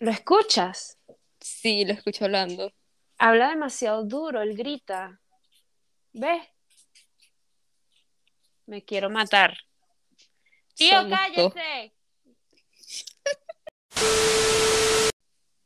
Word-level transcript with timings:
¿Lo 0.00 0.10
escuchas? 0.10 0.98
Sí, 1.40 1.84
lo 1.84 1.92
escucho 1.92 2.24
hablando. 2.24 2.72
Habla 3.18 3.50
demasiado 3.50 4.04
duro, 4.04 4.42
él 4.42 4.56
grita. 4.56 5.20
¿Ves? 6.12 6.42
Me 8.66 8.84
quiero 8.84 9.10
matar. 9.10 9.56
Tío, 10.74 11.02
Somos 11.02 11.18
cállese. 11.18 11.94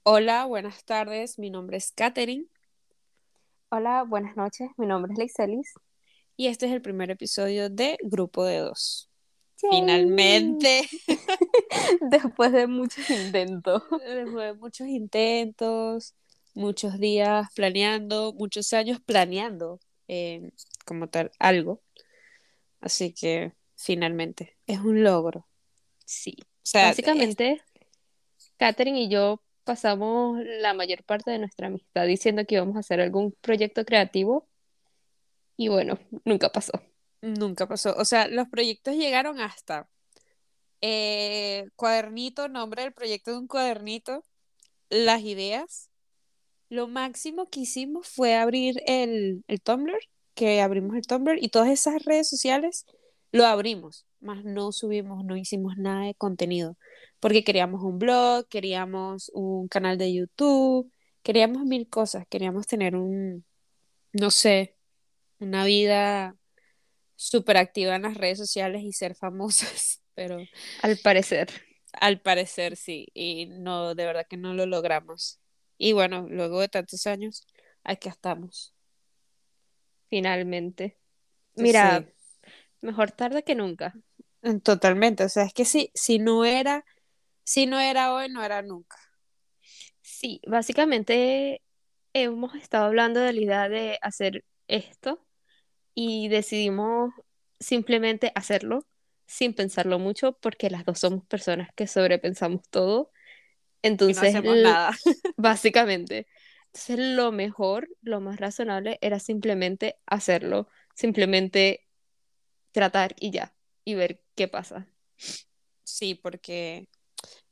Hola, 0.03 0.45
buenas 0.45 0.85
tardes. 0.85 1.39
Mi 1.39 1.51
nombre 1.51 1.77
es 1.79 1.93
Katherine 1.93 2.47
Hola, 3.69 4.05
buenas 4.05 4.37
noches. 4.37 4.71
Mi 4.77 4.87
nombre 4.87 5.13
es 5.13 5.19
Leiselis. 5.19 5.73
y 6.37 6.47
este 6.47 6.67
es 6.67 6.73
el 6.73 6.83
primer 6.83 7.11
episodio 7.11 7.69
de 7.71 7.99
Grupo 8.03 8.45
de 8.45 8.59
Dos. 8.59 9.11
Finalmente, 9.59 10.87
Después 12.11 12.53
de 12.53 12.67
muchos 12.67 13.09
intentos. 13.11 13.83
después 13.91 14.47
de 14.47 14.55
muchos 14.55 14.87
intentos, 14.87 16.15
muchos 16.55 16.99
días 16.99 17.49
planeando, 17.55 18.35
muchos 18.35 18.73
años 18.73 19.01
planeando 19.01 19.81
eh, 20.09 20.51
como 20.85 21.09
tal 21.09 21.31
algo. 21.39 21.83
Así 22.81 23.13
que 23.13 23.53
finalmente 23.77 24.57
es 24.67 24.81
un 24.81 25.03
logro. 25.03 25.47
Sí. 26.05 26.37
O 26.41 26.47
sea, 26.63 26.89
Básicamente, 26.89 27.63
Katherine 28.59 29.03
y 29.03 29.09
yo 29.09 29.43
pasamos 29.65 30.39
la 30.45 30.75
mayor 30.75 31.03
parte 31.05 31.31
de 31.31 31.39
nuestra 31.39 31.67
amistad 31.67 32.07
diciendo 32.07 32.45
que 32.47 32.57
íbamos 32.57 32.77
a 32.77 32.81
hacer 32.81 33.01
algún 33.01 33.33
proyecto 33.41 33.85
creativo 33.85 34.47
y 35.57 35.69
bueno, 35.69 35.99
nunca 36.25 36.51
pasó. 36.51 36.73
Nunca 37.27 37.67
pasó. 37.67 37.95
O 37.97 38.05
sea, 38.05 38.29
los 38.29 38.49
proyectos 38.49 38.95
llegaron 38.95 39.41
hasta 39.41 39.89
eh, 40.81 41.67
cuadernito, 41.77 42.49
nombre 42.49 42.83
del 42.83 42.93
proyecto 42.93 43.33
de 43.33 43.39
un 43.39 43.49
cuadernito, 43.49 44.25
las 44.91 45.23
ideas. 45.23 45.91
Lo 46.69 46.89
máximo 46.89 47.49
que 47.51 47.61
hicimos 47.61 48.09
fue 48.09 48.37
abrir 48.37 48.81
el, 48.87 49.45
el 49.49 49.61
Tumblr, 49.61 49.99
que 50.35 50.61
abrimos 50.61 50.97
el 50.97 51.07
Tumblr 51.07 51.43
y 51.43 51.49
todas 51.49 51.71
esas 51.71 52.05
redes 52.05 52.29
sociales 52.29 52.87
lo 53.33 53.45
abrimos, 53.47 54.07
más 54.21 54.45
no 54.45 54.71
subimos, 54.73 55.25
no 55.25 55.37
hicimos 55.37 55.77
nada 55.77 56.07
de 56.07 56.15
contenido, 56.15 56.77
porque 57.21 57.45
queríamos 57.45 57.83
un 57.83 57.99
blog, 57.99 58.47
queríamos 58.49 59.31
un 59.35 59.69
canal 59.69 59.99
de 59.99 60.15
YouTube, 60.15 60.93
queríamos 61.23 61.65
mil 61.65 61.89
cosas, 61.89 62.25
queríamos 62.29 62.67
tener 62.69 62.97
un, 62.97 63.45
no 64.13 64.31
sé, 64.31 64.77
una 65.41 65.65
vida 65.65 66.37
súper 67.17 67.57
activa 67.59 67.97
en 67.97 68.03
las 68.03 68.17
redes 68.17 68.39
sociales 68.39 68.83
y 68.85 68.93
ser 68.93 69.15
famosas, 69.17 70.03
pero 70.15 70.49
Al 70.79 70.97
parecer. 70.99 71.49
al 71.93 72.21
parecer 72.21 72.77
sí, 72.77 73.09
y 73.15 73.47
no, 73.47 73.95
de 73.95 74.05
verdad 74.07 74.27
que 74.29 74.37
no 74.37 74.55
lo 74.55 74.67
logramos. 74.67 75.41
Y 75.79 75.93
bueno, 75.93 76.27
luego 76.29 76.61
de 76.61 76.69
tantos 76.69 77.07
años, 77.07 77.47
aquí 77.85 78.09
estamos. 78.09 78.75
Finalmente. 80.11 80.99
Mira, 81.55 82.05
Sí, 82.05 82.13
mejor 82.83 83.13
tarde 83.13 83.45
que 83.45 83.55
nunca. 83.57 83.95
totalmente, 84.63 85.25
o 85.25 85.29
sea, 85.29 85.45
es 85.45 85.53
que 85.53 85.65
sí, 85.65 85.91
si 85.95 86.19
no 86.19 86.45
era, 86.45 86.85
si 87.45 87.67
no 87.67 87.81
era 87.81 88.15
hoy, 88.15 88.29
no 88.31 88.45
era 88.45 88.63
nunca. 88.63 88.99
Sí, 90.03 90.41
básicamente 90.47 91.63
hemos 92.13 92.55
estado 92.55 92.87
hablando 92.87 93.21
de 93.21 93.33
la 93.33 93.41
idea 93.41 93.69
de 93.69 93.99
hacer 94.03 94.45
esto 94.69 95.26
y 95.97 96.29
decidimos 96.31 97.15
simplemente 97.61 98.33
hacerlo 98.37 98.87
sin 99.27 99.55
pensarlo 99.55 100.01
mucho 100.01 100.35
porque 100.41 100.71
las 100.71 100.87
dos 100.87 101.01
somos 101.01 101.27
personas 101.27 101.71
que 101.77 101.89
sobrepensamos 101.89 102.63
todo. 102.71 103.13
No 104.07 104.23
Entonces, 104.23 104.23
hacemos 104.23 104.57
l- 104.57 104.79
nada. 104.79 104.91
básicamente, 105.37 106.27
entonces 106.69 106.99
lo 107.17 107.33
mejor, 107.33 107.89
lo 108.03 108.21
más 108.21 108.39
razonable 108.41 108.99
era 109.03 109.21
simplemente 109.21 109.99
hacerlo, 110.07 110.69
simplemente 110.95 111.89
tratar 112.73 113.17
y 113.21 113.31
ya, 113.33 113.55
y 113.85 113.95
ver 113.97 114.23
qué 114.37 114.49
pasa. 114.49 114.89
Sí, 115.85 116.15
porque 116.15 116.89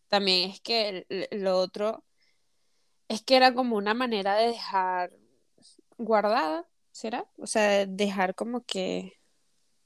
también 0.08 0.50
es 0.50 0.60
que 0.60 1.06
lo 1.32 1.58
otro 1.58 2.04
es 3.08 3.22
que 3.22 3.36
era 3.36 3.54
como 3.54 3.76
una 3.76 3.94
manera 3.94 4.34
de 4.36 4.48
dejar 4.48 5.12
guardada, 5.98 6.68
¿será? 6.94 7.26
O 7.38 7.46
sea, 7.48 7.86
dejar 7.86 8.34
como 8.36 8.64
que 8.64 9.14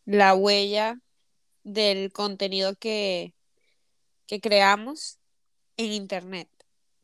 la 0.06 0.34
huella 0.34 1.00
del 1.64 2.12
contenido 2.12 2.76
que, 2.76 3.34
que 4.26 4.40
creamos 4.40 5.18
en 5.76 5.92
internet. 5.92 6.48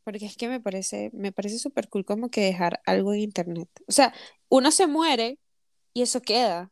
Porque 0.03 0.25
es 0.27 0.37
que 0.37 0.47
me 0.49 0.61
parece, 0.61 1.11
me 1.13 1.31
parece 1.31 1.59
súper 1.59 1.89
cool 1.89 2.05
como 2.05 2.29
que 2.29 2.41
dejar 2.41 2.81
algo 2.85 3.13
en 3.13 3.21
internet. 3.21 3.69
O 3.87 3.91
sea, 3.91 4.13
uno 4.49 4.71
se 4.71 4.87
muere 4.87 5.39
y 5.93 6.03
eso 6.03 6.21
queda. 6.21 6.71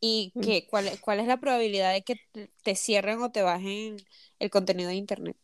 ¿Y 0.00 0.32
Mm. 0.34 0.40
qué? 0.42 0.66
¿Cuál, 0.68 0.88
es- 0.88 1.00
cuál 1.00 1.20
es 1.20 1.26
la 1.26 1.40
probabilidad 1.40 1.92
de 1.92 2.02
que 2.02 2.16
te 2.62 2.76
cierren 2.76 3.20
o 3.22 3.32
te 3.32 3.42
bajen 3.42 3.96
el 4.38 4.50
contenido 4.50 4.90
de 4.90 4.96
internet? 4.96 5.36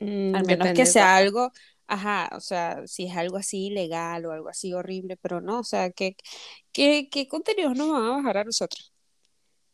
Mm, 0.00 0.34
Al 0.34 0.44
menos 0.46 0.68
que 0.74 0.86
sea 0.86 1.16
algo, 1.16 1.52
ajá, 1.90 2.30
o 2.36 2.40
sea, 2.40 2.86
si 2.86 3.06
es 3.06 3.16
algo 3.16 3.36
así 3.36 3.66
ilegal 3.66 4.24
o 4.24 4.32
algo 4.32 4.48
así 4.48 4.72
horrible, 4.72 5.16
pero 5.16 5.40
no, 5.40 5.58
o 5.60 5.64
sea, 5.64 5.90
¿qué, 5.90 6.16
qué, 6.72 7.08
qué 7.10 7.26
contenidos 7.26 7.76
nos 7.76 7.90
van 7.90 8.04
a 8.04 8.10
bajar 8.16 8.38
a 8.38 8.44
nosotros? 8.44 8.92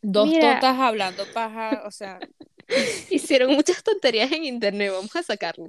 Dos 0.01 0.27
Mira, 0.27 0.59
tontas 0.59 0.79
hablando 0.79 1.23
paja, 1.31 1.83
o 1.85 1.91
sea, 1.91 2.19
hicieron 3.11 3.53
muchas 3.53 3.83
tonterías 3.83 4.31
en 4.31 4.45
internet, 4.45 4.91
vamos 4.91 5.15
a 5.15 5.21
sacarlo. 5.21 5.67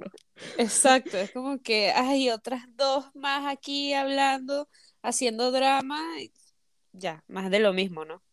exacto, 0.57 1.17
es 1.17 1.31
como 1.31 1.61
que 1.61 1.91
hay 1.91 2.31
otras 2.31 2.63
dos 2.75 3.05
más 3.13 3.45
aquí 3.45 3.93
hablando, 3.93 4.67
haciendo 5.03 5.51
drama, 5.51 6.01
ya, 6.93 7.23
más 7.27 7.51
de 7.51 7.59
lo 7.59 7.73
mismo, 7.73 8.05
¿no? 8.05 8.23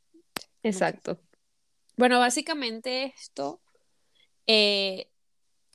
Exacto. 0.63 1.21
Bueno, 1.99 2.19
básicamente 2.19 3.13
esto 3.15 3.61
eh, 4.47 5.11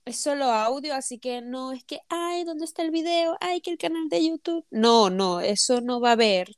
es 0.06 0.18
solo 0.20 0.46
audio, 0.46 0.96
así 0.96 1.20
que 1.20 1.42
no 1.42 1.72
es 1.72 1.84
que, 1.84 2.00
ay, 2.10 2.44
¿dónde 2.44 2.66
está 2.66 2.82
el 2.82 2.92
video? 2.92 3.38
Ay, 3.40 3.62
que 3.62 3.72
el 3.72 3.78
canal 3.78 4.10
de 4.10 4.26
YouTube. 4.28 4.66
No, 4.72 5.10
no, 5.10 5.42
eso 5.42 5.82
no 5.82 6.02
va 6.02 6.10
a 6.10 6.14
haber. 6.14 6.56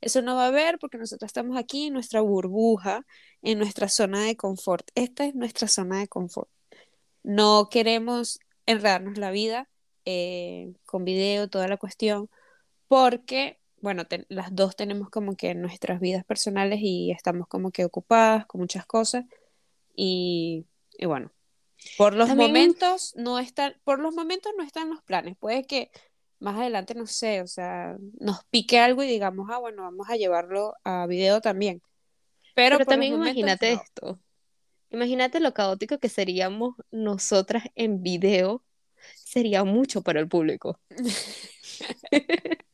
Eso 0.00 0.22
no 0.22 0.36
va 0.36 0.44
a 0.44 0.48
haber 0.48 0.78
porque 0.78 0.98
nosotros 0.98 1.28
estamos 1.28 1.56
aquí 1.58 1.86
en 1.88 1.94
nuestra 1.94 2.20
burbuja, 2.20 3.04
en 3.42 3.58
nuestra 3.58 3.88
zona 3.88 4.24
de 4.24 4.36
confort. 4.36 4.88
Esta 4.94 5.26
es 5.26 5.34
nuestra 5.34 5.68
zona 5.68 6.00
de 6.00 6.08
confort. 6.08 6.50
No 7.22 7.68
queremos 7.70 8.40
enredarnos 8.66 9.18
la 9.18 9.30
vida 9.30 9.68
eh, 10.04 10.74
con 10.86 11.04
video, 11.04 11.48
toda 11.48 11.68
la 11.68 11.76
cuestión, 11.78 12.30
porque, 12.88 13.58
bueno, 13.80 14.04
las 14.28 14.54
dos 14.54 14.76
tenemos 14.76 15.10
como 15.10 15.36
que 15.36 15.54
nuestras 15.54 16.00
vidas 16.00 16.24
personales 16.24 16.80
y 16.82 17.10
estamos 17.12 17.48
como 17.48 17.70
que 17.72 17.84
ocupadas 17.84 18.46
con 18.46 18.60
muchas 18.60 18.86
cosas 18.86 19.24
y, 19.96 20.66
y 20.98 21.06
bueno, 21.06 21.33
por 21.96 22.14
los 22.14 22.28
También- 22.28 22.50
momentos 22.50 23.14
no 23.16 23.38
están, 23.38 23.74
por 23.84 24.00
los 24.00 24.14
momentos 24.14 24.52
no 24.56 24.64
están 24.64 24.90
los 24.90 25.02
planes. 25.02 25.36
Puede 25.38 25.66
que 25.66 25.90
más 26.40 26.58
adelante, 26.58 26.94
no 26.94 27.06
sé, 27.06 27.40
o 27.40 27.46
sea, 27.46 27.96
nos 28.20 28.44
pique 28.46 28.78
algo 28.78 29.02
y 29.02 29.08
digamos, 29.08 29.48
ah, 29.50 29.58
bueno, 29.58 29.82
vamos 29.82 30.08
a 30.10 30.16
llevarlo 30.16 30.74
a 30.84 31.06
video 31.06 31.40
también. 31.40 31.82
Pero, 32.54 32.78
también 32.80 33.14
imagínate 33.14 33.74
no. 33.74 33.82
esto. 33.82 34.20
Imagínate 34.90 35.40
lo 35.40 35.54
caótico 35.54 35.98
que 35.98 36.08
seríamos 36.08 36.74
nosotras 36.90 37.64
en 37.74 38.02
video. 38.02 38.62
Sería 39.24 39.64
mucho 39.64 40.02
para 40.02 40.20
el 40.20 40.28
público. 40.28 40.78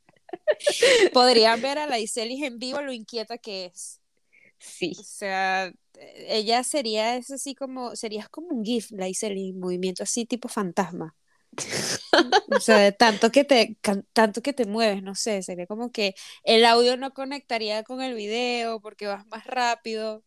Podrían 1.13 1.61
ver 1.63 1.79
a 1.79 1.87
la 1.87 1.99
Iselis 1.99 2.43
en 2.43 2.59
vivo 2.59 2.81
lo 2.83 2.93
inquieta 2.93 3.39
que 3.39 3.67
es. 3.67 4.01
Sí. 4.59 4.93
O 4.99 5.03
sea, 5.03 5.73
ella 6.29 6.65
sería 6.65 7.17
es 7.17 7.31
así 7.31 7.55
como, 7.55 7.97
serías 7.97 8.29
como 8.29 8.49
un 8.49 8.65
GIF, 8.65 8.91
la 8.93 9.09
Iselis, 9.09 9.55
en 9.55 9.61
movimiento 9.61 10.03
así 10.03 10.27
tipo 10.27 10.49
fantasma. 10.49 11.15
O 12.51 12.61
sea, 12.61 12.79
de 12.79 12.93
tanto 12.93 13.31
que 13.31 13.45
te, 13.45 13.77
tanto 14.13 14.41
que 14.43 14.53
te 14.53 14.67
mueves, 14.67 15.03
no 15.03 15.15
sé, 15.15 15.43
sería 15.43 15.67
como 15.67 15.91
que 15.93 16.15
el 16.45 16.65
audio 16.65 16.97
no 16.97 17.13
conectaría 17.13 17.83
con 17.83 18.03
el 18.03 18.15
video 18.15 18.81
porque 18.81 19.07
vas 19.07 19.27
más 19.27 19.47
rápido. 19.47 20.25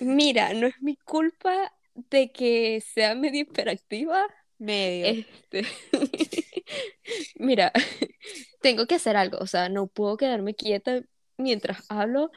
Mira, 0.00 0.52
no 0.54 0.66
es 0.66 0.80
mi 0.80 0.96
culpa 0.96 1.72
de 1.94 2.32
que 2.32 2.82
sea 2.94 3.14
medio 3.14 3.40
hiperactiva. 3.40 4.24
Medio. 4.58 5.06
Este, 5.06 5.66
mira, 7.36 7.72
tengo 8.60 8.86
que 8.86 8.94
hacer 8.96 9.16
algo, 9.16 9.38
o 9.38 9.46
sea, 9.46 9.68
no 9.68 9.86
puedo 9.88 10.16
quedarme 10.16 10.54
quieta 10.54 11.02
mientras 11.36 11.84
hablo. 11.88 12.30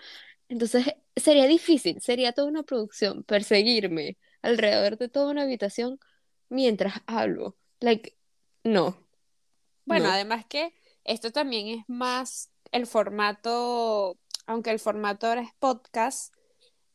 Entonces 0.49 0.85
sería 1.15 1.45
difícil, 1.47 2.01
sería 2.01 2.31
toda 2.33 2.47
una 2.47 2.63
producción 2.63 3.23
perseguirme 3.23 4.17
alrededor 4.41 4.97
de 4.97 5.09
toda 5.09 5.31
una 5.31 5.43
habitación 5.43 5.99
mientras 6.49 7.01
hablo. 7.05 7.57
Like, 7.79 8.17
no, 8.63 8.97
Bueno, 9.85 10.05
no. 10.07 10.11
además 10.11 10.45
que 10.47 10.73
esto 11.03 11.31
también 11.31 11.67
es 11.67 11.83
más 11.87 12.51
el 12.71 12.85
formato, 12.87 14.17
aunque 14.45 14.71
el 14.71 14.79
formato 14.79 15.27
ahora 15.27 15.41
es 15.41 15.51
podcast, 15.59 16.33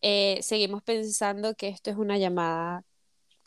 eh, 0.01 0.39
seguimos 0.43 0.83
pensando 0.83 1.55
que 1.55 1.69
esto 1.69 1.91
es 1.91 1.97
una 1.97 2.19
llamada 2.19 2.85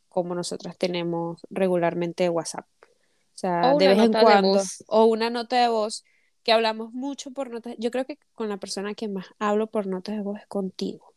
como 0.10 0.34
nosotras 0.34 0.78
tenemos 0.78 1.42
regularmente 1.50 2.30
WhatsApp. 2.30 2.66
O 2.81 3.38
sea, 3.38 3.74
O 3.74 3.78
de 3.78 3.88
vez 3.90 4.00
en 4.00 4.13
cuando. 4.13 4.62
O 4.88 5.06
una 5.06 5.30
nota 5.30 5.62
de 5.62 5.68
voz 5.68 6.04
que 6.46 6.52
hablamos 6.54 6.94
mucho 6.94 7.32
por 7.32 7.50
notas. 7.50 7.76
Yo 7.80 7.90
creo 7.90 8.06
que 8.06 8.20
con 8.34 8.48
la 8.48 8.58
persona 8.58 8.94
que 8.94 9.08
más 9.08 9.26
hablo 9.40 9.68
por 9.68 9.88
notas 9.88 10.16
de 10.16 10.22
voz 10.22 10.40
es 10.40 10.48
contigo. 10.48 11.14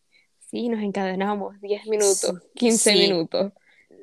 Sí, 0.51 0.71
nos 0.71 0.83
encadenamos 0.83 1.61
10 1.61 1.87
minutos, 1.87 2.21
Sí, 2.21 2.33
15 2.55 2.93
sí. 2.93 2.99
minutos. 2.99 3.53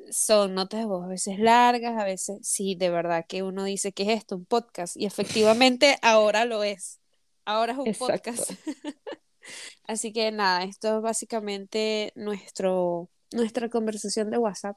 Son 0.08 0.54
notas 0.54 0.80
de 0.80 0.86
voz 0.86 1.04
a 1.04 1.08
veces 1.08 1.40
largas, 1.40 2.00
a 2.00 2.04
veces 2.04 2.38
sí, 2.42 2.76
de 2.76 2.90
verdad 2.90 3.26
que 3.28 3.42
uno 3.42 3.64
dice 3.64 3.90
que 3.90 4.04
es 4.04 4.10
esto, 4.10 4.36
un 4.36 4.44
podcast. 4.46 4.96
Y 4.96 5.04
efectivamente 5.04 5.98
ahora 6.02 6.44
lo 6.44 6.62
es. 6.62 7.00
Ahora 7.44 7.72
es 7.72 7.78
un 7.78 7.88
Exacto. 7.88 8.30
podcast. 8.30 8.50
Así 9.84 10.12
que 10.12 10.30
nada, 10.30 10.62
esto 10.62 10.96
es 10.98 11.02
básicamente 11.02 12.12
nuestro, 12.14 13.10
nuestra 13.32 13.68
conversación 13.68 14.30
de 14.30 14.38
WhatsApp, 14.38 14.76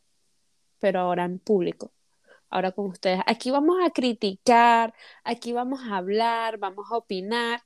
pero 0.80 1.02
ahora 1.02 1.26
en 1.26 1.38
público. 1.38 1.92
Ahora 2.50 2.72
con 2.72 2.88
ustedes. 2.88 3.22
Aquí 3.26 3.52
vamos 3.52 3.78
a 3.84 3.92
criticar, 3.92 4.94
aquí 5.24 5.54
vamos 5.54 5.82
a 5.82 5.98
hablar, 5.98 6.58
vamos 6.58 6.88
a 6.92 6.98
opinar, 6.98 7.62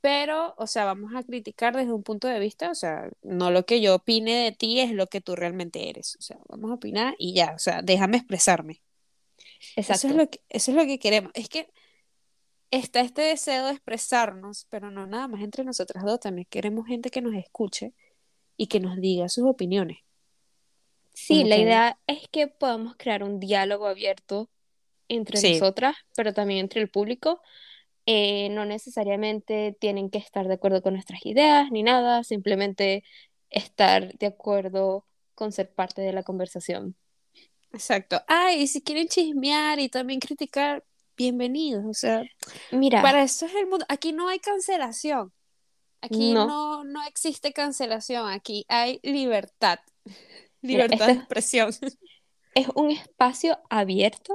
pero, 0.00 0.54
o 0.58 0.66
sea, 0.66 0.84
vamos 0.84 1.14
a 1.14 1.22
criticar 1.22 1.74
desde 1.74 1.92
un 1.92 2.02
punto 2.02 2.28
de 2.28 2.38
vista, 2.38 2.70
o 2.70 2.74
sea, 2.74 3.08
no 3.22 3.50
lo 3.50 3.66
que 3.66 3.80
yo 3.80 3.96
opine 3.96 4.44
de 4.44 4.52
ti 4.52 4.80
es 4.80 4.92
lo 4.92 5.08
que 5.08 5.20
tú 5.20 5.34
realmente 5.34 5.88
eres. 5.88 6.16
O 6.18 6.22
sea, 6.22 6.38
vamos 6.48 6.70
a 6.70 6.74
opinar 6.74 7.16
y 7.18 7.34
ya, 7.34 7.54
o 7.56 7.58
sea, 7.58 7.82
déjame 7.82 8.18
expresarme. 8.18 8.82
Exacto. 9.74 10.06
Eso 10.06 10.08
es 10.08 10.14
lo 10.14 10.30
que, 10.30 10.40
eso 10.48 10.70
es 10.70 10.76
lo 10.76 10.84
que 10.84 10.98
queremos. 10.98 11.32
Es 11.34 11.48
que 11.48 11.68
está 12.70 13.00
este 13.00 13.22
deseo 13.22 13.66
de 13.66 13.72
expresarnos, 13.72 14.66
pero 14.70 14.90
no 14.90 15.06
nada 15.06 15.28
más 15.28 15.42
entre 15.42 15.64
nosotras 15.64 16.04
dos, 16.04 16.20
también 16.20 16.46
queremos 16.50 16.86
gente 16.86 17.10
que 17.10 17.22
nos 17.22 17.34
escuche 17.34 17.94
y 18.56 18.68
que 18.68 18.80
nos 18.80 18.96
diga 18.98 19.28
sus 19.28 19.44
opiniones. 19.44 20.05
Sí, 21.18 21.44
la 21.44 21.56
que- 21.56 21.62
idea 21.62 21.98
es 22.06 22.28
que 22.28 22.46
podamos 22.46 22.94
crear 22.98 23.22
un 23.22 23.40
diálogo 23.40 23.86
abierto 23.86 24.50
entre 25.08 25.38
Sí. 25.38 25.54
nosotras, 25.54 25.96
pero 26.14 26.34
también 26.34 26.60
entre 26.60 26.82
el 26.82 26.90
público. 26.90 27.40
Eh, 28.04 28.50
no 28.50 28.66
necesariamente 28.66 29.76
tienen 29.80 30.10
que 30.10 30.18
estar 30.18 30.46
de 30.46 30.54
acuerdo 30.54 30.82
con 30.82 30.92
nuestras 30.92 31.24
ideas 31.24 31.70
ni 31.72 31.82
nada, 31.82 32.22
simplemente 32.22 33.02
estar 33.50 34.16
de 34.18 34.26
acuerdo 34.26 35.06
con 35.34 35.52
ser 35.52 35.72
parte 35.72 36.02
de 36.02 36.12
la 36.12 36.22
conversación. 36.22 36.96
Exacto. 37.72 38.22
Ay, 38.28 38.62
y 38.62 38.66
si 38.66 38.82
quieren 38.82 39.08
chismear 39.08 39.80
y 39.80 39.88
también 39.88 40.20
criticar, 40.20 40.84
bienvenidos. 41.16 41.84
O 41.86 41.94
sea, 41.94 42.22
Mira, 42.70 43.00
para 43.02 43.22
eso 43.22 43.46
es 43.46 43.54
el 43.54 43.66
mundo. 43.66 43.86
Aquí 43.88 44.12
no 44.12 44.28
hay 44.28 44.38
cancelación. 44.38 45.32
Aquí 46.02 46.32
No. 46.34 46.46
no, 46.46 46.84
no 46.84 47.02
existe 47.06 47.52
cancelación. 47.52 48.28
Aquí 48.30 48.66
hay 48.68 49.00
libertad. 49.02 49.78
Libertad 50.66 51.06
de 51.06 51.12
expresión. 51.12 51.70
es 52.54 52.68
un 52.74 52.90
espacio 52.90 53.58
abierto 53.68 54.34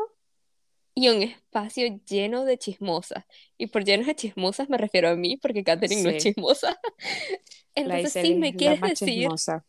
y 0.94 1.10
un 1.10 1.24
espacio 1.24 2.00
lleno 2.06 2.46
de 2.46 2.58
chismosas. 2.58 3.26
Y 3.58 3.68
por 3.68 3.84
lleno 3.84 4.06
de 4.06 4.16
chismosas 4.16 4.70
me 4.70 4.78
refiero 4.78 5.10
a 5.10 5.16
mí, 5.16 5.38
porque 5.38 5.64
Katherine 5.64 6.04
no 6.04 6.10
es 6.10 6.24
chismosa. 6.24 6.80
Entonces, 7.76 8.26
si 8.26 8.36
me 8.36 8.56
quieres 8.56 8.82
decir 8.82 9.08
chismosa. 9.08 9.66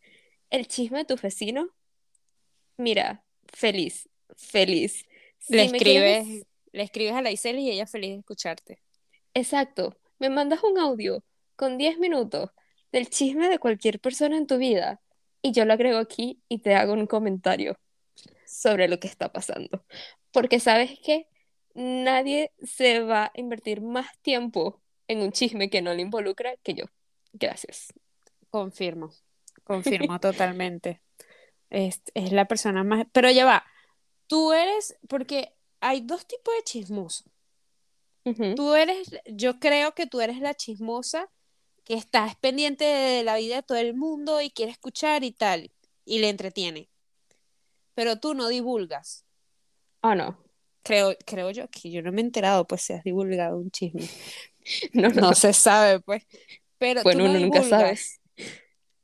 el 0.49 0.67
chisme 0.67 0.99
de 0.99 1.05
tu 1.05 1.15
vecino, 1.15 1.69
mira, 2.77 3.23
feliz, 3.45 4.07
feliz. 4.35 5.05
Si 5.39 5.55
Le 5.55 5.69
quieres 5.69 6.25
escribes, 6.25 6.47
le 6.71 6.83
escribes 6.83 7.13
a 7.13 7.21
la 7.21 7.31
Iseli 7.31 7.63
y 7.63 7.71
ella 7.71 7.87
feliz 7.87 8.11
de 8.11 8.19
escucharte. 8.19 8.79
Exacto, 9.33 9.97
me 10.19 10.29
mandas 10.29 10.63
un 10.63 10.77
audio 10.77 11.23
con 11.55 11.77
10 11.77 11.97
minutos 11.97 12.51
del 12.91 13.09
chisme 13.09 13.49
de 13.49 13.57
cualquier 13.57 13.99
persona 13.99 14.37
en 14.37 14.45
tu 14.45 14.57
vida 14.57 15.01
y 15.43 15.51
yo 15.51 15.65
lo 15.65 15.73
agrego 15.73 15.99
aquí 15.99 16.41
y 16.49 16.59
te 16.59 16.73
hago 16.73 16.93
un 16.93 17.05
comentario 17.05 17.77
sobre 18.47 18.87
lo 18.87 18.99
que 18.99 19.07
está 19.07 19.31
pasando. 19.31 19.85
Porque 20.31 20.59
sabes 20.59 20.97
que 21.05 21.27
nadie 21.75 22.51
se 22.63 23.01
va 23.01 23.25
a 23.25 23.31
invertir 23.35 23.81
más 23.81 24.07
tiempo 24.21 24.81
en 25.07 25.21
un 25.21 25.31
chisme 25.31 25.69
que 25.69 25.81
no 25.81 25.93
le 25.93 26.01
involucra 26.01 26.55
que 26.63 26.73
yo. 26.73 26.85
Gracias. 27.33 27.93
Confirmo, 28.49 29.11
confirmo 29.63 30.19
totalmente. 30.19 31.01
Es, 31.69 32.01
es 32.13 32.31
la 32.31 32.45
persona 32.45 32.83
más... 32.83 33.05
Pero 33.11 33.29
ya 33.29 33.45
va, 33.45 33.65
tú 34.27 34.53
eres, 34.53 34.97
porque 35.09 35.53
hay 35.81 36.01
dos 36.01 36.25
tipos 36.25 36.53
de 36.55 36.63
chismosos. 36.63 37.27
Ujú. 38.25 38.55
Tú 38.55 38.75
eres, 38.75 39.11
yo 39.25 39.59
creo 39.59 39.93
que 39.93 40.07
tú 40.07 40.21
eres 40.21 40.39
la 40.39 40.53
chismosa 40.53 41.29
que 41.85 41.95
estás 41.95 42.35
pendiente 42.37 42.85
de 42.85 43.23
la 43.23 43.37
vida 43.37 43.57
de 43.57 43.63
todo 43.63 43.77
el 43.77 43.95
mundo 43.95 44.41
y 44.41 44.49
quiere 44.51 44.71
escuchar 44.71 45.23
y 45.23 45.31
tal, 45.31 45.71
y 46.05 46.19
le 46.19 46.29
entretiene. 46.29 46.89
Pero 47.95 48.19
tú 48.19 48.33
no 48.33 48.47
divulgas. 48.49 49.25
Oh, 50.03 50.15
no. 50.15 50.37
Creo, 50.83 51.15
creo 51.25 51.49
yo 51.51 51.69
que 51.69 51.89
yo 51.91 52.01
no 52.01 52.11
me 52.11 52.21
he 52.21 52.25
enterado, 52.25 52.67
pues 52.67 52.81
si 52.81 52.93
has 52.93 53.03
divulgado 53.03 53.57
un 53.57 53.71
chisme. 53.71 54.01
No, 54.93 55.09
no, 55.09 55.21
No 55.21 55.33
se 55.33 55.51
sabe, 55.51 55.99
pues. 55.99 56.23
Pero 56.77 57.01
tú 57.01 57.07
Bueno, 57.07 57.25
no 57.25 57.29
uno 57.31 57.39
nunca 57.39 57.63
sabe. 57.63 57.89
divulgas. 57.89 58.21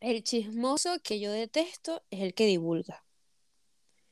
El 0.02 0.24
chismoso 0.24 1.00
que 1.02 1.22
yo 1.22 1.32
detesto 1.32 2.04
es 2.12 2.22
el 2.22 2.34
que 2.34 2.46
divulga. 2.46 3.06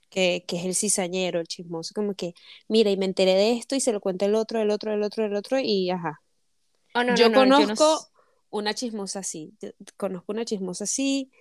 Que, 0.09 0.45
que 0.47 0.57
es 0.57 0.65
el 0.65 0.73
cizañero, 0.75 1.39
el 1.41 1.47
chismoso, 1.47 1.93
como 1.93 2.13
que, 2.15 2.33
mira, 2.69 2.89
y 2.91 2.97
me 2.97 3.05
enteré 3.05 3.33
de 3.33 3.51
esto 3.57 3.75
y 3.75 3.81
se 3.81 3.91
lo 3.91 3.99
cuenta 3.99 4.25
el 4.25 4.35
otro, 4.35 4.61
el 4.61 4.69
otro, 4.71 4.93
el 4.93 5.03
otro, 5.03 5.25
el 5.25 5.35
otro, 5.35 5.59
y 5.59 5.89
ajá. 5.89 6.21
Oh, 6.95 7.03
no, 7.03 7.15
yo 7.15 7.29
no, 7.29 7.29
no, 7.29 7.45
yo 7.45 7.67
no 7.67 7.75
conozco 7.75 8.09
una 8.49 8.73
chismosa 8.73 9.19
así, 9.19 9.53
conozco 9.97 10.31
una 10.31 10.45
chismosa 10.45 10.85
así, 10.85 11.31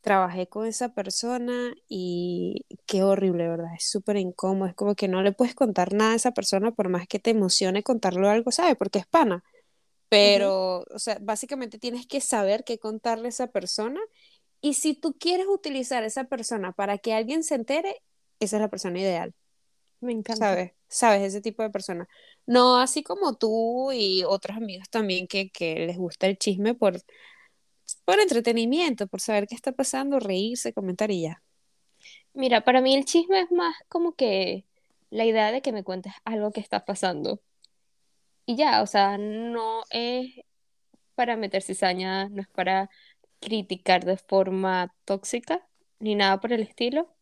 trabajé 0.00 0.48
con 0.48 0.66
esa 0.66 0.94
persona 0.94 1.74
y 1.88 2.64
qué 2.86 3.02
horrible, 3.02 3.48
¿verdad? 3.48 3.74
Es 3.76 3.90
súper 3.90 4.16
incómodo, 4.16 4.68
es 4.68 4.74
como 4.74 4.94
que 4.94 5.08
no 5.08 5.22
le 5.22 5.32
puedes 5.32 5.54
contar 5.54 5.92
nada 5.92 6.12
a 6.12 6.16
esa 6.16 6.32
persona 6.32 6.72
por 6.72 6.88
más 6.88 7.06
que 7.06 7.18
te 7.18 7.30
emocione 7.30 7.82
contarle 7.82 8.28
algo, 8.28 8.50
¿sabes? 8.50 8.76
Porque 8.76 9.00
es 9.00 9.06
pana. 9.06 9.44
Pero, 10.08 10.84
o 10.92 10.98
sea, 10.98 11.18
básicamente 11.20 11.78
tienes 11.78 12.06
que 12.06 12.20
saber 12.20 12.64
qué 12.64 12.78
contarle 12.78 13.26
a 13.26 13.30
esa 13.30 13.48
persona 13.48 14.00
y 14.60 14.74
si 14.74 14.94
tú 14.94 15.14
quieres 15.18 15.46
utilizar 15.48 16.02
a 16.02 16.06
esa 16.06 16.24
persona 16.24 16.72
para 16.72 16.98
que 16.98 17.14
alguien 17.14 17.44
se 17.44 17.54
entere, 17.54 18.02
esa 18.40 18.56
es 18.56 18.62
la 18.62 18.68
persona 18.70 18.98
ideal. 18.98 19.34
Me 20.00 20.12
encanta. 20.12 20.46
¿sabes? 20.46 20.72
¿Sabes? 20.88 21.22
Ese 21.22 21.40
tipo 21.40 21.62
de 21.62 21.70
persona. 21.70 22.08
No 22.46 22.78
así 22.78 23.02
como 23.02 23.36
tú 23.36 23.92
y 23.92 24.24
otros 24.24 24.56
amigos 24.56 24.88
también 24.90 25.26
que, 25.26 25.50
que 25.50 25.86
les 25.86 25.96
gusta 25.98 26.26
el 26.26 26.38
chisme 26.38 26.74
por, 26.74 27.00
por 28.04 28.18
entretenimiento, 28.20 29.06
por 29.06 29.20
saber 29.20 29.46
qué 29.46 29.54
está 29.54 29.72
pasando, 29.72 30.18
reírse, 30.18 30.72
comentar 30.72 31.10
y 31.10 31.22
ya. 31.22 31.42
Mira, 32.32 32.62
para 32.62 32.80
mí 32.80 32.94
el 32.94 33.04
chisme 33.04 33.40
es 33.40 33.50
más 33.50 33.74
como 33.88 34.14
que 34.14 34.64
la 35.10 35.24
idea 35.24 35.52
de 35.52 35.62
que 35.62 35.72
me 35.72 35.84
cuentes 35.84 36.12
algo 36.24 36.52
que 36.52 36.60
está 36.60 36.84
pasando. 36.84 37.40
Y 38.46 38.56
ya, 38.56 38.82
o 38.82 38.86
sea, 38.86 39.18
no 39.18 39.82
es 39.90 40.34
para 41.14 41.36
meter 41.36 41.62
cizaña, 41.62 42.28
no 42.28 42.42
es 42.42 42.48
para 42.48 42.90
criticar 43.40 44.04
de 44.04 44.16
forma 44.16 44.94
tóxica, 45.04 45.66
ni 45.98 46.14
nada 46.14 46.40
por 46.40 46.52
el 46.52 46.62
estilo. 46.62 47.14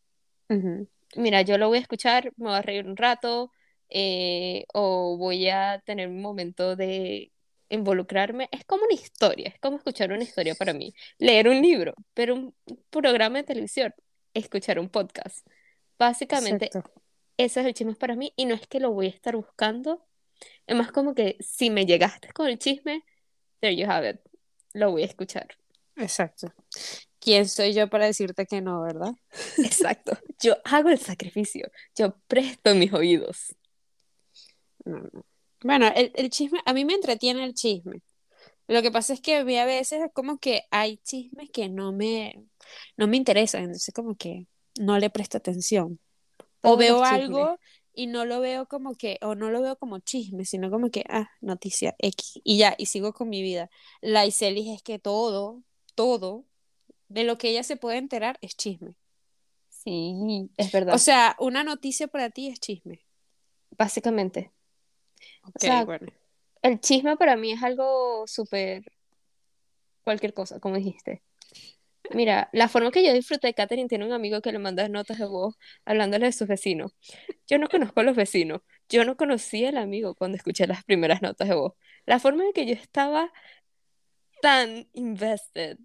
Ujú. 0.49 0.87
Mira, 1.15 1.41
yo 1.41 1.57
lo 1.57 1.67
voy 1.67 1.79
a 1.79 1.81
escuchar, 1.81 2.31
me 2.37 2.49
voy 2.49 2.55
a 2.55 2.61
reír 2.61 2.85
un 2.85 2.97
rato, 2.97 3.51
eh, 3.89 4.65
o 4.73 5.17
voy 5.17 5.49
a 5.49 5.81
tener 5.85 6.07
un 6.07 6.21
momento 6.21 6.75
de 6.75 7.31
involucrarme. 7.69 8.49
Es 8.51 8.65
como 8.65 8.83
una 8.83 8.93
historia, 8.93 9.49
es 9.49 9.59
como 9.59 9.77
escuchar 9.77 10.11
una 10.11 10.23
historia 10.23 10.55
para 10.55 10.73
mí. 10.73 10.93
Leer 11.17 11.47
un 11.47 11.61
libro, 11.61 11.95
pero 12.13 12.35
un 12.35 12.55
programa 12.89 13.39
de 13.39 13.43
televisión, 13.43 13.93
escuchar 14.33 14.79
un 14.79 14.89
podcast. 14.89 15.45
Básicamente, 15.97 16.65
Exacto. 16.65 17.01
ese 17.37 17.61
es 17.61 17.65
el 17.65 17.73
chisme 17.73 17.95
para 17.95 18.15
mí 18.15 18.33
y 18.35 18.45
no 18.45 18.55
es 18.55 18.67
que 18.67 18.79
lo 18.79 18.91
voy 18.91 19.07
a 19.07 19.09
estar 19.09 19.35
buscando. 19.35 20.05
Es 20.67 20.75
más 20.75 20.91
como 20.91 21.13
que 21.13 21.37
si 21.39 21.69
me 21.69 21.85
llegaste 21.85 22.31
con 22.31 22.47
el 22.47 22.59
chisme, 22.59 23.03
there 23.59 23.75
you 23.75 23.89
have 23.89 24.09
it. 24.09 24.19
Lo 24.73 24.91
voy 24.91 25.03
a 25.03 25.07
escuchar. 25.07 25.47
Exacto. 25.95 26.53
¿Quién 27.19 27.47
soy 27.47 27.73
yo 27.73 27.89
para 27.89 28.05
decirte 28.05 28.45
que 28.45 28.61
no, 28.61 28.81
verdad? 28.81 29.13
Exacto. 29.57 30.17
Yo 30.41 30.55
hago 30.63 30.89
el 30.89 30.99
sacrificio. 30.99 31.69
Yo 31.95 32.15
presto 32.27 32.73
mis 32.75 32.93
oídos. 32.93 33.55
No, 34.85 34.99
no. 35.11 35.25
Bueno, 35.61 35.91
el, 35.93 36.11
el 36.15 36.29
chisme, 36.29 36.61
a 36.65 36.73
mí 36.73 36.85
me 36.85 36.93
entretiene 36.93 37.43
el 37.43 37.53
chisme. 37.53 38.01
Lo 38.67 38.81
que 38.81 38.91
pasa 38.91 39.13
es 39.13 39.19
que 39.19 39.37
a 39.37 39.43
veces 39.43 40.01
es 40.03 40.11
como 40.13 40.37
que 40.37 40.61
hay 40.69 40.97
chismes 40.97 41.49
que 41.49 41.69
no 41.69 41.91
me, 41.91 42.45
no 42.97 43.07
me 43.07 43.17
interesan, 43.17 43.63
entonces 43.63 43.93
como 43.93 44.15
que 44.15 44.45
no 44.79 44.99
le 44.99 45.09
presto 45.09 45.37
atención. 45.37 45.99
O 46.61 46.77
veo 46.77 47.03
algo 47.03 47.57
y 47.93 48.07
no 48.07 48.25
lo 48.25 48.39
veo 48.41 48.67
como 48.67 48.95
que, 48.95 49.17
o 49.21 49.33
no 49.33 49.49
lo 49.49 49.61
veo 49.61 49.75
como 49.77 49.99
chisme, 49.99 50.45
sino 50.45 50.69
como 50.69 50.91
que, 50.91 51.03
ah, 51.09 51.29
noticia 51.41 51.95
X, 51.97 52.39
y 52.43 52.59
ya, 52.59 52.75
y 52.77 52.85
sigo 52.85 53.11
con 53.11 53.29
mi 53.29 53.41
vida. 53.41 53.69
La 54.01 54.27
Iselis 54.27 54.69
es 54.69 54.83
que 54.83 54.99
todo, 54.99 55.63
todo, 55.95 56.45
de 57.09 57.23
lo 57.23 57.37
que 57.37 57.49
ella 57.49 57.63
se 57.63 57.75
puede 57.75 57.97
enterar 57.97 58.37
es 58.41 58.55
chisme. 58.55 58.95
Sí, 59.67 60.49
es 60.57 60.71
verdad. 60.71 60.93
O 60.93 60.97
sea, 60.97 61.35
una 61.39 61.63
noticia 61.63 62.07
para 62.07 62.29
ti 62.29 62.47
es 62.47 62.59
chisme. 62.59 63.05
Básicamente. 63.71 64.51
Ok, 65.43 65.59
sea, 65.59 65.85
bueno. 65.85 66.07
El 66.61 66.79
chisme 66.79 67.17
para 67.17 67.35
mí 67.35 67.51
es 67.51 67.63
algo 67.63 68.25
súper... 68.27 68.83
cualquier 70.03 70.33
cosa, 70.33 70.59
como 70.59 70.75
dijiste. 70.75 71.23
Mira, 72.11 72.49
la 72.53 72.67
forma 72.67 72.91
que 72.91 73.05
yo 73.05 73.13
disfruté, 73.13 73.53
Katherine 73.53 73.87
tiene 73.87 74.05
un 74.05 74.13
amigo 74.13 74.41
que 74.41 74.51
le 74.51 74.59
manda 74.59 74.87
notas 74.89 75.19
de 75.19 75.25
voz 75.25 75.55
hablándole 75.85 76.25
de 76.25 76.31
sus 76.31 76.47
vecinos. 76.47 76.95
Yo 77.47 77.57
no 77.59 77.69
conozco 77.69 77.99
a 77.99 78.03
los 78.03 78.15
vecinos. 78.15 78.61
Yo 78.89 79.05
no 79.05 79.15
conocí 79.15 79.65
al 79.65 79.77
amigo 79.77 80.15
cuando 80.15 80.35
escuché 80.35 80.65
las 80.67 80.83
primeras 80.83 81.21
notas 81.21 81.47
de 81.47 81.55
voz. 81.55 81.73
La 82.05 82.19
forma 82.19 82.43
en 82.45 82.53
que 82.53 82.65
yo 82.65 82.73
estaba 82.73 83.31
tan 84.41 84.89
invested 84.93 85.77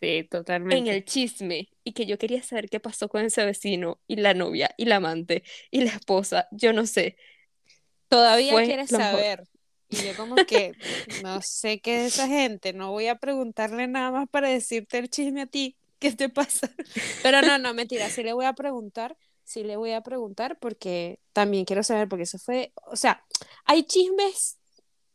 Sí, 0.00 0.24
en 0.28 0.28
totalmente. 0.28 0.90
el 0.90 1.04
chisme 1.04 1.68
y 1.84 1.92
que 1.92 2.06
yo 2.06 2.18
quería 2.18 2.42
saber 2.42 2.68
qué 2.70 2.80
pasó 2.80 3.08
con 3.08 3.24
ese 3.24 3.44
vecino 3.44 4.00
y 4.06 4.16
la 4.16 4.34
novia 4.34 4.70
y 4.76 4.86
la 4.86 4.96
amante 4.96 5.42
y 5.70 5.82
la 5.82 5.90
esposa, 5.92 6.48
yo 6.52 6.72
no 6.72 6.86
sé, 6.86 7.16
Todavía 8.08 8.52
fue 8.52 8.64
quieres 8.64 8.90
mejor. 8.90 9.00
saber. 9.12 9.44
Y 9.88 10.02
yo 10.02 10.14
como 10.16 10.44
que 10.44 10.76
no 11.22 11.40
sé 11.42 11.80
qué 11.80 12.06
es 12.06 12.14
esa 12.14 12.28
gente, 12.28 12.72
no 12.72 12.92
voy 12.92 13.08
a 13.08 13.16
preguntarle 13.16 13.88
nada 13.88 14.10
más 14.12 14.28
para 14.28 14.48
decirte 14.48 14.98
el 14.98 15.10
chisme 15.10 15.42
a 15.42 15.46
ti, 15.46 15.76
¿qué 15.98 16.12
te 16.12 16.28
pasa? 16.28 16.70
Pero 17.22 17.42
no, 17.42 17.58
no, 17.58 17.74
mentira, 17.74 18.08
sí 18.10 18.22
le 18.22 18.32
voy 18.32 18.44
a 18.46 18.52
preguntar, 18.54 19.16
sí 19.44 19.64
le 19.64 19.76
voy 19.76 19.92
a 19.92 20.02
preguntar 20.02 20.58
porque 20.60 21.20
también 21.32 21.64
quiero 21.64 21.82
saber, 21.82 22.08
porque 22.08 22.22
eso 22.24 22.38
fue, 22.38 22.72
o 22.86 22.96
sea, 22.96 23.24
hay 23.64 23.82
chismes 23.84 24.58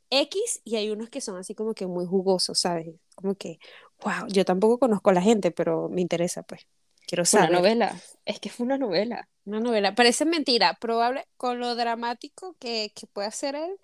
X 0.10 0.62
y 0.64 0.76
hay 0.76 0.90
unos 0.92 1.10
que 1.10 1.22
son 1.22 1.38
así 1.38 1.56
como 1.56 1.74
que 1.74 1.88
muy 1.88 2.06
jugosos, 2.06 2.60
¿sabes? 2.60 2.88
Como 3.16 3.36
que, 3.36 3.60
wow, 4.04 4.28
yo 4.30 4.46
tampoco 4.46 4.80
conozco 4.80 5.10
a 5.10 5.14
la 5.14 5.22
gente, 5.22 5.52
pero 5.52 5.90
me 5.90 6.02
interesa, 6.02 6.44
pues, 6.44 6.68
quiero 7.08 7.26
Fue 7.30 7.40
una 7.40 7.48
saber. 7.48 7.52
novela, 7.52 7.96
es 8.26 8.40
que 8.40 8.50
fue 8.50 8.66
una 8.66 8.78
novela. 8.78 9.30
Una 9.46 9.60
novela, 9.60 9.96
parece 9.96 10.26
mentira, 10.26 10.76
probable, 10.80 11.28
con 11.38 11.60
lo 11.60 11.76
dramático 11.76 12.56
que, 12.60 12.92
que 12.96 13.08
puede 13.08 13.28
hacer 13.28 13.56
él, 13.56 13.78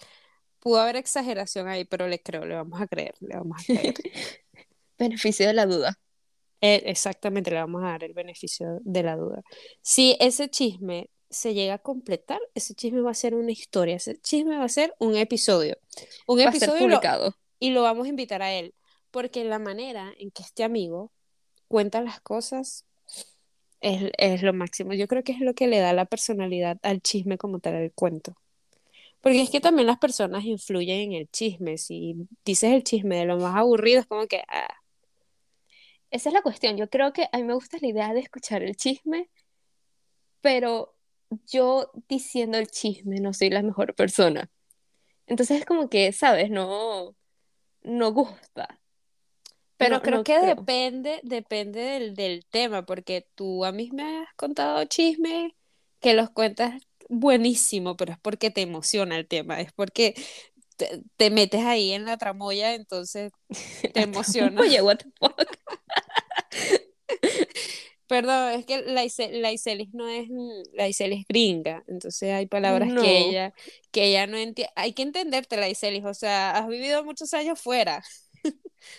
pudo 0.60 0.80
haber 0.82 0.96
exageración 0.98 1.68
ahí, 1.68 1.86
pero 1.86 2.08
le 2.08 2.22
creo, 2.22 2.46
le 2.46 2.56
vamos 2.56 2.82
a 2.82 2.88
creer, 2.88 3.16
le 3.22 3.38
vamos 3.38 3.62
a 3.62 3.66
creer. 3.68 3.96
Beneficio 4.98 5.48
de 5.48 5.54
la 5.54 5.66
duda. 5.66 6.00
Eh, 6.62 6.84
exactamente, 6.86 7.50
le 7.52 7.58
vamos 7.58 7.84
a 7.84 7.88
dar 7.88 8.04
el 8.04 8.14
beneficio 8.14 8.80
de 8.82 9.04
la 9.04 9.16
duda. 9.16 9.42
Si 9.82 10.16
ese 10.20 10.50
chisme 10.50 11.10
se 11.30 11.54
llega 11.54 11.76
a 11.76 11.80
completar, 11.80 12.40
ese 12.54 12.76
chisme 12.76 13.02
va 13.02 13.12
a 13.12 13.16
ser 13.16 13.34
una 13.36 13.52
historia, 13.52 13.96
ese 13.96 14.20
chisme 14.22 14.58
va 14.58 14.66
a 14.66 14.70
ser 14.70 14.94
un 15.00 15.16
episodio. 15.16 15.78
Un 16.28 16.40
Va 16.46 16.52
a 16.52 16.56
ser 16.56 16.70
episodio 16.70 16.88
lo, 16.88 17.02
publicado. 17.02 17.36
y 17.60 17.72
lo 17.72 17.82
vamos 17.84 18.06
a 18.06 18.10
invitar 18.10 18.42
a 18.44 18.54
él, 18.54 18.76
porque 19.12 19.44
la 19.46 19.60
manera 19.60 20.14
en 20.18 20.32
que 20.32 20.44
este 20.44 20.64
amigo 20.64 21.12
cuenta 21.68 22.02
las 22.02 22.22
cosas 22.22 22.86
es, 23.82 24.12
es 24.18 24.44
lo 24.44 24.54
máximo. 24.54 24.94
Yo 24.94 25.08
creo 25.08 25.24
que 25.24 25.34
es 25.34 25.40
lo 25.42 25.54
que 25.54 25.68
le 25.68 25.80
da 25.80 25.94
la 25.94 26.06
personalidad 26.06 26.78
al 26.84 27.02
chisme 27.02 27.38
como 27.38 27.60
tal, 27.60 27.76
al 27.76 27.92
cuento. 27.94 28.36
Porque 29.22 29.42
es 29.42 29.50
que 29.52 29.62
también 29.62 29.88
las 29.88 30.00
personas 30.00 30.46
influyen 30.46 31.12
en 31.12 31.14
el 31.14 31.30
chisme. 31.30 31.78
Si 31.78 32.16
dices 32.46 32.72
el 32.74 32.84
chisme 32.84 33.18
de 33.18 33.26
lo 33.26 33.38
más 33.38 33.56
aburrido, 33.56 34.02
es 34.02 34.08
como 34.08 34.28
que, 34.28 34.44
ah, 34.48 34.68
Esa 36.12 36.30
es 36.30 36.34
la 36.34 36.42
cuestión. 36.42 36.78
Yo 36.78 36.90
creo 36.90 37.14
que 37.14 37.28
a 37.32 37.38
mí 37.38 37.44
me 37.44 37.54
gusta 37.54 37.78
la 37.82 37.88
idea 37.88 38.14
de 38.14 38.20
escuchar 38.22 38.64
el 38.64 38.76
chisme, 38.76 39.30
pero 40.42 40.96
yo 41.48 41.92
diciendo 42.10 42.58
el 42.58 42.68
chisme 42.70 43.20
no 43.22 43.34
soy 43.34 43.50
la 43.50 43.62
mejor 43.64 43.96
persona. 43.96 44.50
Entonces 45.28 45.60
es 45.62 45.66
como 45.66 45.90
que, 45.90 46.12
¿sabes? 46.14 46.50
No, 46.52 47.16
no 47.84 48.14
gusta. 48.14 48.81
Pero 49.82 50.00
No, 50.00 50.02
creo 50.04 50.20
no 50.20 50.24
que 50.24 50.40
creo. 50.40 50.56
depende, 50.56 51.20
depende 51.24 51.82
del, 51.82 52.14
del 52.16 52.46
tema, 52.46 52.86
porque 52.86 53.28
tú 53.36 53.66
a 53.66 53.72
mí 53.72 53.90
me 53.94 54.20
has 54.20 54.34
contado 54.36 54.84
chismes 54.86 55.54
que 56.00 56.14
los 56.14 56.30
cuentas 56.30 56.82
buenísimo, 57.10 57.98
pero 57.98 58.14
es 58.14 58.20
porque 58.20 58.52
te 58.52 58.62
emociona 58.62 59.18
el 59.18 59.28
tema, 59.28 59.60
es 59.62 59.72
porque 59.74 60.14
te, 60.78 61.04
te 61.18 61.32
metes 61.32 61.64
ahí 61.66 61.92
en 61.94 62.06
la 62.06 62.18
tramoya, 62.18 62.74
entonces 62.76 63.32
te 63.94 64.02
emociona. 64.04 64.62
Oye, 64.62 64.82
what 64.82 64.98
the 65.00 65.12
fuck. 65.20 65.38
Perdón, 68.08 68.52
es 68.60 68.66
que 68.66 68.82
la, 68.82 69.06
Ise- 69.06 69.32
la 69.32 69.52
Iselis 69.54 69.94
no 69.94 70.08
es, 70.10 70.28
mm, 70.30 70.64
la 70.74 70.88
Iselis 70.90 71.26
gringa, 71.30 71.84
entonces 71.88 72.34
hay 72.34 72.46
palabras 72.46 72.94
que 72.94 73.20
ella, 73.20 73.54
que 73.92 74.06
ella 74.06 74.28
no 74.28 74.38
entiende. 74.38 74.72
Hay 74.76 74.94
que 74.94 75.04
entenderte, 75.04 75.56
la 75.58 75.70
Iselis, 75.70 76.04
o 76.06 76.14
sea, 76.14 76.52
has 76.58 76.68
vivido 76.68 77.04
muchos 77.06 77.34
años 77.34 77.60
fuera, 77.62 78.04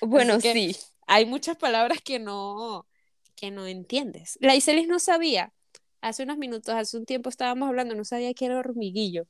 Bueno, 0.00 0.40
sí. 0.40 0.76
hay 1.06 1.26
muchas 1.26 1.56
palabras 1.56 2.00
que 2.02 2.18
no, 2.18 2.86
que 3.34 3.50
no 3.50 3.66
entiendes. 3.66 4.38
La 4.40 4.54
Iselis 4.54 4.88
no 4.88 4.98
sabía, 4.98 5.52
hace 6.00 6.24
unos 6.24 6.38
minutos, 6.38 6.74
hace 6.74 6.96
un 6.96 7.06
tiempo 7.06 7.28
estábamos 7.28 7.68
hablando, 7.68 7.94
no 7.94 8.04
sabía 8.04 8.34
que 8.34 8.46
era 8.46 8.58
hormiguillo. 8.58 9.26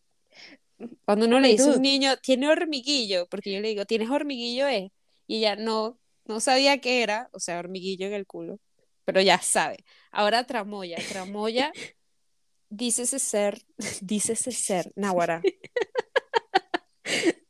Cuando 1.05 1.27
uno 1.27 1.39
le 1.39 1.49
dice 1.49 1.71
a 1.71 1.75
un 1.75 1.83
niño, 1.83 2.17
tiene 2.17 2.49
hormiguillo, 2.49 3.27
porque 3.29 3.53
yo 3.53 3.61
le 3.61 3.69
digo, 3.69 3.85
¿tienes 3.85 4.11
hormiguillo? 4.11 4.67
Eh? 4.67 4.91
Y 5.27 5.39
ella 5.39 5.57
no, 5.57 5.99
no 6.25 6.41
sabía 6.41 6.81
qué 6.81 7.03
era, 7.03 7.29
o 7.33 7.41
sea, 7.41 7.59
hormiguillo 7.59 8.07
en 8.07 8.15
el 8.15 8.27
culo, 8.27 8.59
pero 9.05 9.21
ya 9.21 9.39
sabe. 9.39 9.85
Ahora 10.11 10.45
tramoya, 10.45 10.99
tramoya, 11.09 11.73
dice 12.69 13.03
ese 13.03 13.19
ser, 13.19 13.63
dice 14.01 14.33
ese 14.33 14.53
ser, 14.53 14.93
náguara. 14.97 15.43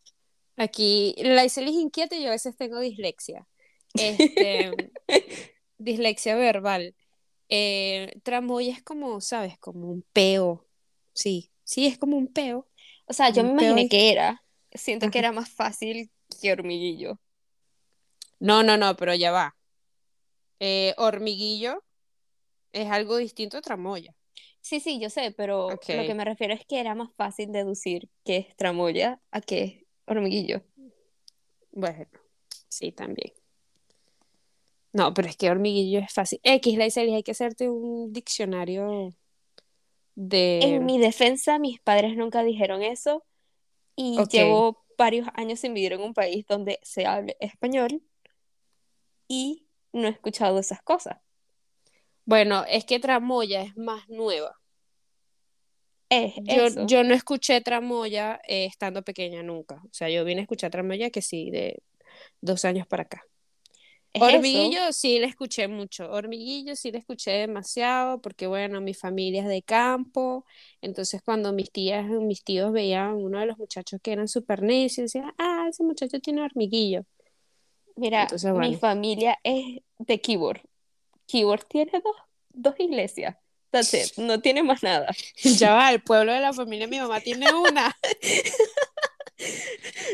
Aquí, 0.57 1.15
la 1.19 1.45
Iselis 1.45 1.75
inquieta 1.77 2.15
y 2.17 2.23
yo 2.23 2.29
a 2.29 2.33
veces 2.33 2.57
tengo 2.57 2.79
dislexia. 2.81 3.47
Este, 3.95 4.71
dislexia 5.79 6.37
verbal. 6.37 6.95
Eh, 7.49 8.13
tramoya 8.23 8.73
es 8.73 8.83
como, 8.83 9.21
¿sabes? 9.21 9.59
Como 9.59 9.91
un 9.91 10.03
peo. 10.13 10.67
Sí, 11.15 11.51
sí, 11.65 11.87
es 11.87 11.99
como 11.99 12.17
un 12.17 12.29
peo. 12.29 12.69
O 13.07 13.13
sea, 13.13 13.31
yo 13.31 13.43
me 13.45 13.51
Un 13.51 13.61
imaginé 13.61 13.83
y- 13.83 13.89
que 13.89 14.11
era. 14.13 14.43
Siento 14.75 15.11
que 15.11 15.19
era 15.19 15.33
más 15.33 15.51
fácil 15.51 16.11
que 16.41 16.51
hormiguillo. 16.53 17.21
No, 18.41 18.63
no, 18.63 18.77
no, 18.79 18.97
pero 18.97 19.15
ya 19.15 19.31
va. 19.31 19.55
Eh, 20.61 20.95
hormiguillo 20.97 21.85
es 22.73 22.91
algo 22.91 23.17
distinto 23.19 23.59
a 23.59 23.63
tramoya. 23.63 24.15
Sí, 24.63 24.81
sí, 24.81 24.99
yo 25.01 25.11
sé, 25.11 25.33
pero 25.33 25.69
lo 25.71 25.77
que 25.79 26.15
me 26.15 26.25
refiero 26.25 26.55
es 26.55 26.65
que 26.65 26.79
era 26.81 26.95
más 26.95 27.13
fácil 27.17 27.51
deducir 27.53 28.09
que 28.25 28.37
es 28.39 28.57
tramoya 28.57 29.21
a 29.31 29.41
que 29.41 29.63
es 29.65 29.82
hormiguillo. 30.07 30.63
Bueno, 31.71 32.07
sí, 32.69 32.93
también. 32.93 33.33
No, 34.93 35.15
pero 35.15 35.29
es 35.29 35.37
que 35.37 35.51
hormiguillo 35.51 36.01
es 36.01 36.13
fácil. 36.13 36.41
X, 36.43 36.77
la 36.77 36.87
Iselis, 36.87 37.15
hay 37.15 37.23
que 37.23 37.31
hacerte 37.31 37.69
un 37.69 38.13
diccionario 38.13 39.15
de... 40.15 40.61
En 40.61 40.85
mi 40.85 40.99
defensa, 40.99 41.59
mis 41.59 41.81
padres 41.81 42.17
nunca 42.17 42.43
dijeron 42.43 42.83
eso 42.83 43.25
y 43.97 44.19
llevo 44.31 44.85
varios 44.99 45.29
años 45.35 45.61
sin 45.61 45.75
vivir 45.75 45.95
en 45.95 46.03
un 46.03 46.15
país 46.15 46.47
donde 46.47 46.79
se 46.83 47.07
hable 47.07 47.37
español 47.41 48.03
y 49.29 49.67
no 49.93 50.09
he 50.09 50.11
escuchado 50.11 50.59
esas 50.59 50.83
cosas. 50.83 51.19
Bueno, 52.25 52.65
es 52.69 52.85
que 52.85 53.01
tramoya 53.01 53.63
es 53.63 53.77
más 53.77 54.09
nueva. 54.09 54.61
Es 56.13 56.35
Yo, 56.45 56.87
yo 56.87 57.05
no 57.05 57.15
escuché 57.15 57.61
tramoya 57.61 58.41
eh, 58.47 58.67
estando 58.67 59.03
pequeña 59.03 59.43
nunca. 59.43 59.77
O 59.85 59.93
sea, 59.93 60.11
yo 60.11 60.25
vine 60.25 60.41
a 60.41 60.43
escuchar 60.43 60.71
tramoya 60.71 61.11
que 61.11 61.23
sí, 61.23 61.51
de 61.51 61.83
dos 62.41 62.65
años 62.65 62.87
para 62.87 63.05
acá. 63.05 63.23
Es 64.13 64.23
eso. 64.23 64.37
Hormiguillo 64.37 64.93
sí 64.93 65.19
le 65.19 65.27
escuché 65.27 65.69
mucho. 65.69 66.11
Hormiguillo 66.11 66.77
sí 66.77 66.93
le 66.93 66.99
escuché 66.99 67.31
demasiado 67.31 68.21
porque, 68.21 68.47
bueno, 68.47 68.81
mi 68.83 68.93
familia 68.93 69.43
es 69.43 69.49
de 69.49 69.63
campo. 69.63 70.45
Entonces, 70.83 71.23
cuando 71.23 71.53
mis 71.53 71.71
tías, 71.71 72.07
mis 72.07 72.45
tíos 72.45 72.73
veían 72.73 73.15
uno 73.15 73.41
de 73.41 73.47
los 73.47 73.57
muchachos 73.57 74.01
que 74.03 74.13
eran 74.13 74.29
súper 74.29 74.63
necios, 74.63 75.13
decían, 75.13 75.33
ah, 75.39 75.67
ese 75.71 75.83
muchacho 75.83 76.21
tiene 76.21 76.43
hormiguillo. 76.43 77.07
Mira, 77.97 78.23
Entonces, 78.23 78.53
mi 78.53 78.75
familia 78.75 79.39
es 79.43 79.81
de 79.99 80.21
Keyboard. 80.21 80.61
Keyboard 81.27 81.65
tiene 81.65 81.93
dos, 82.05 82.17
dos 82.51 82.75
iglesias. 82.79 83.37
That's 83.73 83.93
it. 83.95 84.17
No 84.19 84.41
tiene 84.41 84.63
más 84.63 84.83
nada. 84.85 85.09
Ya 85.43 85.75
va, 85.75 85.91
el 85.93 86.01
pueblo 86.03 86.33
de 86.33 86.41
la 86.41 86.53
familia 86.53 86.87
de 86.87 86.91
mi 86.91 87.01
mamá 87.01 87.21
tiene 87.21 87.53
una. 87.53 87.97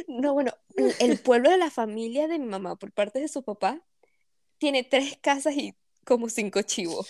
No, 0.07 0.33
bueno, 0.33 0.53
el- 1.01 1.19
pueblo 1.19 1.51
de 1.51 1.59
la 1.59 1.71
familia 1.71 2.29
de 2.29 2.39
mi 2.39 2.47
mamá, 2.47 2.77
por 2.77 2.93
parte 2.93 3.21
de 3.21 3.29
su 3.29 3.43
papá, 3.43 3.83
tiene 4.59 4.85
tres 4.85 5.19
casas 5.21 5.55
y 5.55 5.75
como 6.05 6.31
cinco 6.31 6.63
chivos. 6.63 7.09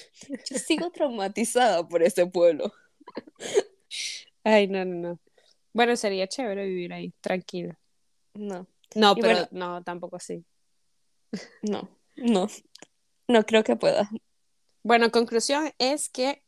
Yo 0.51 0.59
sigo 0.59 0.91
traumatizada 0.91 1.87
por 1.87 2.03
ese 2.03 2.27
pueblo. 2.27 2.73
Ay, 4.43 4.67
no, 4.67 4.85
no, 4.85 4.95
no. 5.11 5.21
Bueno, 5.73 5.97
sería 5.97 6.27
chévere 6.27 6.67
vivir 6.67 6.93
ahí, 6.93 7.13
tranquilo. 7.21 7.77
No, 8.35 8.67
No, 8.97 9.13
Y 9.17 9.21
pero 9.21 9.35
bueno- 9.35 9.49
no, 9.53 9.83
tampoco 9.85 10.17
así. 10.17 10.45
no, 11.63 11.89
no. 12.17 12.49
No 13.29 13.45
creo 13.47 13.63
que 13.63 13.77
pueda. 13.77 14.11
Bueno, 14.89 15.11
conclusión 15.11 15.71
es 15.77 16.09
que 16.09 16.43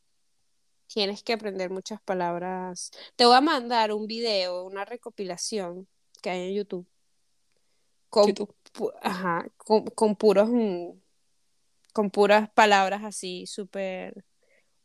tienes 0.87 1.23
que 1.23 1.35
aprender 1.35 1.69
muchas 1.69 2.01
palabras. 2.01 2.91
Te 3.15 3.27
voy 3.27 3.37
a 3.37 3.43
mandar 3.43 3.93
un 3.93 4.07
video, 4.07 4.65
una 4.65 4.87
recopilación 4.87 5.87
que 6.23 6.31
hay 6.31 6.49
en 6.49 6.55
YouTube. 6.55 6.89
Con, 8.09 8.29
YouTube. 8.29 8.55
ajá, 9.03 9.47
con, 9.59 9.85
con 9.89 10.17
puros, 10.17 10.49
mm, 10.51 10.89
con 11.93 12.11
puras 12.11 12.49
palabras 12.55 13.05
así 13.05 13.47
súper 13.47 14.25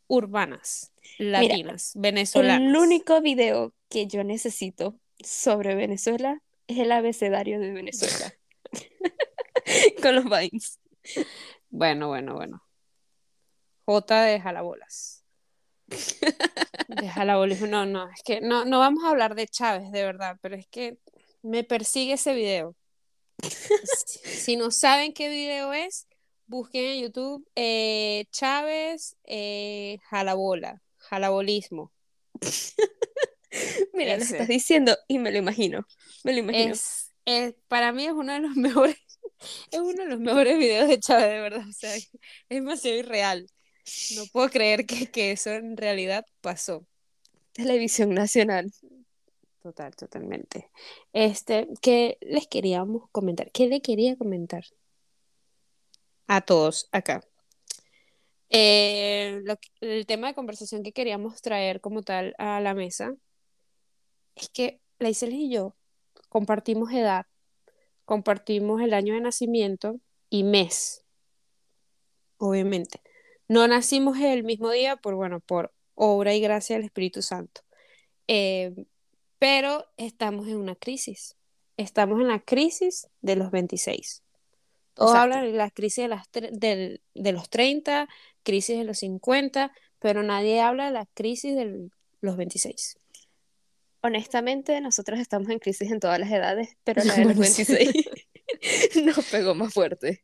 urbanas, 0.06 0.92
latinas, 1.16 1.92
venezolanas. 1.94 2.60
El 2.60 2.76
único 2.76 3.22
video 3.22 3.72
que 3.88 4.06
yo 4.06 4.22
necesito 4.22 5.00
sobre 5.24 5.74
Venezuela 5.74 6.42
es 6.66 6.76
el 6.76 6.92
abecedario 6.92 7.58
de 7.58 7.72
Venezuela. 7.72 8.34
Con 10.02 10.14
los 10.14 10.24
Vines. 10.24 10.78
Bueno, 11.70 12.08
bueno, 12.08 12.34
bueno. 12.34 12.65
J 13.86 14.22
de 14.22 14.40
jalabolas. 14.40 15.24
De 16.88 17.08
jalabolismo. 17.08 17.66
No, 17.68 17.86
no, 17.86 18.10
es 18.10 18.22
que 18.22 18.40
no, 18.40 18.64
no 18.64 18.78
vamos 18.80 19.04
a 19.04 19.10
hablar 19.10 19.34
de 19.34 19.46
Chávez, 19.46 19.90
de 19.92 20.02
verdad, 20.04 20.36
pero 20.42 20.56
es 20.56 20.66
que 20.66 20.98
me 21.42 21.64
persigue 21.64 22.14
ese 22.14 22.34
video. 22.34 22.74
si, 23.42 24.18
si 24.18 24.56
no 24.56 24.70
saben 24.70 25.12
qué 25.12 25.28
video 25.28 25.72
es, 25.72 26.08
busquen 26.46 26.84
en 26.86 27.02
YouTube 27.02 27.46
eh, 27.54 28.24
Chávez 28.30 29.16
eh, 29.24 29.98
jalabola, 30.10 30.82
jalabolismo. 30.98 31.92
Mira, 33.94 34.16
lo 34.16 34.22
estás 34.22 34.48
diciendo 34.48 34.96
y 35.08 35.18
me 35.18 35.30
lo 35.30 35.38
imagino. 35.38 35.86
Me 36.24 36.32
lo 36.32 36.38
imagino. 36.40 36.74
Es, 36.74 37.12
es- 37.24 37.54
para 37.68 37.92
mí 37.92 38.04
es 38.06 38.12
uno 38.12 38.32
de 38.32 38.40
los 38.40 38.56
mejores, 38.56 38.96
es 39.70 39.78
uno 39.78 40.02
de 40.02 40.08
los 40.08 40.20
mejores 40.20 40.58
videos 40.58 40.88
de 40.88 40.98
Chávez, 41.00 41.28
de 41.28 41.40
verdad. 41.40 41.68
O 41.68 41.72
sea, 41.72 41.94
es 41.94 42.10
demasiado 42.48 42.96
irreal. 42.98 43.46
No 44.16 44.24
puedo 44.32 44.48
creer 44.50 44.86
que, 44.86 45.10
que 45.10 45.32
eso 45.32 45.50
en 45.50 45.76
realidad 45.76 46.24
pasó. 46.40 46.86
Televisión 47.52 48.10
Nacional. 48.14 48.72
Total, 49.62 49.96
totalmente. 49.96 50.70
Este, 51.12 51.68
¿qué 51.82 52.18
les 52.20 52.46
queríamos 52.46 53.10
comentar? 53.10 53.50
¿Qué 53.50 53.66
le 53.66 53.80
quería 53.80 54.16
comentar? 54.16 54.64
A 56.28 56.40
todos 56.40 56.88
acá. 56.92 57.24
Eh, 58.48 59.40
lo 59.42 59.56
el 59.80 60.06
tema 60.06 60.28
de 60.28 60.34
conversación 60.34 60.84
que 60.84 60.92
queríamos 60.92 61.42
traer 61.42 61.80
como 61.80 62.02
tal 62.02 62.34
a 62.38 62.60
la 62.60 62.74
mesa 62.74 63.12
es 64.36 64.48
que 64.50 64.80
Leiseles 64.98 65.34
y 65.34 65.50
yo 65.50 65.74
compartimos 66.28 66.92
edad, 66.92 67.26
compartimos 68.04 68.80
el 68.82 68.94
año 68.94 69.14
de 69.14 69.20
nacimiento 69.20 70.00
y 70.30 70.44
mes, 70.44 71.04
obviamente. 72.38 73.00
No 73.48 73.66
nacimos 73.68 74.18
el 74.18 74.42
mismo 74.44 74.70
día 74.70 74.96
por, 74.96 75.14
bueno, 75.14 75.40
por 75.40 75.72
obra 75.94 76.34
y 76.34 76.40
gracia 76.40 76.76
del 76.76 76.84
Espíritu 76.84 77.22
Santo. 77.22 77.62
Eh, 78.28 78.74
pero 79.38 79.86
estamos 79.96 80.48
en 80.48 80.56
una 80.56 80.74
crisis. 80.74 81.36
Estamos 81.76 82.20
en 82.20 82.28
la 82.28 82.40
crisis 82.40 83.08
de 83.20 83.36
los 83.36 83.50
26. 83.50 84.22
Todos 84.94 85.10
Exacto. 85.10 85.22
hablan 85.36 85.52
de 85.52 85.56
la 85.58 85.70
crisis 85.70 86.04
de, 86.04 86.08
las 86.08 86.30
tre- 86.32 86.50
del- 86.50 87.02
de 87.14 87.32
los 87.32 87.50
30, 87.50 88.08
crisis 88.42 88.78
de 88.78 88.84
los 88.84 88.98
50, 88.98 89.72
pero 89.98 90.22
nadie 90.22 90.60
habla 90.60 90.86
de 90.86 90.92
la 90.92 91.06
crisis 91.14 91.54
de 91.54 91.90
los 92.22 92.36
26. 92.36 92.96
Honestamente, 94.02 94.80
nosotros 94.80 95.18
estamos 95.20 95.48
en 95.50 95.58
crisis 95.58 95.90
en 95.90 96.00
todas 96.00 96.18
las 96.18 96.30
edades, 96.30 96.76
pero 96.84 97.02
la 97.04 97.14
de 97.14 97.24
los 97.26 97.36
Bueno, 97.36 97.52
sí. 97.52 97.64
26 97.64 99.04
nos 99.04 99.24
pegó 99.26 99.54
más 99.54 99.74
fuerte. 99.74 100.20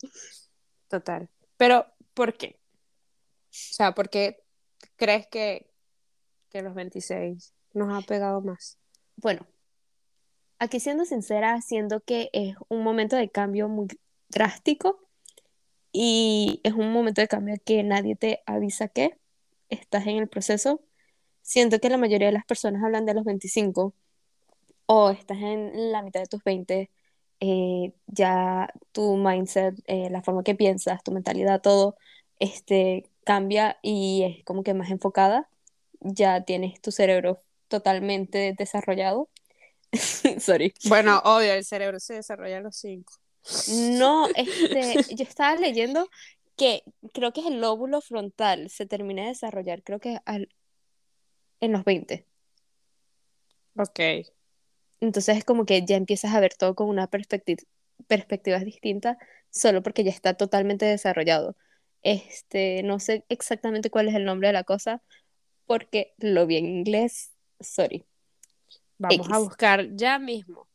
Total. 0.88 1.28
Pero, 1.56 1.86
¿por 2.14 2.34
qué? 2.34 2.58
O 3.52 3.74
sea, 3.74 3.92
¿por 3.92 4.08
qué 4.08 4.38
crees 4.96 5.26
que, 5.26 5.70
que 6.48 6.62
los 6.62 6.74
26 6.74 7.52
nos 7.74 7.92
ha 7.92 8.06
pegado 8.06 8.40
más? 8.40 8.78
Bueno, 9.16 9.46
aquí 10.58 10.80
siendo 10.80 11.04
sincera, 11.04 11.60
siento 11.60 12.00
que 12.00 12.30
es 12.32 12.56
un 12.68 12.82
momento 12.82 13.16
de 13.16 13.28
cambio 13.28 13.68
muy 13.68 13.88
drástico 14.28 15.06
y 15.92 16.60
es 16.64 16.72
un 16.72 16.92
momento 16.92 17.20
de 17.20 17.28
cambio 17.28 17.56
que 17.64 17.82
nadie 17.82 18.16
te 18.16 18.42
avisa 18.46 18.88
que 18.88 19.18
estás 19.68 20.06
en 20.06 20.16
el 20.16 20.28
proceso. 20.28 20.80
Siento 21.42 21.78
que 21.78 21.90
la 21.90 21.98
mayoría 21.98 22.28
de 22.28 22.32
las 22.32 22.46
personas 22.46 22.82
hablan 22.82 23.04
de 23.04 23.14
los 23.14 23.24
25 23.24 23.94
o 24.86 25.10
estás 25.10 25.38
en 25.38 25.92
la 25.92 26.02
mitad 26.02 26.20
de 26.20 26.26
tus 26.26 26.42
20, 26.44 26.90
eh, 27.40 27.92
ya 28.06 28.72
tu 28.92 29.16
mindset, 29.16 29.74
eh, 29.86 30.08
la 30.10 30.22
forma 30.22 30.42
que 30.42 30.54
piensas, 30.54 31.02
tu 31.02 31.12
mentalidad, 31.12 31.60
todo 31.60 31.96
este, 32.38 33.10
cambia 33.24 33.78
y 33.82 34.22
es 34.24 34.44
como 34.44 34.62
que 34.62 34.74
más 34.74 34.90
enfocada. 34.90 35.48
Ya 36.00 36.44
tienes 36.44 36.80
tu 36.80 36.90
cerebro 36.92 37.42
totalmente 37.68 38.54
desarrollado. 38.56 39.28
Sorry. 40.40 40.74
Bueno, 40.88 41.20
obvio, 41.24 41.52
el 41.54 41.64
cerebro 41.64 42.00
se 42.00 42.14
desarrolla 42.14 42.58
a 42.58 42.60
los 42.60 42.76
5. 42.76 43.14
No, 43.68 44.28
este, 44.36 44.96
yo 45.14 45.24
estaba 45.24 45.56
leyendo 45.56 46.08
que 46.56 46.82
creo 47.12 47.32
que 47.32 47.40
es 47.40 47.46
el 47.46 47.60
lóbulo 47.60 48.00
frontal, 48.00 48.68
se 48.70 48.86
termina 48.86 49.22
de 49.22 49.28
desarrollar, 49.28 49.82
creo 49.82 50.00
que 50.00 50.18
al- 50.26 50.48
en 51.60 51.72
los 51.72 51.84
20. 51.84 52.26
Ok. 53.78 54.00
Entonces 55.00 55.38
es 55.38 55.44
como 55.44 55.64
que 55.64 55.84
ya 55.84 55.96
empiezas 55.96 56.34
a 56.34 56.40
ver 56.40 56.54
todo 56.54 56.74
con 56.74 56.88
una 56.88 57.08
perspectiva, 57.08 57.62
perspectiva 58.06 58.58
distinta, 58.60 59.18
solo 59.50 59.82
porque 59.82 60.04
ya 60.04 60.10
está 60.10 60.34
totalmente 60.34 60.84
desarrollado. 60.86 61.56
Este, 62.02 62.82
no 62.82 62.98
sé 62.98 63.24
exactamente 63.28 63.90
cuál 63.90 64.08
es 64.08 64.14
el 64.14 64.24
nombre 64.24 64.48
de 64.48 64.54
la 64.54 64.64
cosa, 64.64 65.02
porque 65.66 66.14
lo 66.18 66.46
vi 66.46 66.56
en 66.56 66.66
inglés, 66.66 67.32
sorry. 67.60 68.04
Vamos 68.98 69.30
a 69.30 69.38
buscar 69.38 69.94
ya 69.96 70.18
mismo. 70.18 70.68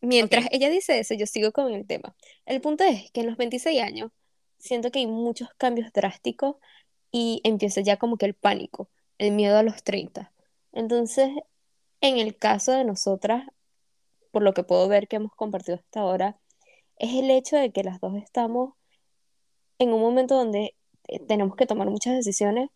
Mientras 0.00 0.46
ella 0.50 0.70
dice 0.70 0.98
eso, 0.98 1.14
yo 1.14 1.26
sigo 1.26 1.52
con 1.52 1.72
el 1.72 1.86
tema. 1.86 2.14
El 2.46 2.60
punto 2.60 2.84
es 2.84 3.10
que 3.10 3.20
en 3.20 3.26
los 3.26 3.36
26 3.36 3.82
años 3.82 4.10
siento 4.58 4.90
que 4.90 5.00
hay 5.00 5.06
muchos 5.06 5.48
cambios 5.56 5.92
drásticos 5.92 6.56
y 7.12 7.40
empieza 7.44 7.80
ya 7.80 7.96
como 7.96 8.16
que 8.16 8.26
el 8.26 8.34
pánico, 8.34 8.88
el 9.18 9.32
miedo 9.32 9.58
a 9.58 9.62
los 9.62 9.82
30. 9.82 10.32
Entonces, 10.72 11.30
en 12.00 12.18
el 12.18 12.36
caso 12.36 12.72
de 12.72 12.84
nosotras, 12.84 13.46
por 14.30 14.42
lo 14.42 14.54
que 14.54 14.62
puedo 14.62 14.88
ver 14.88 15.08
que 15.08 15.16
hemos 15.16 15.34
compartido 15.34 15.76
hasta 15.76 16.00
ahora, 16.00 16.38
es 16.96 17.14
el 17.14 17.30
hecho 17.30 17.56
de 17.56 17.72
que 17.72 17.82
las 17.82 18.00
dos 18.00 18.16
estamos 18.16 18.74
en 19.80 19.92
un 19.94 20.00
momento 20.00 20.36
donde 20.36 20.76
eh, 21.08 21.20
tenemos 21.26 21.56
que 21.56 21.66
tomar 21.66 21.88
muchas 21.90 22.14
decisiones 22.14 22.68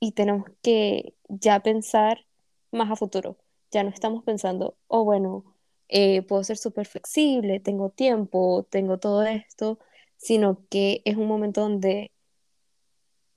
y 0.00 0.12
tenemos 0.12 0.46
que 0.62 1.14
ya 1.28 1.60
pensar 1.60 2.26
más 2.72 2.90
a 2.90 2.96
futuro. 2.96 3.36
Ya 3.70 3.84
no 3.84 3.90
estamos 3.90 4.24
pensando, 4.24 4.76
oh, 4.88 5.04
bueno, 5.04 5.44
eh, 5.88 6.22
puedo 6.22 6.42
ser 6.44 6.56
súper 6.56 6.86
flexible, 6.86 7.60
tengo 7.60 7.90
tiempo, 7.90 8.66
tengo 8.70 8.98
todo 8.98 9.22
esto, 9.24 9.78
sino 10.16 10.66
que 10.70 11.02
es 11.04 11.16
un 11.16 11.28
momento 11.28 11.60
donde 11.60 12.10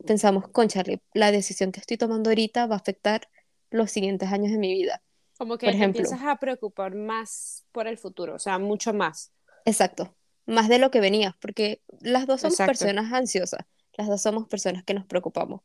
pensamos, 0.05 0.47
conchale, 0.47 1.01
la 1.13 1.31
decisión 1.31 1.73
que 1.73 1.81
estoy 1.81 1.97
tomando 1.97 2.29
ahorita 2.29 2.67
va 2.67 2.75
a 2.75 2.79
afectar 2.79 3.27
los 3.69 3.91
siguientes 3.91 4.31
años 4.31 4.51
de 4.51 4.57
mi 4.59 4.73
vida. 4.73 5.03
Como 5.37 5.57
que 5.57 5.65
Por 5.65 5.71
te 5.73 5.77
ejemplo. 5.77 6.01
empiezas 6.01 6.25
a 6.25 6.37
preocupar 6.37 6.95
más 6.95 7.65
por 7.73 7.85
el 7.87 7.97
futuro, 7.97 8.35
o 8.35 8.39
sea, 8.39 8.59
mucho 8.59 8.93
más. 8.93 9.33
Exacto, 9.65 10.15
más 10.49 10.69
de 10.69 10.79
lo 10.79 10.91
que 10.91 10.99
venías, 11.01 11.35
porque 11.39 11.81
las 12.01 12.27
dos 12.27 12.41
somos 12.41 12.55
Exacto. 12.55 12.71
personas 12.71 13.13
ansiosas, 13.13 13.61
las 13.97 14.07
dos 14.07 14.21
somos 14.21 14.47
personas 14.47 14.83
que 14.83 14.93
nos 14.93 15.05
preocupamos, 15.05 15.61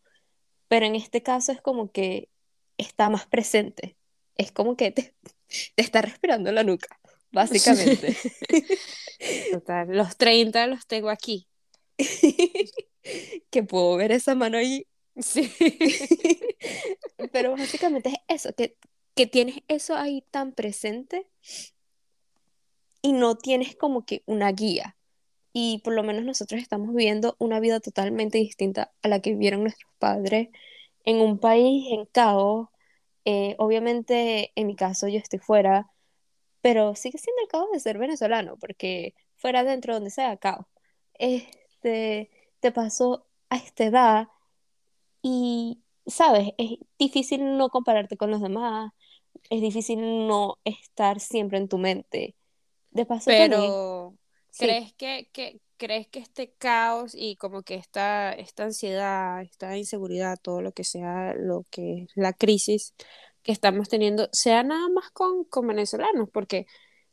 pero 0.68 0.87
en 0.87 0.94
este 0.97 1.23
caso 1.23 1.53
es 1.53 1.61
como 1.61 1.90
que 1.92 2.31
está 2.79 3.11
más 3.11 3.27
presente, 3.27 3.97
es 4.37 4.53
como 4.53 4.77
que 4.77 4.90
te, 4.92 5.14
te 5.77 5.83
está 5.83 6.03
respirando 6.03 6.53
la 6.53 6.64
nuca, 6.64 7.01
básicamente. 7.33 8.16
Total. 9.53 9.88
Los 9.88 10.16
30 10.16 10.66
los 10.66 10.87
tengo 10.87 11.11
aquí. 11.11 11.49
que 13.51 13.62
puedo 13.62 13.97
ver 13.97 14.12
esa 14.12 14.35
mano 14.35 14.59
ahí, 14.59 14.87
Sí. 15.16 15.53
pero 17.33 17.53
básicamente 17.53 18.11
es 18.11 18.44
eso, 18.44 18.55
que, 18.55 18.77
que 19.14 19.27
tienes 19.29 19.57
eso 19.68 19.94
ahí 19.94 20.25
tan 20.31 20.53
presente 20.53 21.29
y 23.05 23.12
no 23.12 23.37
tienes 23.37 23.77
como 23.77 24.07
que 24.07 24.23
una 24.27 24.51
guía. 24.53 24.97
Y 25.53 25.81
por 25.85 25.95
lo 25.95 26.03
menos 26.05 26.25
nosotros 26.25 26.62
estamos 26.62 26.88
viviendo 26.88 27.37
una 27.38 27.61
vida 27.61 27.81
totalmente 27.81 28.38
distinta 28.38 28.93
a 29.03 29.09
la 29.09 29.21
que 29.21 29.31
vivieron 29.33 29.62
nuestros 29.62 29.93
padres 29.99 30.49
en 31.05 31.21
un 31.21 31.38
país 31.38 31.87
en 31.93 32.07
caos. 32.07 32.69
Eh, 33.27 33.57
obviamente, 33.59 34.53
en 34.57 34.67
mi 34.69 34.77
caso, 34.77 35.09
yo 35.09 35.19
estoy 35.19 35.38
fuera, 35.38 35.90
pero 36.62 36.95
sigue 36.97 37.19
siendo 37.19 37.43
el 37.43 37.49
caos 37.49 37.69
de 37.73 37.81
ser 37.81 37.99
venezolano, 37.99 38.57
porque 38.59 39.14
fuera, 39.37 39.64
dentro, 39.64 39.95
donde 39.95 40.11
sea, 40.11 40.37
caos. 40.38 40.67
Este, 41.14 42.31
te 42.61 42.73
pasó 42.73 43.27
a 43.51 43.57
esta 43.57 43.85
edad 43.85 44.29
y, 45.23 45.83
sabes, 46.07 46.51
es 46.59 46.79
difícil 46.99 47.59
no 47.59 47.71
compararte 47.71 48.17
con 48.17 48.31
los 48.31 48.40
demás, 48.43 48.93
es 49.51 49.61
difícil 49.62 50.27
no 50.29 50.59
estar 50.64 51.21
siempre 51.21 51.59
en 51.59 51.69
tu 51.69 51.79
mente. 51.79 52.37
De 52.94 53.07
paso, 53.07 53.26
Pero, 53.26 54.14
sí. 54.50 54.64
¿crees 54.64 54.92
que, 54.94 55.28
que- 55.33 55.61
crees 55.76 56.07
que 56.09 56.20
este 56.20 56.52
caos 56.52 57.14
y 57.14 57.37
como 57.37 57.62
que 57.62 57.74
esta, 57.74 58.33
esta 58.33 58.64
ansiedad, 58.64 59.42
esta 59.42 59.76
inseguridad, 59.76 60.38
todo 60.40 60.62
lo 60.62 60.72
que 60.72 60.85
sea, 60.85 61.35
lo 61.35 61.64
que 61.70 62.04
es 62.04 62.11
la 62.14 62.33
crisis 62.33 62.94
que 63.42 63.52
estamos 63.52 63.88
teniendo, 63.88 64.28
sea 64.33 64.62
nada 64.62 64.88
más 64.88 65.11
con, 65.11 65.44
con 65.44 65.66
venezolanos? 65.66 66.28
Porque 66.33 66.66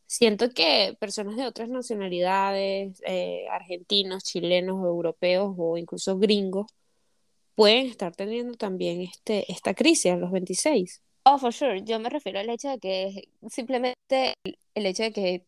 siento 0.07 0.49
que 0.51 0.95
personas 0.99 1.35
de 1.37 1.47
otras 1.47 1.69
nacionalidades, 1.69 3.01
eh, 3.05 3.45
argentinos, 3.51 4.23
chilenos, 4.23 4.75
europeos 4.85 5.55
o 5.57 5.77
incluso 5.77 6.17
gringos, 6.19 6.67
pueden 7.55 7.87
estar 7.87 8.15
teniendo 8.15 8.55
también 8.55 9.01
este, 9.01 9.51
esta 9.51 9.73
crisis 9.73 10.11
a 10.11 10.17
los 10.17 10.31
26. 10.31 11.01
Oh, 11.23 11.37
for 11.37 11.53
sure. 11.53 11.83
Yo 11.83 11.99
me 11.99 12.09
refiero 12.09 12.39
al 12.39 12.49
hecho 12.49 12.69
de 12.69 12.79
que 12.79 13.29
simplemente 13.49 14.35
el, 14.73 14.85
hecho 14.85 15.03
de 15.03 15.11
que. 15.13 15.45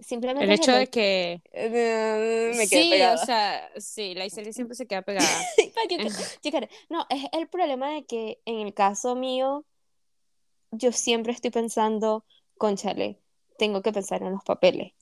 Simplemente 0.00 0.44
El 0.44 0.52
hecho 0.52 0.72
de 0.72 0.86
que... 0.86 1.42
Eh, 1.52 2.52
me 2.56 2.68
quedé 2.68 2.82
Sí, 2.84 2.90
pegada. 2.90 3.14
o 3.20 3.26
sea, 3.26 3.68
sí, 3.78 4.14
la 4.14 4.26
Iseli 4.26 4.52
siempre 4.52 4.76
se 4.76 4.86
queda 4.86 5.02
pegada. 5.02 5.26
Chica, 6.42 6.60
No, 6.88 7.04
es 7.10 7.24
el 7.32 7.48
problema 7.48 7.90
de 7.90 8.04
que 8.04 8.40
en 8.44 8.60
el 8.66 8.74
caso 8.74 9.16
mío, 9.16 9.64
yo 10.70 10.92
siempre 10.92 11.32
estoy 11.32 11.50
pensando, 11.50 12.24
conchale, 12.58 13.18
tengo 13.58 13.82
que 13.82 13.92
pensar 13.92 14.22
en 14.22 14.30
los 14.32 14.44
papeles, 14.44 14.92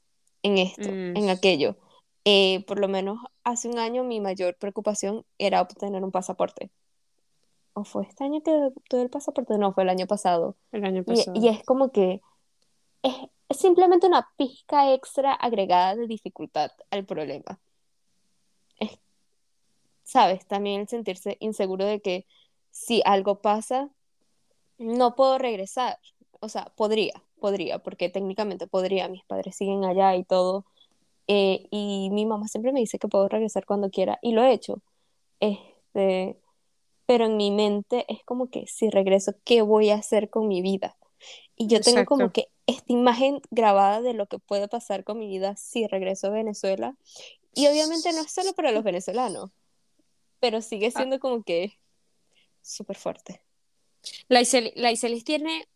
en 0.42 0.56
esto, 0.58 0.88
Mm. 0.90 1.16
en 1.16 1.28
aquello. 1.30 1.76
Eh, 2.24 2.64
por 2.66 2.80
lo 2.80 2.88
menos 2.88 3.18
hace 3.44 3.68
un 3.68 3.78
año 3.78 4.02
mi 4.02 4.20
mayor 4.20 4.56
preocupación 4.56 5.24
era 5.38 5.60
obtener 5.60 6.02
un 6.02 6.10
pasaporte. 6.10 6.70
¿O 7.74 7.84
fue 7.84 8.04
este 8.04 8.24
año 8.24 8.42
que 8.42 8.50
obtuve 8.50 9.02
el 9.02 9.10
pasaporte? 9.10 9.58
No, 9.58 9.74
fue 9.74 9.82
el 9.82 9.90
año 9.90 10.06
pasado. 10.06 10.56
El 10.72 10.84
año 10.86 11.02
Y, 11.02 11.04
pasado. 11.04 11.38
y 11.38 11.48
es 11.48 11.62
como 11.64 11.92
que 11.92 12.22
es, 13.06 13.58
simplemente 13.58 14.06
una 14.06 14.28
pizca 14.36 14.92
extra 14.92 15.32
agregada 15.32 15.94
de 15.96 16.06
dificultad 16.06 16.72
al 16.90 17.04
problema. 17.06 17.60
Es, 18.78 18.98
¿sabes? 20.04 20.46
También 20.46 20.82
el 20.82 20.88
sentirse 20.88 21.36
inseguro 21.40 21.84
de 21.84 22.00
que 22.00 22.26
si 22.70 23.02
algo 23.04 23.40
pasa, 23.40 23.90
no 24.78 25.14
puedo 25.16 25.38
regresar. 25.38 25.98
O 26.40 26.48
sea, 26.48 26.72
podría, 26.76 27.22
podría, 27.40 27.78
porque 27.80 28.08
técnicamente 28.10 28.66
podría, 28.66 29.08
mis 29.08 29.24
padres 29.24 29.56
siguen 29.56 29.84
allá 29.84 30.16
y 30.16 30.24
todo. 30.24 30.66
Eh, 31.28 31.66
y 31.70 32.10
mi 32.12 32.26
mamá 32.26 32.48
siempre 32.48 32.72
me 32.72 32.80
dice 32.80 32.98
que 32.98 33.08
puedo 33.08 33.28
regresar 33.28 33.66
cuando 33.66 33.90
quiera, 33.90 34.18
y 34.22 34.32
lo 34.32 34.42
he 34.42 34.52
hecho. 34.52 34.82
Este, 35.40 36.38
pero 37.06 37.26
en 37.26 37.36
mi 37.36 37.50
mente 37.50 38.04
es 38.08 38.24
como 38.24 38.50
que 38.50 38.66
si 38.66 38.90
regreso, 38.90 39.34
¿qué 39.44 39.62
voy 39.62 39.90
a 39.90 39.96
hacer 39.96 40.30
con 40.30 40.48
mi 40.48 40.62
vida? 40.62 40.96
Y 41.56 41.68
yo 41.68 41.80
tengo 41.80 42.04
como 42.04 42.32
que 42.32 42.48
esta 42.66 42.92
imagen 42.92 43.40
grabada 43.50 44.02
de 44.02 44.12
lo 44.12 44.26
que 44.26 44.38
puede 44.38 44.68
pasar 44.68 45.04
con 45.04 45.18
mi 45.18 45.26
vida 45.28 45.56
si 45.56 45.86
regreso 45.86 46.26
a 46.26 46.30
Venezuela. 46.30 46.94
Y 47.54 47.66
obviamente 47.66 48.12
no 48.12 48.20
es 48.20 48.30
solo 48.32 48.52
para 48.52 48.72
los 48.72 48.84
venezolanos, 48.84 49.50
pero 50.40 50.60
sigue 50.60 50.88
Ah. 50.88 50.98
siendo 50.98 51.18
como 51.18 51.42
que 51.42 51.78
súper 52.62 52.96
fuerte. 52.96 53.40
La 54.28 54.40
Iseli, 54.42 54.72
la 54.76 54.92
Iselis 54.92 55.24
tiene 55.24 55.66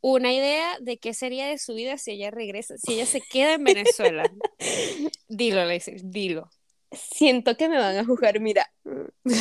una 0.00 0.32
idea 0.32 0.78
de 0.80 0.98
qué 0.98 1.12
sería 1.14 1.48
de 1.48 1.58
su 1.58 1.74
vida 1.74 1.98
si 1.98 2.12
ella 2.12 2.30
regresa, 2.30 2.76
si 2.78 2.94
ella 2.94 3.06
se 3.06 3.20
queda 3.20 3.54
en 3.54 3.64
Venezuela. 3.64 4.22
Dilo, 5.28 5.64
la 5.64 5.74
Iselis, 5.74 6.08
dilo. 6.10 6.48
Siento 6.92 7.56
que 7.56 7.68
me 7.68 7.76
van 7.78 7.96
a 7.98 8.04
juzgar. 8.04 8.38
Mira, 8.38 8.72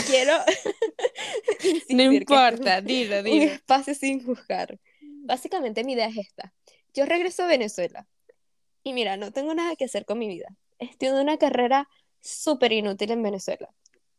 quiero 0.08 0.34
No 1.90 2.04
importa, 2.04 2.82
dilo, 2.82 3.18
un 3.20 3.24
dilo. 3.24 3.44
espacio 3.46 3.94
sin 3.94 4.26
juzgar. 4.26 4.80
Básicamente 5.26 5.84
mi 5.84 5.94
idea 5.94 6.08
es 6.08 6.18
esta. 6.18 6.54
Yo 6.94 7.06
regreso 7.06 7.44
a 7.44 7.48
Venezuela 7.48 8.08
y 8.84 8.94
mira, 8.94 9.18
no 9.18 9.32
tengo 9.32 9.56
nada 9.56 9.76
que 9.76 9.86
hacer 9.86 10.06
con 10.06 10.20
mi 10.20 10.28
vida. 10.28 10.56
Estudio 10.78 11.20
una 11.20 11.38
carrera 11.38 11.90
súper 12.22 12.72
inútil 12.74 13.10
en 13.10 13.24
Venezuela. 13.24 13.74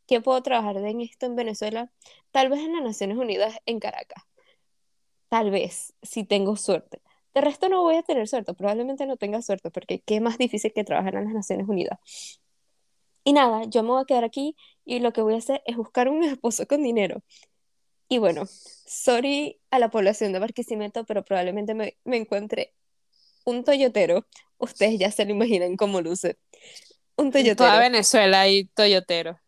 ¿Qué 0.09 0.21
puedo 0.21 0.43
trabajar 0.43 0.77
en 0.79 1.01
esto 1.01 1.27
en 1.27 1.37
Venezuela? 1.37 1.93
Tal 2.33 2.49
vez 2.49 2.61
en 2.61 2.73
las 2.73 2.83
Naciones 2.83 3.19
Unidas 3.19 3.57
en 3.67 3.79
Caracas. 3.79 4.25
Tal 5.29 5.53
vez, 5.53 5.95
si 6.03 6.25
tengo 6.25 6.57
suerte. 6.57 7.01
De 7.35 7.41
resto 7.41 7.69
no 7.69 7.83
voy 7.83 7.97
a 7.97 8.03
tener 8.03 8.27
suerte, 8.27 8.55
probablemente 8.55 9.07
no 9.07 9.17
tenga 9.17 9.43
suerte, 9.43 9.71
porque 9.71 10.01
qué 10.01 10.21
más 10.21 10.39
difícil 10.39 10.73
que 10.73 10.83
trabajar 10.85 11.15
en 11.15 11.27
las 11.27 11.35
Naciones 11.35 11.69
Unidas. 11.69 12.01
Y 13.23 13.33
nada, 13.33 13.63
yo 13.65 13.85
me 13.85 13.91
voy 13.91 14.03
a 14.03 14.07
quedar 14.07 14.25
aquí 14.25 14.57
y 14.85 14.99
lo 14.99 15.13
que 15.13 15.23
voy 15.23 15.35
a 15.35 15.39
hacer 15.39 15.63
es 15.67 15.77
buscar 15.77 16.09
un 16.09 16.25
esposo 16.25 16.67
con 16.67 16.83
dinero. 16.83 17.23
Y 18.09 18.19
bueno, 18.19 18.45
sorry 18.87 19.61
a 19.71 19.79
la 19.79 19.91
población 19.91 20.33
de 20.33 20.39
Barquisimeto, 20.39 21.05
pero 21.07 21.25
probablemente 21.25 21.75
me, 21.75 21.99
me 22.05 22.17
encuentre 22.19 22.75
un 23.45 23.65
toyotero. 23.65 24.27
Ustedes 24.59 24.99
ya 24.99 25.11
se 25.13 25.25
lo 25.27 25.33
imaginan 25.33 25.77
cómo 25.77 26.01
luce. 26.03 26.39
Un 27.17 27.33
En 27.35 27.55
toda 27.57 27.79
toyotero. 27.79 27.81
Venezuela 27.81 28.41
hay 28.43 28.67
toyotero. 28.69 29.41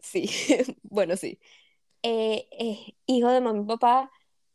Sí, 0.00 0.28
bueno, 0.82 1.16
sí. 1.16 1.38
Eh, 2.02 2.48
eh, 2.52 2.96
hijo 3.06 3.30
de 3.30 3.40
mamá 3.40 3.62
y 3.62 3.66
papá, 3.66 4.12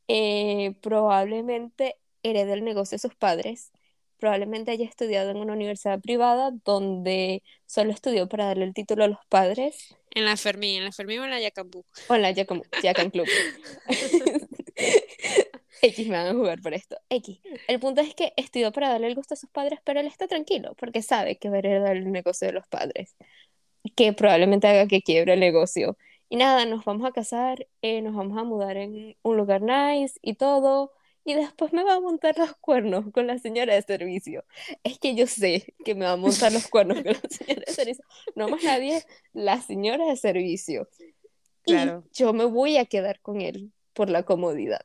eh, 0.07 0.75
probablemente 0.81 1.97
herede 2.23 2.53
el 2.53 2.65
negocio 2.65 2.97
de 2.97 2.99
sus 3.01 3.15
padres. 3.15 3.71
Probablemente 4.17 4.71
haya 4.71 4.85
estudiado 4.85 5.29
en 5.31 5.37
una 5.37 5.53
universidad 5.53 5.99
privada 5.99 6.51
donde 6.65 7.43
solo 7.65 7.91
estudió 7.91 8.27
para 8.27 8.45
darle 8.45 8.65
el 8.65 8.73
título 8.73 9.03
a 9.03 9.07
los 9.07 9.19
padres. 9.29 9.95
En 10.11 10.25
la 10.25 10.37
Fermín, 10.37 10.77
en 10.77 10.85
la 10.85 10.91
Fermín 10.91 11.19
o 11.19 11.25
en 11.25 11.29
la 11.29 11.39
Yacambú. 11.39 11.85
Hola, 12.07 12.31
ya 12.31 12.45
como 12.45 12.63
Jack 12.81 12.99
and 12.99 13.11
Club. 13.11 13.27
X 15.81 16.07
me 16.07 16.17
van 16.17 16.27
a 16.27 16.33
jugar 16.33 16.61
por 16.61 16.73
esto. 16.73 16.97
X. 17.09 17.39
El 17.67 17.79
punto 17.79 18.01
es 18.01 18.15
que 18.15 18.33
estudió 18.35 18.71
para 18.71 18.89
darle 18.89 19.07
el 19.07 19.15
gusto 19.15 19.35
a 19.35 19.37
sus 19.37 19.49
padres, 19.49 19.79
pero 19.83 19.99
él 19.99 20.07
está 20.07 20.27
tranquilo 20.27 20.73
porque 20.79 21.01
sabe 21.01 21.37
que 21.37 21.49
va 21.49 21.57
a 21.57 21.59
heredar 21.59 21.95
el 21.95 22.11
negocio 22.11 22.47
de 22.47 22.53
los 22.53 22.67
padres, 22.67 23.15
que 23.95 24.13
probablemente 24.13 24.67
haga 24.67 24.87
que 24.87 25.01
quiebre 25.01 25.33
el 25.33 25.39
negocio. 25.39 25.97
Y 26.29 26.35
nada, 26.35 26.65
nos 26.65 26.83
vamos 26.83 27.07
a 27.07 27.11
casar, 27.11 27.67
eh, 27.81 28.01
nos 28.01 28.15
vamos 28.15 28.37
a 28.37 28.43
mudar 28.43 28.77
en 28.77 29.15
un 29.21 29.37
lugar 29.37 29.61
nice 29.61 30.19
y 30.21 30.35
todo. 30.35 30.91
Y 31.27 31.33
después 31.35 31.73
me 31.73 31.83
va 31.83 31.95
a 31.95 31.99
montar 31.99 32.37
los 32.37 32.55
cuernos 32.61 33.11
con 33.11 33.27
la 33.27 33.37
señora 33.37 33.75
de 33.75 33.81
servicio. 33.81 34.45
Es 34.83 34.97
que 34.97 35.13
yo 35.13 35.27
sé 35.27 35.75
que 35.83 35.93
me 35.93 36.05
va 36.05 36.13
a 36.13 36.17
montar 36.17 36.53
los 36.53 36.67
cuernos 36.69 36.99
con 37.03 37.07
la 37.13 37.19
señora 37.29 37.63
de 37.67 37.73
servicio. 37.73 38.05
No 38.35 38.47
más 38.47 38.63
nadie, 38.63 39.03
la 39.33 39.61
señora 39.61 40.05
de 40.07 40.15
servicio. 40.15 40.89
Y 41.65 41.73
Claro. 41.73 42.05
yo 42.13 42.33
me 42.33 42.45
voy 42.45 42.77
a 42.77 42.85
quedar 42.85 43.21
con 43.21 43.41
él 43.41 43.73
por 43.93 44.09
la 44.09 44.23
comodidad. 44.23 44.81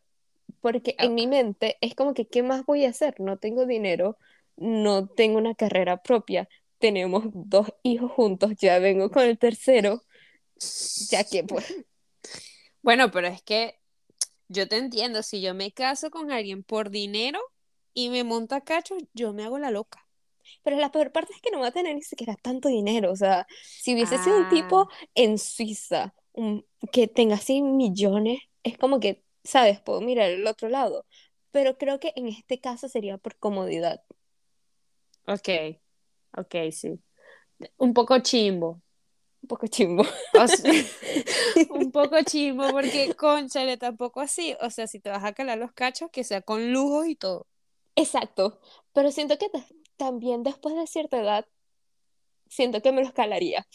Porque 0.61 0.96
en 0.98 1.14
mi 1.14 1.26
mente 1.28 1.78
es 1.81 1.94
como 1.94 2.14
que, 2.14 2.28
¿qué 2.28 2.42
más 2.42 2.66
voy 2.66 2.87
a 2.87 2.90
hacer? 2.90 3.20
No 3.20 3.38
tengo 3.38 3.66
dinero, 3.66 4.18
no 4.57 5.09
tengo 5.09 5.38
una 5.38 5.55
carrera 5.55 6.02
propia, 6.02 6.48
tenemos 6.78 7.24
dos 7.35 7.68
hijos 7.85 8.12
juntos, 8.12 8.52
ya 8.59 8.78
vengo 8.81 9.11
con 9.11 9.24
el 9.24 9.38
tercero, 9.38 10.02
ya 11.11 11.24
que 11.24 11.44
pues, 11.44 11.74
Bueno, 12.83 13.11
pero 13.11 13.28
es 13.28 13.42
que 13.42 13.81
yo 14.52 14.68
te 14.68 14.76
entiendo, 14.78 15.22
si 15.22 15.40
yo 15.42 15.54
me 15.54 15.72
caso 15.72 16.10
con 16.10 16.30
alguien 16.32 16.62
por 16.64 16.90
dinero 16.90 17.40
y 17.94 18.10
me 18.10 18.24
monta 18.24 18.60
cacho, 18.62 18.96
yo 19.14 19.32
me 19.32 19.44
hago 19.44 19.58
la 19.58 19.70
loca. 19.70 20.06
pero 20.62 20.76
la 20.78 20.90
peor 20.92 21.12
parte 21.12 21.32
es 21.34 21.40
que 21.42 21.50
no 21.52 21.60
va 21.60 21.68
a 21.68 21.72
tener 21.72 21.94
ni 21.96 22.02
siquiera 22.02 22.36
tanto 22.36 22.68
dinero, 22.68 23.12
o 23.12 23.16
sea, 23.16 23.46
si 23.78 23.94
hubiese 23.94 24.18
sido 24.18 24.38
un 24.38 24.46
tipo 24.48 24.86
Ah, 24.86 25.06
en 25.14 25.38
Suiza, 25.38 26.14
un- 26.32 26.66
que 26.92 27.08
tenga 27.08 27.36
así 27.36 27.62
millones, 27.62 28.40
es 28.64 28.78
como 28.78 29.00
que, 29.00 29.24
¿sabes? 29.44 29.80
Puedo 29.80 30.00
mirar 30.02 30.30
el 30.30 30.46
otro 30.46 30.68
lado, 30.68 31.06
pero 31.52 31.78
creo 31.78 32.00
que 32.00 32.12
en 32.16 32.28
este 32.28 32.60
caso 32.60 32.88
sería 32.88 33.18
por 33.18 33.36
comodidad. 33.38 34.02
ok, 35.26 35.48
ok, 36.38 36.54
sí. 36.72 37.00
Un 37.78 37.92
poco 37.94 38.18
chimbo. 38.20 38.80
Un 39.42 39.48
poco 39.48 39.66
chimbo. 39.66 40.05
O 40.40 40.46
sea, 40.48 40.72
un 41.70 41.90
poco 41.90 42.22
chimbo 42.22 42.70
porque, 42.70 43.14
conchale, 43.14 43.76
tampoco 43.76 44.20
así. 44.20 44.55
O 44.61 44.70
sea, 44.70 44.87
si 44.87 45.00
te 45.00 45.11
vas 45.11 45.24
a 45.24 45.33
calar 45.33 45.59
los 45.59 45.72
cachos, 45.72 46.11
que 46.12 46.24
sea 46.24 46.42
con 46.42 46.72
lujos 46.72 47.09
y 47.09 47.16
todo. 47.16 47.46
Exacto, 47.96 48.61
pero 48.92 49.11
siento 49.11 49.37
que 49.38 49.48
ta- 49.50 49.66
también 49.96 50.42
después 50.42 50.74
de 50.76 50.87
cierta 50.87 51.18
edad, 51.20 51.46
siento 52.48 52.81
que 52.83 52.92
me 52.92 53.02
los 53.02 53.12
calaría. 53.12 53.66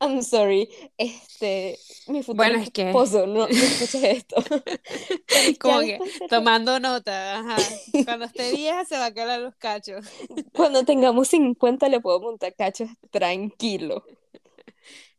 I'm 0.00 0.22
sorry, 0.22 0.68
este, 0.96 1.78
mi 2.08 2.22
futuro 2.22 2.36
Bueno, 2.48 2.58
es 2.62 2.70
que 2.70 2.88
esposo, 2.88 3.26
no, 3.26 3.40
no 3.40 3.46
escuches 3.46 4.02
esto. 4.02 4.36
Como 5.60 5.80
que 5.80 5.98
de 5.98 6.28
tomando 6.28 6.80
nota, 6.80 7.38
ajá. 7.40 7.56
Cuando 8.04 8.24
esté 8.24 8.52
vieja 8.52 8.84
se 8.84 8.96
va 8.98 9.06
a 9.06 9.14
calar 9.14 9.40
los 9.40 9.54
cachos. 9.56 10.06
cuando 10.54 10.84
tengamos 10.84 11.28
50 11.28 11.88
le 11.88 12.00
puedo 12.00 12.20
montar 12.20 12.54
cachos 12.54 12.88
tranquilo. 13.10 14.04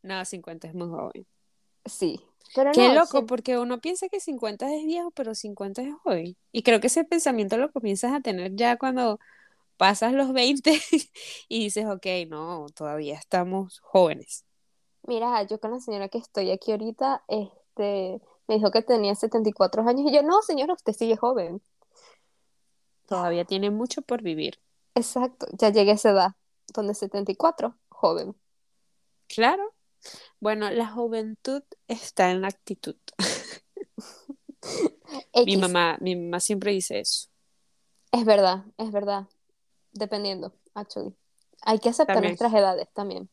No, 0.02 0.24
50 0.24 0.68
es 0.68 0.74
muy 0.74 0.88
joven. 0.88 1.26
Sí, 1.86 2.20
pero 2.54 2.74
Qué 2.74 2.88
no, 2.88 2.94
loco, 2.94 3.20
sí- 3.20 3.26
porque 3.26 3.58
uno 3.58 3.80
piensa 3.80 4.08
que 4.08 4.20
50 4.20 4.72
es 4.74 4.84
viejo, 4.84 5.10
pero 5.12 5.34
50 5.34 5.82
es 5.82 5.94
joven. 6.02 6.36
Y 6.52 6.62
creo 6.62 6.80
que 6.80 6.86
ese 6.88 7.04
pensamiento 7.04 7.56
lo 7.58 7.70
comienzas 7.70 8.12
a 8.12 8.20
tener 8.20 8.54
ya 8.56 8.76
cuando 8.78 9.18
pasas 9.76 10.12
los 10.14 10.32
20 10.32 10.72
y 11.48 11.60
dices, 11.64 11.86
ok, 11.86 12.06
no, 12.28 12.66
todavía 12.74 13.16
estamos 13.18 13.80
jóvenes. 13.80 14.44
Mira, 15.04 15.42
yo 15.44 15.58
con 15.60 15.72
la 15.72 15.80
señora 15.80 16.08
que 16.08 16.18
estoy 16.18 16.50
aquí 16.50 16.70
ahorita, 16.72 17.24
este, 17.28 18.20
me 18.48 18.56
dijo 18.56 18.70
que 18.70 18.82
tenía 18.82 19.14
74 19.14 19.82
años 19.86 20.10
y 20.10 20.14
yo, 20.14 20.22
no, 20.22 20.42
señora, 20.42 20.74
usted 20.74 20.92
sigue 20.92 21.16
joven. 21.16 21.60
Todavía 23.06 23.44
tiene 23.44 23.70
mucho 23.70 24.02
por 24.02 24.22
vivir. 24.22 24.58
Exacto, 24.94 25.46
ya 25.58 25.68
llegué 25.70 25.90
a 25.92 25.94
esa 25.94 26.10
edad, 26.10 26.30
donde 26.74 26.94
74, 26.94 27.76
joven. 27.90 28.34
Claro. 29.28 29.74
Bueno, 30.40 30.70
la 30.70 30.88
juventud 30.88 31.62
está 31.88 32.30
en 32.30 32.42
la 32.42 32.48
actitud. 32.48 32.96
Mi 35.46 35.56
mamá, 35.56 35.98
mi 36.00 36.14
mamá 36.16 36.40
siempre 36.40 36.72
dice 36.72 37.00
eso. 37.00 37.28
Es 38.12 38.24
verdad, 38.24 38.64
es 38.78 38.92
verdad. 38.92 39.26
Dependiendo, 39.92 40.54
actually. 40.74 41.14
Hay 41.62 41.78
que 41.78 41.88
aceptar 41.88 42.16
También. 42.16 42.32
nuestras 42.32 42.52
edades 42.54 42.88
también. 42.92 43.28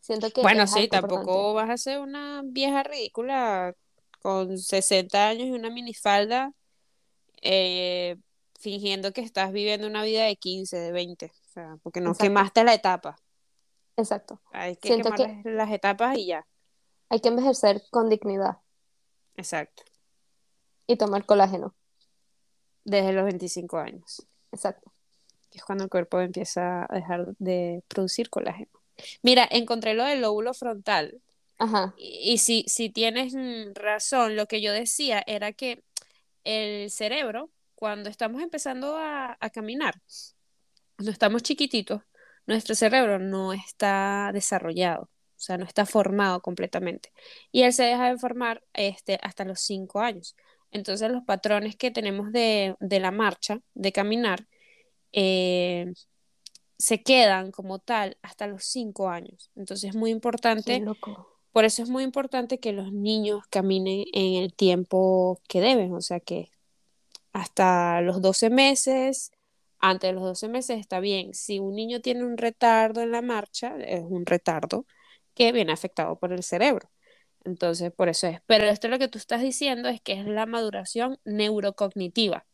Siento 0.00 0.30
que 0.30 0.42
Bueno, 0.42 0.66
sí, 0.66 0.88
tampoco 0.88 1.20
importante. 1.20 1.54
vas 1.54 1.70
a 1.70 1.76
ser 1.76 2.00
una 2.00 2.42
vieja 2.44 2.82
ridícula 2.82 3.74
con 4.20 4.58
60 4.58 5.28
años 5.28 5.48
y 5.48 5.52
una 5.52 5.70
minifalda 5.70 6.52
eh, 7.42 8.16
fingiendo 8.58 9.12
que 9.12 9.20
estás 9.20 9.52
viviendo 9.52 9.86
una 9.86 10.02
vida 10.02 10.24
de 10.24 10.36
15, 10.36 10.76
de 10.78 10.92
20. 10.92 11.32
sea, 11.52 11.76
porque 11.82 12.00
no 12.00 12.10
Exacto. 12.10 12.24
quemaste 12.24 12.64
la 12.64 12.74
etapa. 12.74 13.16
Exacto. 13.96 14.40
Hay 14.52 14.76
que 14.76 14.88
Siento 14.88 15.10
quemar 15.12 15.42
que- 15.42 15.50
las, 15.50 15.70
etapas 15.70 16.18
y 16.18 16.26
ya. 16.26 16.46
Hay 17.08 17.20
que 17.20 17.28
envejecer 17.28 17.82
con 17.90 18.08
dignidad 18.08 18.58
Exacto. 19.36 19.84
y 20.86 20.96
tomar 20.96 21.24
colágeno. 21.26 21.74
Desde 22.84 23.12
los 23.12 23.24
25 23.24 23.78
años, 23.78 24.26
Exacto. 24.52 24.92
que 25.50 25.58
es 25.58 25.64
cuando 25.64 25.84
el 25.84 25.90
cuerpo 25.90 26.20
empieza 26.20 26.84
a 26.88 26.94
dejar 26.94 27.34
de 27.38 27.82
producir 27.88 28.28
colágeno. 28.28 28.70
Mira, 29.22 29.48
encontré 29.50 29.94
lo 29.94 30.04
del 30.04 30.20
lóbulo 30.20 30.52
frontal. 30.52 31.20
Ajá. 31.58 31.94
Y, 31.96 32.32
y 32.32 32.38
si, 32.38 32.64
si 32.68 32.90
tienes 32.90 33.34
mm, 33.34 33.72
razón, 33.74 34.36
lo 34.36 34.46
que 34.46 34.60
yo 34.60 34.72
decía 34.72 35.22
era 35.26 35.52
que 35.52 35.82
el 36.44 36.90
cerebro, 36.90 37.50
cuando 37.74 38.10
estamos 38.10 38.42
empezando 38.42 38.96
a, 38.98 39.36
a 39.40 39.50
caminar, 39.50 39.94
cuando 40.96 41.10
estamos 41.10 41.42
chiquititos, 41.42 42.02
nuestro 42.46 42.74
cerebro 42.74 43.18
no 43.18 43.52
está 43.52 44.30
desarrollado, 44.32 45.02
o 45.04 45.08
sea, 45.36 45.58
no 45.58 45.64
está 45.64 45.86
formado 45.86 46.40
completamente. 46.40 47.12
Y 47.52 47.62
él 47.62 47.72
se 47.72 47.84
deja 47.84 48.10
de 48.10 48.18
formar 48.18 48.62
este, 48.72 49.18
hasta 49.22 49.44
los 49.44 49.60
cinco 49.60 50.00
años. 50.00 50.36
Entonces 50.70 51.10
los 51.10 51.22
patrones 51.24 51.76
que 51.76 51.90
tenemos 51.90 52.32
de, 52.32 52.76
de 52.80 53.00
la 53.00 53.10
marcha, 53.10 53.60
de 53.74 53.92
caminar, 53.92 54.46
eh, 55.12 55.92
se 56.78 57.02
quedan 57.02 57.52
como 57.52 57.78
tal 57.78 58.18
hasta 58.22 58.46
los 58.46 58.64
cinco 58.64 59.08
años. 59.08 59.50
Entonces 59.54 59.90
es 59.90 59.96
muy 59.96 60.10
importante 60.10 60.80
loco. 60.80 61.28
por 61.52 61.64
eso 61.64 61.82
es 61.82 61.88
muy 61.88 62.02
importante 62.02 62.58
que 62.58 62.72
los 62.72 62.92
niños 62.92 63.44
caminen 63.48 64.04
en 64.12 64.42
el 64.42 64.52
tiempo 64.54 65.40
que 65.48 65.60
deben, 65.60 65.92
o 65.94 66.00
sea 66.00 66.20
que 66.20 66.50
hasta 67.32 68.00
los 68.00 68.22
12 68.22 68.50
meses, 68.50 69.32
antes 69.86 70.08
de 70.08 70.14
los 70.14 70.22
12 70.22 70.48
meses 70.48 70.80
está 70.80 70.98
bien. 70.98 71.34
Si 71.34 71.58
un 71.58 71.74
niño 71.74 72.00
tiene 72.00 72.24
un 72.24 72.38
retardo 72.38 73.02
en 73.02 73.10
la 73.10 73.20
marcha, 73.20 73.76
es 73.78 74.00
un 74.02 74.24
retardo 74.24 74.86
que 75.34 75.52
viene 75.52 75.72
afectado 75.72 76.18
por 76.18 76.32
el 76.32 76.42
cerebro. 76.42 76.90
Entonces, 77.44 77.92
por 77.92 78.08
eso 78.08 78.26
es. 78.26 78.40
Pero 78.46 78.64
esto 78.64 78.88
lo 78.88 78.98
que 78.98 79.08
tú 79.08 79.18
estás 79.18 79.42
diciendo 79.42 79.90
es 79.90 80.00
que 80.00 80.14
es 80.14 80.24
la 80.26 80.46
maduración 80.46 81.18
neurocognitiva, 81.24 82.46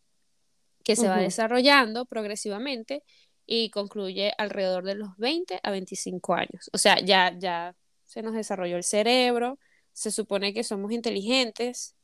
que 0.82 0.96
se 0.96 1.06
va 1.06 1.18
desarrollando 1.18 2.04
progresivamente 2.04 3.04
y 3.46 3.70
concluye 3.70 4.32
alrededor 4.36 4.84
de 4.84 4.96
los 4.96 5.16
20 5.16 5.60
a 5.62 5.70
25 5.70 6.34
años. 6.34 6.68
O 6.72 6.78
sea, 6.78 6.98
ya, 6.98 7.32
ya 7.38 7.76
se 8.06 8.22
nos 8.22 8.34
desarrolló 8.34 8.76
el 8.76 8.82
cerebro, 8.82 9.60
se 9.92 10.10
supone 10.10 10.52
que 10.52 10.64
somos 10.64 10.90
inteligentes, 10.90 11.94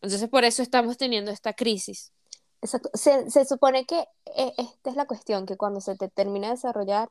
entonces 0.00 0.28
por 0.28 0.44
eso 0.44 0.62
estamos 0.62 0.96
teniendo 0.96 1.32
esta 1.32 1.52
crisis. 1.52 2.12
Exacto. 2.62 2.90
Se, 2.94 3.30
se 3.30 3.44
supone 3.44 3.84
que 3.86 4.06
eh, 4.36 4.52
esta 4.56 4.90
es 4.90 4.96
la 4.96 5.06
cuestión, 5.06 5.46
que 5.46 5.56
cuando 5.56 5.80
se 5.80 5.96
te 5.96 6.08
termina 6.08 6.46
de 6.48 6.54
desarrollar, 6.54 7.10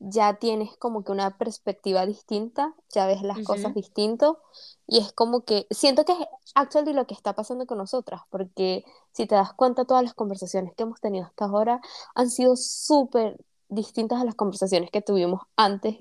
ya 0.00 0.34
tienes 0.34 0.76
como 0.76 1.02
que 1.02 1.10
una 1.10 1.38
perspectiva 1.38 2.06
distinta, 2.06 2.74
ya 2.90 3.06
ves 3.06 3.22
las 3.22 3.38
cosas 3.44 3.74
distinto, 3.74 4.38
y 4.86 4.98
es 4.98 5.12
como 5.12 5.40
que 5.44 5.66
siento 5.70 6.04
que 6.04 6.12
es 6.12 6.18
actually 6.54 6.92
lo 6.92 7.06
que 7.06 7.14
está 7.14 7.32
pasando 7.34 7.66
con 7.66 7.78
nosotras, 7.78 8.22
porque 8.30 8.84
si 9.12 9.26
te 9.26 9.34
das 9.34 9.52
cuenta, 9.54 9.84
todas 9.86 10.04
las 10.04 10.14
conversaciones 10.14 10.74
que 10.76 10.84
hemos 10.84 11.00
tenido 11.00 11.24
hasta 11.26 11.46
ahora 11.46 11.80
han 12.14 12.30
sido 12.30 12.54
súper 12.56 13.38
distintas 13.68 14.20
a 14.20 14.24
las 14.24 14.34
conversaciones 14.36 14.90
que 14.90 15.02
tuvimos 15.02 15.42
antes 15.56 15.96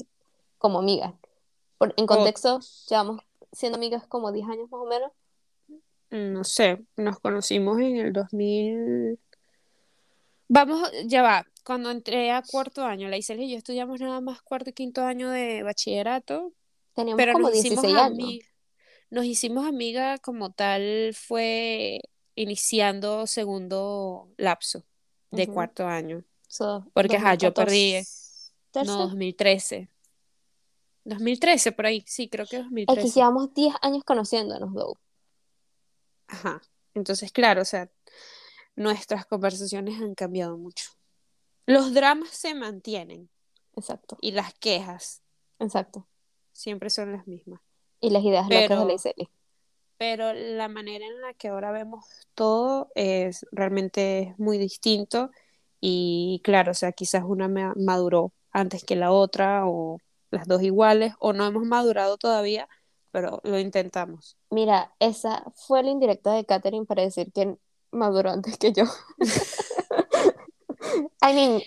como 0.60 0.80
amigas. 0.80 1.14
Por- 1.80 1.94
en 1.98 2.06
contexto, 2.08 2.60
llevamos 2.90 3.22
siendo 3.52 3.78
amigas 3.78 4.06
como 4.08 4.32
10 4.32 4.48
años 4.48 4.70
más 4.72 4.82
o 4.82 4.86
menos. 4.86 5.12
No 6.12 6.43
sé, 6.43 6.84
nos 6.96 7.20
conocimos 7.20 7.80
en 7.80 7.98
el 7.98 8.13
2000. 8.13 9.20
Vamos, 10.50 10.89
ya 11.06 11.22
va, 11.22 11.46
cuando 11.65 11.91
entré 11.91 12.32
a 12.32 12.41
cuarto 12.41 12.86
año, 12.86 13.10
la 13.10 13.17
Isela 13.17 13.43
y 13.43 13.52
yo 13.52 13.58
estudiamos 13.58 14.00
nada 14.00 14.22
más 14.22 14.41
cuarto 14.41 14.70
y 14.70 14.74
quinto 14.74 15.04
año 15.04 15.30
de 15.30 15.63
bachillerato, 15.63 16.54
Teníamos 16.93 17.17
pero 17.17 17.34
como 17.34 17.50
nos 17.50 17.58
hicimos 17.58 17.84
16 17.84 18.02
años. 18.02 18.17
ami- 18.30 18.41
nos 19.10 19.26
hicimos 19.26 19.67
amiga 19.67 20.17
como 20.20 20.52
tal 20.52 21.13
fue 21.13 22.02
iniciando 22.36 23.28
segundo 23.28 24.30
lapso 24.38 24.84
de 25.32 25.48
cuarto 25.48 25.88
año, 25.88 26.24
So, 26.48 26.89
porque 26.93 27.17
ajá, 27.17 27.36
yo 27.36 27.54
perdí, 27.54 27.93
2014. 27.93 28.86
no, 28.86 28.98
2013. 29.08 29.89
2013 31.04 31.72
por 31.74 31.86
ahí, 31.86 32.04
sí, 32.08 32.30
creo 32.30 32.46
que 32.46 32.58
Es 32.58 32.62
que 32.63 32.63
2013. 32.63 33.10
llevamos 33.20 33.54
10 33.54 33.74
años 33.82 34.04
conociéndonos, 34.06 34.74
though. 34.74 34.98
Ajá. 36.28 36.62
Entonces, 36.94 37.32
claro, 37.32 37.62
o 37.62 37.66
sea, 37.66 37.90
nuestras 38.76 39.26
conversaciones 39.26 40.02
han 40.02 40.16
cambiado 40.16 40.58
mucho. 40.58 40.92
Los 41.66 41.94
dramas 41.94 42.30
se 42.30 42.54
mantienen 42.54 43.30
Exacto, 43.76 44.18
y 44.22 44.32
las 44.32 44.54
quejas 44.56 45.22
exacto. 45.60 46.08
siempre 46.54 46.90
son 46.90 47.12
las 47.12 47.28
mismas. 47.28 47.62
Y 48.00 48.10
las 48.10 48.24
ideas 48.24 48.48
locas 48.50 48.70
de 48.70 48.86
la 48.86 48.98
Pero, 49.04 49.30
pero 49.98 50.34
la 50.34 50.68
manera 50.68 51.06
en 51.06 51.22
la 51.22 51.34
que 51.34 51.50
ahora 51.50 51.72
vemos 51.72 52.06
todo 52.36 52.92
es 52.96 53.46
realmente 53.52 54.36
muy 54.38 54.58
distinto 54.58 55.32
y 55.82 56.42
claro, 56.44 56.72
o 56.72 56.76
sea, 56.76 56.92
quizás 56.92 57.24
una 57.24 57.48
ma- 57.48 57.74
maduró 57.76 58.34
antes 58.52 58.84
que 58.84 58.96
la 58.96 59.12
otra 59.12 59.66
o 59.68 60.00
las 60.32 60.48
dos 60.48 60.62
iguales 60.62 61.13
o 61.20 61.34
no 61.34 61.46
hemos 61.46 61.63
madurado 61.66 62.18
todavía, 62.18 62.68
pero 63.17 63.41
lo 63.43 63.58
intentamos. 63.58 64.38
Mira, 64.51 64.93
esa 64.99 65.43
fue 65.56 65.82
la 65.82 65.89
indirecta 65.89 66.34
de 66.34 66.45
Katherine 66.45 66.86
para 66.86 67.01
decir 67.01 67.32
que 67.34 67.56
maduró 67.91 68.30
antes 68.30 68.60
que 68.60 68.71
yo. 68.73 68.84
I 71.23 71.34
mean, 71.34 71.62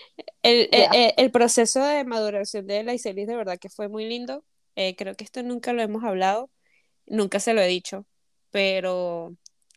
El, 0.44 0.68
el- 0.70 0.72
yeah. 0.72 0.90
el- 0.92 1.14
el 1.16 1.30
proceso 1.32 1.82
de 1.82 2.04
maduración 2.04 2.68
de 2.68 2.84
la 2.84 2.94
Iselis 2.94 3.26
de 3.26 3.34
verdad 3.34 3.58
que 3.58 3.68
fue 3.68 3.88
muy 3.88 4.06
lindo. 4.06 4.44
Eh, 4.76 4.94
creo 4.94 5.16
que 5.16 5.24
esto 5.24 5.42
nunca 5.42 5.72
lo 5.72 5.82
hemos 5.82 6.04
hablado, 6.04 6.50
nunca 7.06 7.40
se 7.40 7.52
lo 7.52 7.60
he 7.60 7.66
dicho, 7.66 8.06
pero 8.50 9.34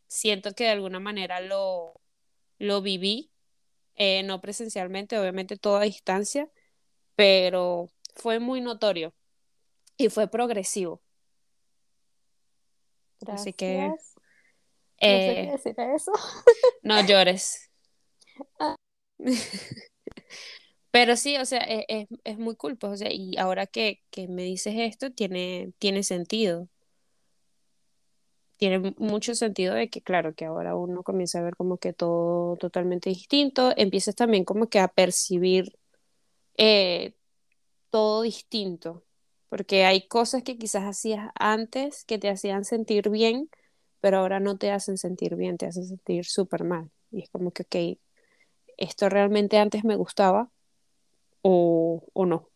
siento 0.08 0.54
que 0.54 0.66
de 0.66 0.70
alguna 0.72 1.00
manera 1.00 1.42
lo, 1.42 2.00
lo 2.60 2.82
viví, 2.84 3.32
eh, 3.96 4.24
no 4.24 4.42
presencialmente, 4.42 5.20
obviamente 5.20 5.58
todo 5.58 5.78
a 5.78 5.84
distancia, 5.84 6.50
pero 7.16 7.90
fue 8.16 8.40
muy 8.40 8.62
notorio 8.62 9.14
y 9.98 10.10
fue 10.10 10.28
progresivo. 10.30 11.03
Así 13.28 13.54
que. 13.54 13.78
No 13.78 13.96
sé 13.96 13.98
qué 15.00 15.08
eh, 15.08 15.50
decir 15.52 15.80
a 15.80 15.96
eso. 15.96 16.12
no 16.84 17.06
llores. 17.06 17.70
Ah. 18.60 18.76
Pero 20.92 21.16
sí, 21.18 21.38
o 21.38 21.46
sea, 21.46 21.60
es, 21.60 21.86
es, 21.88 22.08
es 22.24 22.38
muy 22.38 22.56
cool, 22.56 22.78
pues, 22.78 22.94
o 22.94 22.98
sea, 22.98 23.12
y 23.12 23.36
ahora 23.38 23.66
que, 23.66 24.02
que 24.12 24.28
me 24.28 24.44
dices 24.44 24.76
esto, 24.78 25.12
tiene, 25.12 25.74
tiene 25.80 26.04
sentido. 26.04 26.70
Tiene 28.58 28.80
mu- 28.80 28.94
mucho 28.98 29.34
sentido 29.36 29.74
de 29.74 29.90
que, 29.90 30.02
claro, 30.02 30.36
que 30.36 30.46
ahora 30.46 30.76
uno 30.76 31.04
comienza 31.04 31.40
a 31.40 31.44
ver 31.44 31.56
como 31.56 31.78
que 31.78 31.94
todo 31.94 32.56
totalmente 32.58 33.10
distinto, 33.10 33.74
empiezas 33.76 34.16
también 34.16 34.46
como 34.46 34.68
que 34.70 34.80
a 34.80 34.88
percibir 34.88 35.78
eh, 36.58 37.16
todo 37.92 38.24
distinto, 38.24 39.04
porque 39.54 39.86
hay 39.86 40.08
cosas 40.08 40.42
que 40.42 40.58
quizás 40.58 40.82
hacías 40.82 41.30
antes 41.36 42.06
que 42.06 42.18
te 42.18 42.28
hacían 42.28 42.66
sentir 42.66 43.12
bien, 43.12 43.52
pero 44.02 44.18
ahora 44.18 44.40
no 44.40 44.58
te 44.58 44.72
hacen 44.72 44.98
sentir 44.98 45.36
bien, 45.36 45.60
te 45.60 45.68
hacen 45.68 45.86
sentir 45.86 46.26
súper 46.26 46.64
mal. 46.64 46.90
Y 47.12 47.22
es 47.22 47.30
como 47.30 47.52
que, 47.52 47.62
ok, 47.62 48.00
esto 48.78 49.10
realmente 49.10 49.60
antes 49.60 49.84
me 49.84 49.96
gustaba 49.96 50.50
o, 51.44 52.04
o 52.14 52.26
no. 52.26 52.50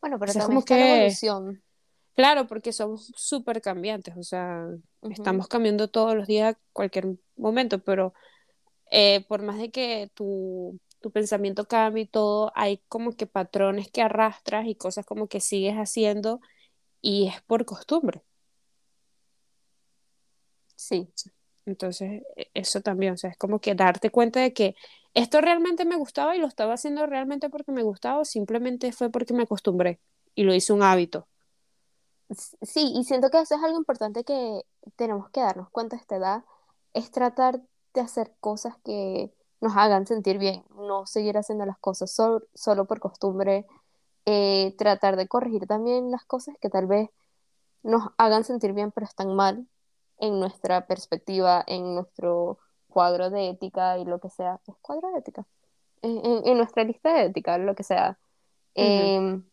Bueno, 0.00 0.14
O 0.14 0.18
pero 0.20 0.32
sea, 0.32 0.42
es 0.42 0.46
como 0.46 0.60
está 0.60 0.76
la 0.76 0.86
que, 0.86 0.98
evolución. 0.98 1.60
claro, 2.14 2.46
porque 2.46 2.72
somos 2.72 3.12
súper 3.16 3.60
cambiantes, 3.60 4.16
o 4.16 4.22
sea, 4.22 4.68
estamos 5.10 5.48
cambiando 5.48 5.88
todos 5.90 6.14
los 6.14 6.28
días, 6.28 6.54
cualquier 6.72 7.16
momento, 7.34 7.80
pero 7.80 8.14
eh, 8.92 9.24
por 9.26 9.42
más 9.42 9.58
de 9.58 9.72
que 9.72 10.08
tu, 10.14 10.78
tu 11.02 11.12
pensamiento 11.12 11.66
cambie 11.68 12.04
y 12.04 12.08
todo, 12.08 12.52
hay 12.56 12.78
como 12.88 13.12
que 13.16 13.26
patrones 13.28 13.90
que 13.92 14.02
arrastras 14.02 14.66
y 14.68 14.76
cosas 14.76 15.06
como 15.06 15.28
que 15.28 15.40
sigues 15.40 15.76
haciendo 15.76 16.40
y 17.02 17.28
es 17.28 17.42
por 17.42 17.64
costumbre. 17.66 18.22
Sí, 20.76 21.08
Entonces, 21.66 22.22
e- 22.36 22.50
eso 22.54 22.80
también, 22.80 23.14
o 23.14 23.16
sea, 23.16 23.30
es 23.30 23.36
como 23.38 23.60
que 23.60 23.74
darte 23.74 24.10
cuenta 24.10 24.40
de 24.40 24.52
que 24.52 24.74
esto 25.14 25.40
realmente 25.40 25.84
me 25.84 25.96
gustaba 25.96 26.36
y 26.36 26.40
lo 26.40 26.46
estaba 26.48 26.74
haciendo 26.74 27.06
realmente 27.06 27.50
porque 27.50 27.72
me 27.72 27.82
gustaba 27.82 28.20
o 28.20 28.24
simplemente 28.24 28.92
fue 28.92 29.10
porque 29.10 29.34
me 29.34 29.44
acostumbré 29.44 30.00
y 30.34 30.44
lo 30.44 30.54
hice 30.54 30.72
un 30.72 30.82
hábito. 30.82 31.28
Sí, 32.62 32.92
y 32.96 33.04
siento 33.04 33.30
que 33.30 33.40
eso 33.40 33.54
es 33.56 33.62
algo 33.62 33.76
importante 33.78 34.24
que 34.24 34.62
tenemos 34.96 35.30
que 35.30 35.40
darnos 35.40 35.70
cuenta 35.70 35.96
a 35.96 35.98
esta 36.00 36.16
edad, 36.16 36.44
es 36.94 37.10
tratar 37.10 37.60
de 37.94 38.00
hacer 38.00 38.34
cosas 38.40 38.76
que 38.84 39.32
nos 39.62 39.76
hagan 39.78 40.06
sentir 40.06 40.38
bien, 40.38 40.64
no 40.76 41.06
seguir 41.06 41.38
haciendo 41.38 41.66
las 41.66 41.78
cosas 41.78 42.12
sol- 42.12 42.46
solo 42.54 42.86
por 42.86 43.00
costumbre, 43.00 43.66
eh, 44.26 44.74
tratar 44.78 45.16
de 45.16 45.28
corregir 45.28 45.66
también 45.66 46.10
las 46.12 46.24
cosas 46.26 46.56
que 46.60 46.70
tal 46.70 46.86
vez 46.86 47.10
nos 47.84 48.10
hagan 48.18 48.44
sentir 48.44 48.74
bien 48.74 48.92
pero 48.92 49.06
están 49.06 49.34
mal 49.36 49.66
en 50.18 50.40
nuestra 50.40 50.86
perspectiva, 50.86 51.64
en 51.66 51.94
nuestro 51.96 52.58
cuadro 52.88 53.30
de 53.30 53.50
ética 53.50 53.98
y 53.98 54.04
lo 54.06 54.20
que 54.20 54.30
sea. 54.30 54.60
¿Es 54.68 54.76
cuadro 54.82 55.10
de 55.12 55.20
ética? 55.20 55.46
en, 56.02 56.46
en 56.46 56.58
nuestra 56.58 56.84
lista 56.84 57.14
de 57.14 57.24
ética, 57.26 57.58
lo 57.58 57.74
que 57.76 57.84
sea. 57.84 58.18
Em, 58.74 59.44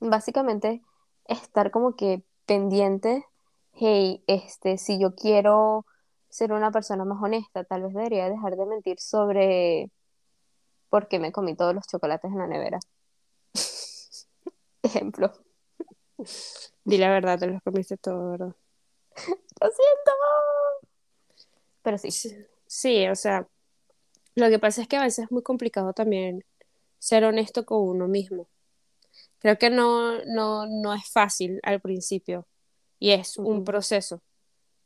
básicamente, 0.00 0.82
estar 1.26 1.70
como 1.70 1.96
que 1.96 2.22
pendiente, 2.46 3.24
hey, 3.72 4.22
este, 4.26 4.78
si 4.78 4.98
yo 5.00 5.14
quiero 5.14 5.86
ser 6.34 6.52
una 6.52 6.72
persona 6.72 7.04
más 7.04 7.22
honesta, 7.22 7.62
tal 7.62 7.84
vez 7.84 7.94
debería 7.94 8.28
dejar 8.28 8.56
de 8.56 8.66
mentir 8.66 8.98
sobre 8.98 9.88
por 10.88 11.06
qué 11.06 11.20
me 11.20 11.30
comí 11.30 11.54
todos 11.54 11.76
los 11.76 11.86
chocolates 11.86 12.28
en 12.28 12.38
la 12.38 12.48
nevera. 12.48 12.80
Ejemplo. 14.82 15.32
Di 16.82 16.98
la 16.98 17.10
verdad, 17.10 17.38
te 17.38 17.46
los 17.46 17.62
comiste 17.62 17.96
todo, 17.98 18.32
¿verdad? 18.32 18.56
Lo 19.60 19.68
siento. 19.68 20.12
Pero 21.82 21.98
sí, 21.98 22.10
Sí, 22.10 22.36
sí, 22.66 23.06
o 23.06 23.14
sea, 23.14 23.46
lo 24.34 24.48
que 24.48 24.58
pasa 24.58 24.82
es 24.82 24.88
que 24.88 24.96
a 24.96 25.02
veces 25.02 25.26
es 25.26 25.30
muy 25.30 25.44
complicado 25.44 25.92
también 25.92 26.44
ser 26.98 27.24
honesto 27.24 27.64
con 27.64 27.78
uno 27.80 28.08
mismo. 28.08 28.48
Creo 29.38 29.56
que 29.56 29.70
no, 29.70 30.18
no, 30.24 30.66
no 30.66 30.94
es 30.94 31.08
fácil 31.08 31.60
al 31.62 31.80
principio 31.80 32.48
y 32.98 33.12
es 33.12 33.36
un 33.36 33.64
proceso, 33.64 34.20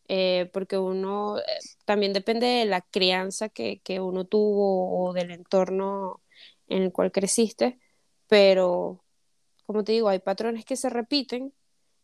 eh, 0.08 0.50
porque 0.52 0.78
uno 0.78 1.38
eh, 1.38 1.42
también 1.84 2.12
depende 2.12 2.46
de 2.46 2.64
la 2.66 2.80
crianza 2.80 3.48
que, 3.48 3.80
que 3.82 4.00
uno 4.00 4.24
tuvo 4.26 5.08
o 5.08 5.12
del 5.12 5.30
entorno 5.30 6.22
en 6.66 6.82
el 6.84 6.92
cual 6.92 7.12
creciste, 7.12 7.78
pero 8.26 9.04
como 9.66 9.84
te 9.84 9.92
digo, 9.92 10.08
hay 10.08 10.18
patrones 10.20 10.64
que 10.64 10.76
se 10.76 10.88
repiten, 10.90 11.52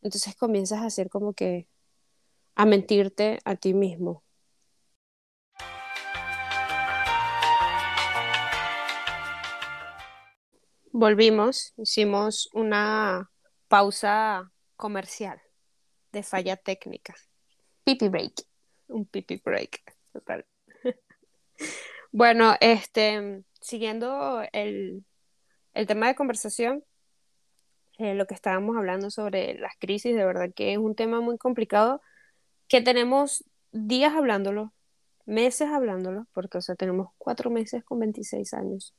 entonces 0.02 0.36
comienzas 0.36 0.80
a 0.82 0.86
hacer 0.86 1.08
como 1.08 1.32
que 1.32 1.66
a 2.54 2.66
mentirte 2.66 3.40
a 3.44 3.56
ti 3.56 3.74
mismo. 3.74 4.22
Volvimos, 10.92 11.72
hicimos 11.76 12.48
una 12.52 13.30
pausa 13.68 14.52
comercial 14.76 15.40
de 16.12 16.22
falla 16.22 16.56
técnica, 16.56 17.14
pipi 17.84 18.08
break. 18.08 18.34
un 18.88 19.04
pipi 19.06 19.36
break. 19.44 19.82
total. 20.12 20.44
Bueno, 22.12 22.54
este, 22.60 23.44
siguiendo 23.60 24.42
el, 24.52 25.04
el 25.74 25.86
tema 25.86 26.08
de 26.08 26.14
conversación, 26.16 26.84
eh, 27.98 28.14
lo 28.14 28.26
que 28.26 28.34
estábamos 28.34 28.76
hablando 28.76 29.10
sobre 29.10 29.54
las 29.58 29.74
crisis, 29.78 30.16
de 30.16 30.24
verdad 30.24 30.50
que 30.54 30.72
es 30.72 30.78
un 30.78 30.94
tema 30.94 31.20
muy 31.20 31.38
complicado 31.38 32.00
que 32.68 32.82
tenemos 32.82 33.44
días 33.72 34.14
hablándolo, 34.14 34.74
meses 35.26 35.68
hablándolo, 35.70 36.26
porque, 36.32 36.58
o 36.58 36.62
sea, 36.62 36.76
tenemos 36.76 37.08
cuatro 37.18 37.50
meses 37.50 37.84
con 37.84 38.00
26 38.00 38.54
años 38.54 38.94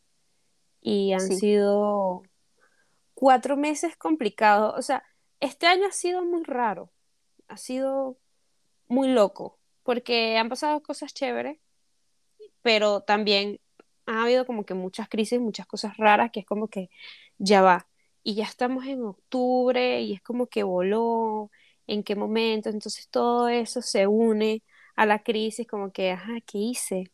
y 0.82 1.14
han 1.14 1.30
Sí, 1.30 1.34
sido 1.34 2.24
cuatro 3.14 3.58
meses 3.58 3.98
complicados. 3.98 4.76
O 4.78 4.82
sea, 4.82 5.04
este 5.40 5.68
año 5.68 5.88
ha 5.88 5.92
sido 5.92 6.24
muy 6.26 6.44
raro, 6.44 6.92
ha 7.48 7.58
sido 7.58 8.20
muy 8.88 9.08
loco, 9.10 9.60
porque 9.84 10.38
han 10.38 10.50
pasado 10.50 10.82
cosas 10.84 11.14
chéveres, 11.14 11.58
pero 12.62 13.02
también 13.02 13.60
ha 14.06 14.24
habido 14.24 14.46
como 14.46 14.66
que 14.66 14.74
muchas 14.74 15.10
crisis, 15.10 15.40
muchas 15.40 15.68
cosas 15.68 15.98
raras, 15.98 16.32
que 16.32 16.42
es 16.42 16.46
como 16.46 16.68
que 16.68 16.90
ya 17.38 17.62
va. 17.62 17.88
Y 18.24 18.36
ya 18.36 18.46
estamos 18.46 18.86
en 18.86 19.04
octubre 19.04 20.02
y 20.02 20.14
es 20.14 20.22
como 20.22 20.48
que 20.48 20.64
voló, 20.64 21.52
en 21.88 22.04
qué 22.04 22.16
momento, 22.16 22.70
entonces 22.70 23.08
todo 23.10 23.48
eso 23.48 23.82
se 23.82 24.08
une 24.08 24.64
a 24.96 25.06
la 25.06 25.24
crisis, 25.24 25.68
como 25.68 25.92
que, 25.92 26.12
ajá, 26.12 26.34
¿qué 26.46 26.58
hice? 26.58 27.12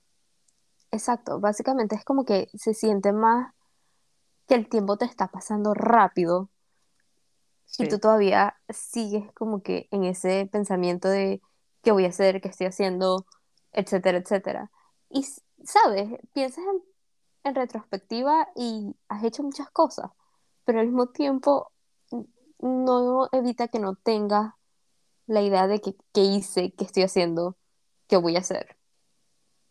exacto. 0.92 1.40
Básicamente 1.40 1.96
es 1.96 2.06
como 2.06 2.26
que 2.26 2.50
se 2.54 2.74
siente 2.74 3.12
más 3.14 3.54
que 4.48 4.56
el 4.56 4.68
tiempo 4.68 4.98
te 4.98 5.06
está 5.06 5.28
pasando 5.28 5.74
rápido 5.74 6.50
y 7.78 7.88
tú 7.88 8.00
todavía 8.00 8.58
sigues 8.70 9.32
como 9.34 9.64
que 9.64 9.88
en 9.92 10.04
ese 10.04 10.48
pensamiento 10.52 11.08
de 11.08 11.42
qué 11.84 11.92
voy 11.92 12.06
a 12.06 12.10
hacer, 12.10 12.42
qué 12.42 12.50
estoy 12.50 12.68
haciendo, 12.68 13.26
etcétera, 13.72 14.18
etcétera. 14.20 14.72
Y, 15.10 15.24
¿sabes? 15.64 16.10
Piensas 16.34 16.64
en, 16.66 16.82
en 17.44 17.56
retrospectiva 17.56 18.50
y 18.56 18.96
has 19.10 19.24
hecho 19.24 19.44
muchas 19.44 19.70
cosas, 19.72 20.12
pero 20.66 20.80
al 20.80 20.88
mismo 20.88 21.08
tiempo 21.10 21.72
no 22.60 23.28
evita 23.32 23.68
que 23.70 23.80
no 23.80 23.96
tengas 23.96 24.54
la 25.28 25.42
idea 25.42 25.68
de 25.68 25.82
que, 25.82 25.96
qué 26.14 26.22
hice, 26.24 26.74
qué 26.74 26.86
estoy 26.86 27.04
haciendo, 27.04 27.58
qué 28.08 28.18
voy 28.18 28.36
a 28.38 28.40
hacer. 28.40 28.78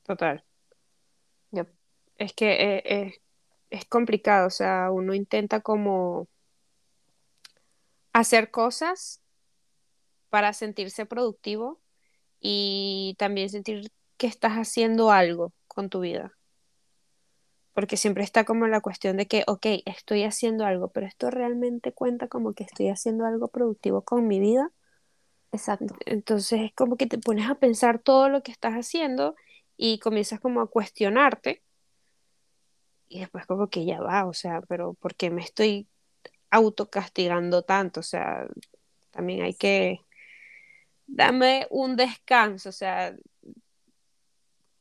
total. 0.02 0.44
Yo- 1.50 1.66
Es 2.16 2.32
que 2.34 2.52
eh, 2.78 2.82
eh, 2.86 3.22
es 3.70 3.84
complicado, 3.86 4.46
o 4.48 4.50
sea, 4.50 4.90
uno 4.90 5.14
intenta 5.14 5.60
como 5.60 6.28
hacer 8.12 8.50
cosas 8.50 9.20
para 10.28 10.52
sentirse 10.52 11.06
productivo 11.06 11.79
y 12.40 13.14
también 13.18 13.50
sentir 13.50 13.90
que 14.16 14.26
estás 14.26 14.52
haciendo 14.52 15.10
algo 15.10 15.52
con 15.68 15.88
tu 15.90 16.00
vida. 16.00 16.32
Porque 17.72 17.96
siempre 17.96 18.24
está 18.24 18.44
como 18.44 18.66
la 18.66 18.80
cuestión 18.80 19.16
de 19.16 19.26
que, 19.26 19.44
ok, 19.46 19.66
estoy 19.86 20.24
haciendo 20.24 20.66
algo, 20.66 20.88
pero 20.88 21.06
esto 21.06 21.30
realmente 21.30 21.92
cuenta 21.92 22.28
como 22.28 22.52
que 22.52 22.64
estoy 22.64 22.88
haciendo 22.88 23.26
algo 23.26 23.48
productivo 23.48 24.02
con 24.02 24.26
mi 24.26 24.40
vida. 24.40 24.70
exacto, 25.52 25.94
Entonces 26.06 26.60
es 26.62 26.72
como 26.74 26.96
que 26.96 27.06
te 27.06 27.18
pones 27.18 27.48
a 27.48 27.54
pensar 27.54 27.98
todo 28.00 28.28
lo 28.28 28.42
que 28.42 28.52
estás 28.52 28.74
haciendo 28.74 29.36
y 29.76 29.98
comienzas 29.98 30.40
como 30.40 30.60
a 30.60 30.66
cuestionarte 30.66 31.62
y 33.10 33.20
después 33.20 33.44
como 33.44 33.68
que 33.68 33.84
ya 33.84 34.00
va, 34.00 34.24
o 34.24 34.32
sea, 34.32 34.62
pero 34.62 34.94
¿por 34.94 35.16
qué 35.16 35.30
me 35.30 35.42
estoy 35.42 35.88
autocastigando 36.50 37.62
tanto? 37.62 38.00
O 38.00 38.04
sea, 38.04 38.46
también 39.10 39.42
hay 39.42 39.54
que 39.54 40.00
darme 41.10 41.66
un 41.70 41.96
descanso, 41.96 42.68
o 42.68 42.72
sea, 42.72 43.14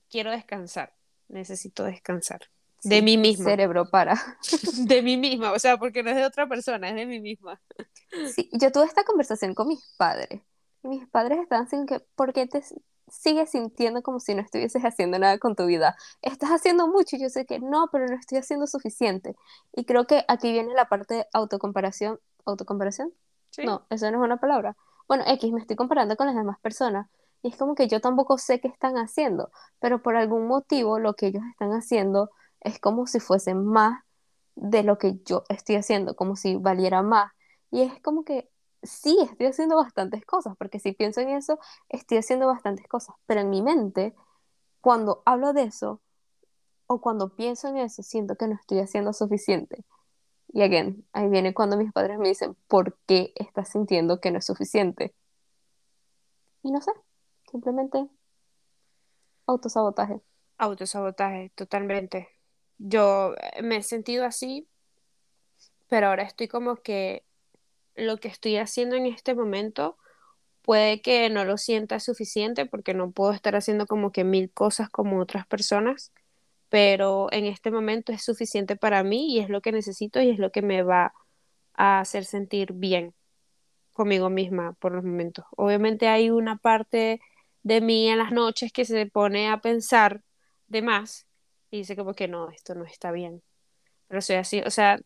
quiero 0.10 0.32
descansar, 0.32 0.94
necesito 1.28 1.84
descansar 1.84 2.42
de 2.84 3.02
mí 3.02 3.18
misma, 3.18 3.46
cerebro 3.46 3.90
para. 3.90 4.16
de 4.78 5.02
mí 5.02 5.18
misma, 5.18 5.52
o 5.52 5.60
sea, 5.60 5.78
porque 5.78 6.04
no 6.04 6.10
es 6.12 6.16
de 6.16 6.26
otra 6.26 6.48
persona, 6.48 6.90
es 6.90 6.96
de 6.96 7.06
mí 7.06 7.20
misma. 7.20 7.60
Sí, 8.34 8.50
yo 8.54 8.72
tuve 8.72 8.86
esta 8.86 9.04
conversación 9.04 9.54
con 9.54 9.68
mis 9.68 9.84
padres. 9.98 10.42
Mis 10.84 11.06
padres 11.08 11.40
estaban 11.40 11.66
diciendo 11.66 11.88
que, 11.88 12.06
¿por 12.16 12.34
qué 12.34 12.48
te 12.48 12.64
sigues 13.10 13.50
sintiendo 13.50 14.02
como 14.02 14.20
si 14.20 14.34
no 14.34 14.42
estuvieses 14.42 14.84
haciendo 14.84 15.20
nada 15.20 15.38
con 15.40 15.56
tu 15.56 15.66
vida? 15.66 15.98
Estás 16.22 16.52
haciendo 16.52 16.88
mucho 16.88 17.18
y 17.18 17.22
yo 17.22 17.30
sé 17.30 17.46
que 17.46 17.60
no, 17.60 17.90
pero 17.92 18.08
no 18.08 18.16
estoy 18.16 18.38
haciendo 18.38 18.66
suficiente. 18.66 19.36
Y 19.74 19.86
creo 19.86 20.08
que 20.08 20.24
aquí 20.28 20.52
viene 20.52 20.74
la 20.74 20.88
parte 20.88 21.16
de 21.16 21.28
autocomparación. 21.34 22.20
¿Autocomparación? 22.46 23.14
¿Sí? 23.52 23.66
No, 23.66 23.86
eso 23.90 24.10
no 24.12 24.20
es 24.20 24.24
una 24.24 24.40
palabra. 24.40 24.78
Bueno, 25.10 25.26
X, 25.28 25.52
me 25.52 25.60
estoy 25.62 25.76
comparando 25.76 26.16
con 26.16 26.28
las 26.28 26.36
demás 26.38 26.60
personas. 26.62 27.10
Y 27.42 27.50
es 27.50 27.58
como 27.58 27.76
que 27.76 27.88
yo 27.90 28.00
tampoco 28.02 28.38
sé 28.38 28.62
qué 28.62 28.68
están 28.70 28.96
haciendo, 28.98 29.52
pero 29.80 30.02
por 30.04 30.16
algún 30.18 30.48
motivo 30.48 31.00
lo 31.00 31.16
que 31.16 31.28
ellos 31.28 31.44
están 31.52 31.72
haciendo 31.72 32.32
es 32.62 32.80
como 32.80 33.08
si 33.08 33.20
fuese 33.20 33.56
más 33.56 34.04
de 34.56 34.84
lo 34.84 34.98
que 35.00 35.20
yo 35.26 35.44
estoy 35.50 35.76
haciendo, 35.78 36.16
como 36.16 36.36
si 36.38 36.58
valiera 36.58 37.02
más. 37.02 37.32
Y 37.72 37.82
es 37.84 38.02
como 38.02 38.24
que 38.26 38.50
sí, 38.84 39.18
estoy 39.22 39.48
haciendo 39.48 39.78
bastantes 39.78 40.26
cosas, 40.26 40.56
porque 40.58 40.80
si 40.80 40.94
pienso 40.94 41.22
en 41.22 41.30
eso, 41.30 41.60
estoy 41.90 42.20
haciendo 42.20 42.48
bastantes 42.48 42.88
cosas, 42.88 43.16
pero 43.26 43.42
en 43.42 43.50
mi 43.50 43.62
mente, 43.64 44.16
cuando 44.82 45.24
hablo 45.26 45.54
de 45.54 45.64
eso 45.64 46.02
o 46.88 47.02
cuando 47.02 47.36
pienso 47.36 47.70
en 47.70 47.78
eso, 47.78 48.04
siento 48.04 48.36
que 48.38 48.48
no 48.48 48.56
estoy 48.56 48.80
haciendo 48.82 49.14
suficiente. 49.14 49.86
Y 50.52 50.62
again, 50.64 51.06
ahí 51.14 51.30
viene 51.30 51.54
cuando 51.54 51.78
mis 51.78 51.92
padres 51.92 52.18
me 52.18 52.28
dicen, 52.28 52.56
¿por 52.68 52.98
qué 53.06 53.34
estás 53.36 53.70
sintiendo 53.70 54.20
que 54.20 54.32
no 54.32 54.40
es 54.40 54.46
suficiente? 54.46 55.14
Y 56.64 56.72
no 56.72 56.82
sé, 56.82 56.92
simplemente 57.52 58.08
autosabotaje. 59.46 60.22
Autosabotaje, 60.58 61.52
totalmente. 61.56 62.30
Yo 62.78 63.36
eh, 63.36 63.62
me 63.62 63.78
he 63.78 63.84
sentido 63.84 64.26
así, 64.26 64.68
pero 65.88 66.08
ahora 66.08 66.24
estoy 66.24 66.48
como 66.48 66.78
que 66.78 67.24
lo 67.96 68.18
que 68.18 68.28
estoy 68.28 68.58
haciendo 68.58 68.96
en 68.96 69.06
este 69.06 69.36
momento 69.36 69.98
puede 70.62 71.02
que 71.02 71.30
no 71.30 71.46
lo 71.46 71.58
sienta 71.58 72.00
suficiente 72.00 72.66
porque 72.66 72.94
no 72.94 73.12
puedo 73.12 73.32
estar 73.32 73.56
haciendo 73.56 73.88
como 73.88 74.12
que 74.12 74.24
mil 74.24 74.52
cosas 74.52 74.90
como 74.90 75.20
otras 75.20 75.48
personas, 75.48 76.12
pero 76.70 77.28
en 77.32 77.46
este 77.46 77.72
momento 77.72 78.12
es 78.12 78.24
suficiente 78.24 78.76
para 78.76 79.04
mí 79.04 79.34
y 79.34 79.40
es 79.40 79.50
lo 79.50 79.62
que 79.62 79.72
necesito 79.72 80.22
y 80.22 80.30
es 80.30 80.40
lo 80.40 80.52
que 80.52 80.62
me 80.62 80.84
va 80.84 81.14
a 81.74 82.00
hacer 82.00 82.26
sentir 82.26 82.74
bien 82.74 83.14
conmigo 83.94 84.30
misma 84.30 84.74
por 84.80 84.94
los 84.94 85.04
momentos. 85.04 85.46
Obviamente 85.58 86.08
hay 86.08 86.30
una 86.30 86.58
parte 86.58 87.20
de 87.64 87.82
mí 87.82 88.08
en 88.08 88.20
las 88.20 88.32
noches 88.32 88.72
que 88.72 88.86
se 88.86 89.06
pone 89.08 89.50
a 89.50 89.62
pensar 89.62 90.24
de 90.68 90.82
más 90.82 91.28
y 91.72 91.80
dice 91.80 91.96
como 91.96 92.14
que 92.14 92.28
no, 92.28 92.50
esto 92.50 92.76
no 92.76 92.86
está 92.86 93.12
bien. 93.12 93.42
Pero 94.08 94.22
soy 94.22 94.38
así, 94.38 94.62
o 94.66 94.72
sea, 94.72 95.00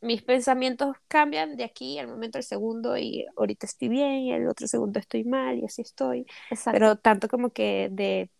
mis 0.00 0.22
pensamientos 0.22 0.96
cambian 1.08 1.56
de 1.56 1.64
aquí 1.64 1.98
al 1.98 2.08
momento 2.08 2.38
del 2.38 2.44
segundo 2.44 2.96
y 2.96 3.26
ahorita 3.36 3.66
estoy 3.66 3.88
bien 3.88 4.12
y 4.18 4.32
el 4.32 4.48
otro 4.48 4.66
segundo 4.66 4.98
estoy 4.98 5.24
mal 5.24 5.58
y 5.58 5.64
así 5.64 5.82
estoy. 5.82 6.26
Exacto. 6.50 6.72
Pero 6.72 6.96
tanto 6.96 7.28
como 7.28 7.50
que 7.50 7.88
de 7.90 8.30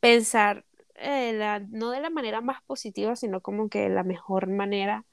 pensar 0.00 0.64
eh, 0.94 1.32
la, 1.32 1.60
no 1.60 1.90
de 1.90 2.00
la 2.00 2.10
manera 2.10 2.40
más 2.40 2.62
positiva, 2.62 3.16
sino 3.16 3.40
como 3.40 3.68
que 3.68 3.88
la 3.88 4.02
mejor 4.02 4.48
manera 4.48 5.04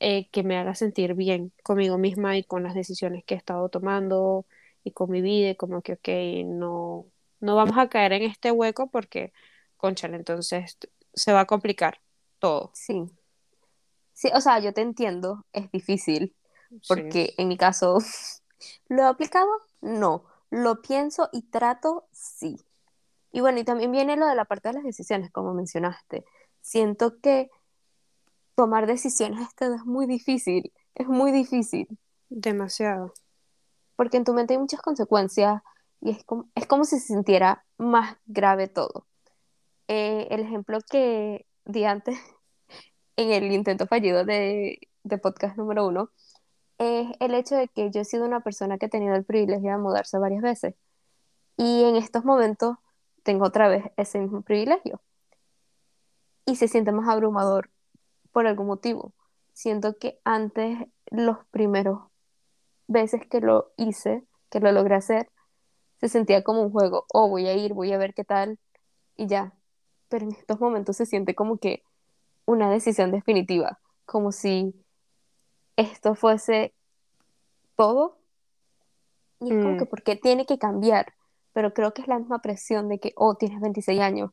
eh, 0.00 0.28
que 0.30 0.42
me 0.42 0.56
haga 0.56 0.74
sentir 0.74 1.14
bien 1.14 1.52
conmigo 1.62 1.98
misma 1.98 2.36
y 2.36 2.44
con 2.44 2.62
las 2.62 2.74
decisiones 2.74 3.24
que 3.24 3.34
he 3.34 3.36
estado 3.36 3.68
tomando 3.68 4.44
y 4.82 4.90
con 4.90 5.10
mi 5.10 5.22
vida, 5.22 5.50
y 5.50 5.56
como 5.56 5.82
que, 5.82 5.94
ok, 5.94 6.46
no, 6.46 7.06
no 7.40 7.56
vamos 7.56 7.78
a 7.78 7.88
caer 7.88 8.12
en 8.12 8.22
este 8.22 8.50
hueco 8.50 8.88
porque, 8.88 9.32
conchale, 9.76 10.16
entonces 10.16 10.76
se 11.14 11.32
va 11.32 11.40
a 11.40 11.46
complicar 11.46 12.00
todo. 12.38 12.70
Sí. 12.74 13.04
Sí, 14.12 14.30
o 14.34 14.40
sea, 14.40 14.58
yo 14.60 14.72
te 14.72 14.82
entiendo, 14.82 15.44
es 15.52 15.70
difícil, 15.72 16.34
porque 16.88 17.34
en 17.38 17.48
mi 17.48 17.56
caso, 17.56 17.98
¿lo 18.88 19.02
he 19.02 19.06
aplicado? 19.06 19.48
No. 19.80 20.24
¿Lo 20.50 20.82
pienso 20.82 21.28
y 21.32 21.42
trato? 21.42 22.06
Sí. 22.12 22.64
Y 23.34 23.40
bueno, 23.40 23.58
y 23.58 23.64
también 23.64 23.90
viene 23.90 24.16
lo 24.16 24.28
de 24.28 24.36
la 24.36 24.44
parte 24.44 24.68
de 24.68 24.74
las 24.74 24.84
decisiones, 24.84 25.32
como 25.32 25.54
mencionaste. 25.54 26.24
Siento 26.60 27.18
que 27.20 27.50
tomar 28.54 28.86
decisiones 28.86 29.40
esto 29.40 29.74
es 29.74 29.84
muy 29.84 30.06
difícil, 30.06 30.72
es 30.94 31.08
muy 31.08 31.32
difícil. 31.32 31.88
Demasiado. 32.28 33.12
Porque 33.96 34.18
en 34.18 34.24
tu 34.24 34.34
mente 34.34 34.54
hay 34.54 34.60
muchas 34.60 34.80
consecuencias 34.80 35.62
y 36.00 36.10
es 36.10 36.22
como, 36.24 36.48
es 36.54 36.68
como 36.68 36.84
si 36.84 37.00
se 37.00 37.08
sintiera 37.08 37.66
más 37.76 38.16
grave 38.26 38.68
todo. 38.68 39.08
Eh, 39.88 40.28
el 40.30 40.42
ejemplo 40.42 40.78
que 40.88 41.44
di 41.64 41.84
antes 41.86 42.16
en 43.16 43.32
el 43.32 43.50
intento 43.50 43.88
fallido 43.88 44.24
de, 44.24 44.78
de 45.02 45.18
podcast 45.18 45.56
número 45.56 45.88
uno 45.88 46.10
es 46.78 47.08
el 47.18 47.34
hecho 47.34 47.56
de 47.56 47.66
que 47.66 47.90
yo 47.90 48.02
he 48.02 48.04
sido 48.04 48.26
una 48.26 48.42
persona 48.44 48.78
que 48.78 48.86
ha 48.86 48.90
tenido 48.90 49.16
el 49.16 49.24
privilegio 49.24 49.72
de 49.72 49.78
mudarse 49.78 50.18
varias 50.18 50.42
veces. 50.42 50.76
Y 51.56 51.82
en 51.82 51.96
estos 51.96 52.24
momentos 52.24 52.76
tengo 53.24 53.46
otra 53.46 53.68
vez 53.68 53.84
ese 53.96 54.20
mismo 54.20 54.42
privilegio. 54.42 55.00
Y 56.46 56.56
se 56.56 56.68
siente 56.68 56.92
más 56.92 57.08
abrumador 57.08 57.70
por 58.30 58.46
algún 58.46 58.66
motivo. 58.68 59.12
Siento 59.52 59.96
que 59.98 60.20
antes, 60.24 60.78
los 61.06 61.38
primeros 61.50 62.02
veces 62.86 63.26
que 63.26 63.40
lo 63.40 63.72
hice, 63.76 64.24
que 64.50 64.60
lo 64.60 64.70
logré 64.70 64.94
hacer, 64.94 65.30
se 66.00 66.08
sentía 66.08 66.44
como 66.44 66.62
un 66.62 66.70
juego. 66.70 67.06
Oh, 67.12 67.28
voy 67.28 67.48
a 67.48 67.54
ir, 67.54 67.72
voy 67.72 67.92
a 67.92 67.98
ver 67.98 68.14
qué 68.14 68.24
tal 68.24 68.58
y 69.16 69.26
ya. 69.26 69.54
Pero 70.08 70.26
en 70.26 70.32
estos 70.32 70.60
momentos 70.60 70.96
se 70.96 71.06
siente 71.06 71.34
como 71.34 71.58
que 71.58 71.82
una 72.44 72.70
decisión 72.70 73.10
definitiva, 73.10 73.80
como 74.04 74.32
si 74.32 74.74
esto 75.76 76.14
fuese 76.14 76.74
todo. 77.74 78.18
Y 79.40 79.52
es 79.52 79.62
como 79.62 79.78
que, 79.78 79.84
mm. 79.84 79.88
porque 79.88 80.16
tiene 80.16 80.44
que 80.44 80.58
cambiar? 80.58 81.14
Pero 81.54 81.72
creo 81.72 81.94
que 81.94 82.02
es 82.02 82.08
la 82.08 82.18
misma 82.18 82.42
presión 82.42 82.88
de 82.90 83.00
que, 83.00 83.12
oh, 83.16 83.36
tienes 83.36 83.60
26 83.62 84.00
años, 84.00 84.32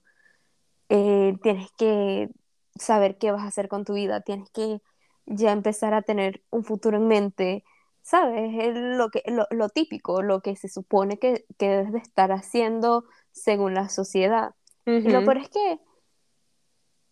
eh, 0.90 1.38
tienes 1.42 1.72
que 1.78 2.30
saber 2.76 3.18
qué 3.18 3.32
vas 3.32 3.44
a 3.44 3.48
hacer 3.48 3.70
con 3.70 3.86
tu 3.86 3.94
vida, 3.94 4.20
tienes 4.20 4.50
que 4.50 4.82
ya 5.26 5.54
empezar 5.54 5.94
a 5.94 6.02
tener 6.02 6.44
un 6.50 6.66
futuro 6.66 6.98
en 6.98 7.08
mente, 7.08 7.64
¿sabes? 8.02 8.52
Es 8.60 8.76
lo, 8.76 9.10
que, 9.10 9.24
lo, 9.52 9.70
típico, 9.70 10.22
lo 10.22 10.42
que 10.42 10.58
se 10.58 10.68
supone 10.68 11.18
que, 11.18 11.46
que, 11.58 11.70
debes 11.70 11.94
de 11.94 12.00
estar 12.00 12.34
haciendo 12.34 13.06
según 13.32 13.74
la 13.74 13.88
sociedad. 13.88 14.56
Y 14.86 15.10
lo 15.10 15.24
peor 15.24 15.38
es 15.38 15.50
que 15.50 15.80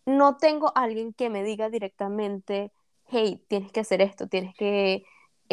no 0.04 0.36
tengo 0.36 0.72
alguien 0.74 1.14
que 1.14 1.30
me 1.30 1.44
diga 1.44 1.70
directamente, 1.70 2.72
hey, 3.06 3.44
tienes 3.48 3.72
que 3.72 3.80
hacer 3.80 4.02
esto, 4.02 4.26
tienes 4.28 4.54
que... 4.54 5.04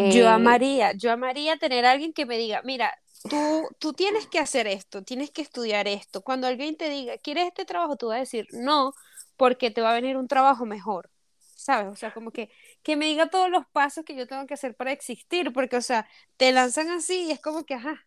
Yo 0.03 0.29
eh, 0.29 0.29
amaría, 0.29 0.93
yo 0.93 1.11
amaría 1.11 1.57
tener 1.57 1.85
alguien 1.85 2.13
que 2.13 2.25
me 2.25 2.37
diga, 2.37 2.61
mira, 2.63 2.93
tú, 3.27 3.69
tú 3.79 3.93
tienes 3.93 4.27
que 4.27 4.39
hacer 4.39 4.67
esto, 4.67 5.03
tienes 5.03 5.31
que 5.31 5.41
estudiar 5.41 5.87
esto. 5.87 6.21
Cuando 6.23 6.47
alguien 6.47 6.77
te 6.77 6.89
diga, 6.89 7.17
¿quieres 7.17 7.47
este 7.47 7.65
trabajo? 7.65 7.97
Tú 7.97 8.07
vas 8.07 8.17
a 8.17 8.19
decir, 8.21 8.47
no, 8.51 8.93
porque 9.37 9.71
te 9.71 9.81
va 9.81 9.91
a 9.91 9.93
venir 9.95 10.17
un 10.17 10.27
trabajo 10.27 10.65
mejor, 10.65 11.11
¿sabes? 11.55 11.91
O 11.91 11.95
sea, 11.95 12.13
como 12.13 12.31
que, 12.31 12.49
que 12.83 12.95
me 12.95 13.05
diga 13.07 13.29
todos 13.29 13.49
los 13.49 13.65
pasos 13.67 14.05
que 14.05 14.15
yo 14.15 14.27
tengo 14.27 14.45
que 14.47 14.53
hacer 14.55 14.75
para 14.75 14.91
existir, 14.91 15.51
porque, 15.53 15.77
o 15.77 15.81
sea, 15.81 16.07
te 16.37 16.51
lanzan 16.53 16.89
así 16.89 17.25
y 17.27 17.31
es 17.31 17.41
como 17.41 17.65
que, 17.65 17.75
ajá. 17.75 18.05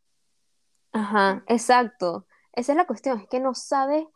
Ajá, 0.93 1.45
exacto. 1.49 2.27
Esa 2.53 2.73
es 2.73 2.77
la 2.77 2.87
cuestión, 2.87 3.21
es 3.21 3.29
que 3.29 3.41
no 3.41 3.55
sabes 3.55 4.07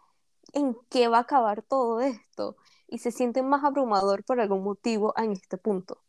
en 0.55 0.77
qué 0.91 1.09
va 1.09 1.18
a 1.18 1.22
acabar 1.22 1.62
todo 1.62 2.01
esto 2.03 2.57
y 2.89 2.99
se 3.01 3.12
siente 3.12 3.43
más 3.43 3.64
abrumador 3.64 4.25
por 4.25 4.41
algún 4.41 4.64
motivo 4.64 5.14
en 5.18 5.33
este 5.33 5.59
punto. 5.59 6.04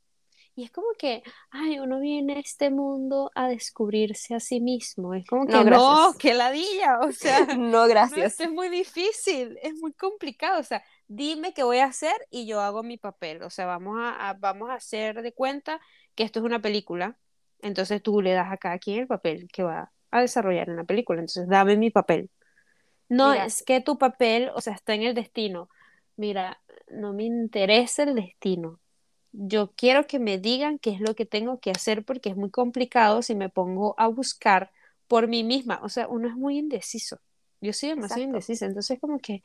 Y 0.57 0.63
es 0.63 0.71
como 0.71 0.87
que, 0.97 1.21
ay, 1.49 1.79
uno 1.79 1.99
viene 1.99 2.37
a 2.37 2.39
este 2.39 2.69
mundo 2.69 3.29
a 3.35 3.49
descubrirse 3.49 4.35
a 4.35 4.39
sí 4.39 4.61
mismo. 4.61 5.13
Es 5.13 5.27
como 5.27 5.45
que, 5.45 5.51
no, 5.51 5.63
no 5.65 6.13
que 6.17 6.33
ladilla, 6.33 6.99
o 7.01 7.11
sea. 7.11 7.45
no, 7.57 7.85
gracias. 7.87 8.39
es 8.39 8.49
muy 8.49 8.69
difícil, 8.69 9.59
es 9.61 9.73
muy 9.81 9.91
complicado. 9.91 10.61
O 10.61 10.63
sea, 10.63 10.81
dime 11.07 11.53
qué 11.53 11.63
voy 11.63 11.79
a 11.79 11.85
hacer 11.85 12.15
y 12.29 12.47
yo 12.47 12.61
hago 12.61 12.83
mi 12.83 12.97
papel. 12.97 13.43
O 13.43 13.49
sea, 13.49 13.65
vamos 13.65 13.97
a, 14.01 14.33
vamos 14.39 14.69
a 14.69 14.75
hacer 14.75 15.21
de 15.21 15.33
cuenta 15.33 15.81
que 16.15 16.23
esto 16.23 16.39
es 16.39 16.45
una 16.45 16.61
película. 16.61 17.17
Entonces 17.61 18.01
tú 18.01 18.21
le 18.21 18.31
das 18.31 18.49
a 18.49 18.57
cada 18.57 18.79
quien 18.79 19.01
el 19.01 19.07
papel 19.07 19.49
que 19.51 19.63
va 19.63 19.91
a 20.09 20.21
desarrollar 20.21 20.69
en 20.69 20.77
la 20.77 20.85
película. 20.85 21.19
Entonces, 21.19 21.49
dame 21.49 21.75
mi 21.75 21.91
papel. 21.91 22.29
No 23.09 23.33
es 23.33 23.61
que 23.61 23.81
tu 23.81 23.97
papel, 23.97 24.51
o 24.55 24.61
sea, 24.61 24.73
está 24.73 24.93
en 24.93 25.03
el 25.03 25.15
destino. 25.15 25.67
Mira, 26.15 26.61
no 26.87 27.11
me 27.11 27.25
interesa 27.25 28.03
el 28.03 28.15
destino 28.15 28.79
yo 29.37 29.71
quiero 29.75 30.07
que 30.07 30.19
me 30.19 30.37
digan 30.37 30.79
qué 30.79 30.91
es 30.91 31.01
lo 31.01 31.15
que 31.15 31.25
tengo 31.25 31.59
que 31.59 31.71
hacer 31.71 32.03
porque 32.05 32.29
es 32.29 32.37
muy 32.37 32.49
complicado 32.49 33.21
si 33.21 33.35
me 33.35 33.49
pongo 33.49 33.95
a 33.97 34.07
buscar 34.07 34.71
por 35.07 35.27
mí 35.27 35.43
misma. 35.43 35.79
O 35.83 35.89
sea, 35.89 36.07
uno 36.07 36.27
es 36.27 36.35
muy 36.35 36.57
indeciso. 36.57 37.19
Yo 37.61 37.73
soy 37.73 37.89
demasiado 37.89 38.23
indecisa. 38.23 38.65
Entonces, 38.65 38.99
como 38.99 39.19
que, 39.19 39.43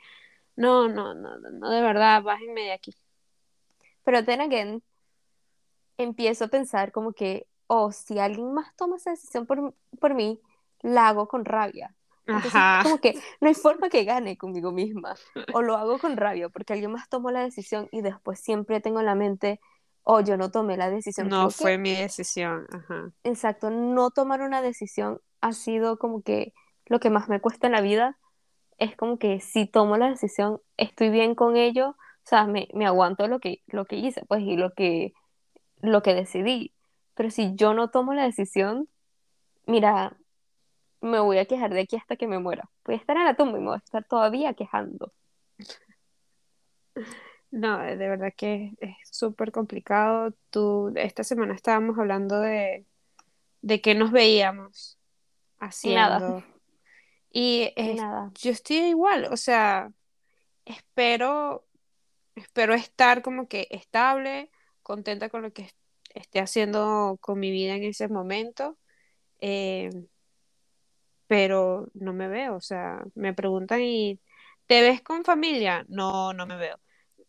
no, 0.57 0.89
no, 0.89 1.15
no, 1.15 1.39
no, 1.39 1.71
de 1.71 1.81
verdad, 1.83 2.23
bájenme 2.23 2.63
de 2.63 2.73
aquí. 2.73 2.95
Pero 4.05 4.25
then 4.25 4.41
again, 4.41 4.83
empiezo 5.99 6.45
a 6.45 6.49
pensar 6.49 6.93
como 6.93 7.13
que, 7.13 7.47
oh, 7.67 7.93
si 7.93 8.19
alguien 8.19 8.53
más 8.53 8.75
toma 8.77 8.97
esa 8.97 9.11
decisión 9.11 9.47
por, 9.47 9.75
por 9.99 10.15
mí, 10.15 10.41
la 10.83 11.09
hago 11.09 11.29
con 11.29 11.45
rabia. 11.45 11.95
Entonces, 12.27 12.61
como 12.83 12.99
que 12.99 13.15
no 13.41 13.49
hay 13.49 13.55
forma 13.55 13.89
que 13.89 14.05
gane 14.05 14.37
conmigo 14.37 14.73
misma. 14.73 15.17
O 15.53 15.63
lo 15.63 15.77
hago 15.77 15.99
con 15.99 16.17
rabia 16.17 16.49
porque 16.49 16.73
alguien 16.73 16.93
más 16.93 17.09
tomó 17.09 17.31
la 17.31 17.43
decisión 17.43 17.89
y 17.93 18.03
después 18.03 18.41
siempre 18.41 18.81
tengo 18.81 19.01
en 19.01 19.07
la 19.07 19.15
mente, 19.15 19.61
o 20.03 20.21
yo 20.21 20.37
no 20.37 20.51
tomé 20.51 20.77
la 20.77 20.91
decisión. 20.91 21.29
No 21.29 21.51
fue 21.51 21.79
mi 21.79 21.95
decisión. 21.95 22.67
Ajá. 22.73 23.13
Exacto, 23.25 23.71
no 23.71 24.11
tomar 24.11 24.43
una 24.43 24.63
decisión 24.63 25.21
ha 25.41 25.53
sido 25.53 25.99
como 25.99 26.23
que 26.23 26.53
lo 26.87 27.01
que 27.01 27.11
más 27.11 27.29
me 27.29 27.41
cuesta 27.41 27.67
en 27.67 27.73
la 27.73 27.81
vida. 27.81 28.19
Es 28.79 28.97
como 28.97 29.19
que 29.19 29.41
si 29.41 29.67
tomo 29.67 29.97
la 29.97 30.09
decisión, 30.09 30.61
estoy 30.77 31.11
bien 31.11 31.35
con 31.35 31.57
ello, 31.57 31.91
o 31.91 31.97
sea, 32.25 32.47
me, 32.47 32.69
me 32.73 32.87
aguanto 32.87 33.29
lo 33.29 33.39
que, 33.39 33.63
lo 33.67 33.85
que 33.85 33.97
hice, 33.97 34.25
pues, 34.27 34.43
y 34.43 34.57
lo 34.57 34.73
que, 34.73 35.13
lo 35.83 36.03
que 36.03 36.15
decidí. 36.15 36.75
Pero 37.15 37.31
si 37.31 37.55
yo 37.55 37.75
no 37.75 37.91
tomo 37.91 38.15
la 38.15 38.25
decisión, 38.25 38.89
mira, 39.67 40.17
me 41.01 41.21
voy 41.21 41.39
a 41.39 41.45
quejar 41.45 41.73
de 41.73 41.81
aquí 41.81 41.97
hasta 41.97 42.17
que 42.17 42.27
me 42.27 42.39
muera. 42.39 42.71
Voy 42.85 42.95
a 42.95 42.99
estar 42.99 43.17
en 43.17 43.25
la 43.25 43.35
tumba 43.35 43.59
y 43.59 43.61
me 43.61 43.69
voy 43.69 43.77
a 43.77 43.85
estar 43.85 44.05
todavía 44.05 44.55
quejando. 44.55 45.13
No, 47.51 47.79
de 47.79 47.97
verdad 47.97 48.33
que 48.37 48.75
es 48.81 48.97
súper 49.11 49.51
complicado. 49.51 50.33
Tú, 50.51 50.93
esta 50.97 51.25
semana 51.25 51.55
estábamos 51.55 51.99
hablando 51.99 52.41
de, 52.41 52.87
de 53.63 53.81
qué 53.81 53.95
nos 53.95 54.13
veíamos 54.13 54.99
haciendo. 55.59 56.45
Y, 57.33 57.73
nada. 57.97 58.31
yo 58.41 58.51
estoy 58.51 58.77
igual, 58.77 59.29
o 59.31 59.37
sea, 59.37 59.93
espero, 60.65 61.65
espero 62.35 62.75
estar 62.75 63.23
como 63.23 63.47
que 63.47 63.69
estable, 63.71 64.51
contenta 64.83 65.29
con 65.29 65.43
lo 65.43 65.53
que 65.53 65.71
esté 66.15 66.41
haciendo 66.41 67.19
con 67.21 67.39
mi 67.39 67.51
vida 67.51 67.75
en 67.75 67.85
ese 67.85 68.09
momento. 68.09 68.79
Eh, 69.41 69.91
pero 71.27 71.89
no 71.95 72.13
me 72.13 72.29
veo, 72.29 72.57
o 72.57 72.61
sea, 72.61 73.05
me 73.15 73.33
preguntan 73.33 73.83
y 73.83 74.21
¿te 74.67 74.83
ves 74.83 75.03
con 75.03 75.25
familia? 75.25 75.85
No, 75.89 76.33
no 76.33 76.47
me 76.47 76.57
veo 76.57 76.79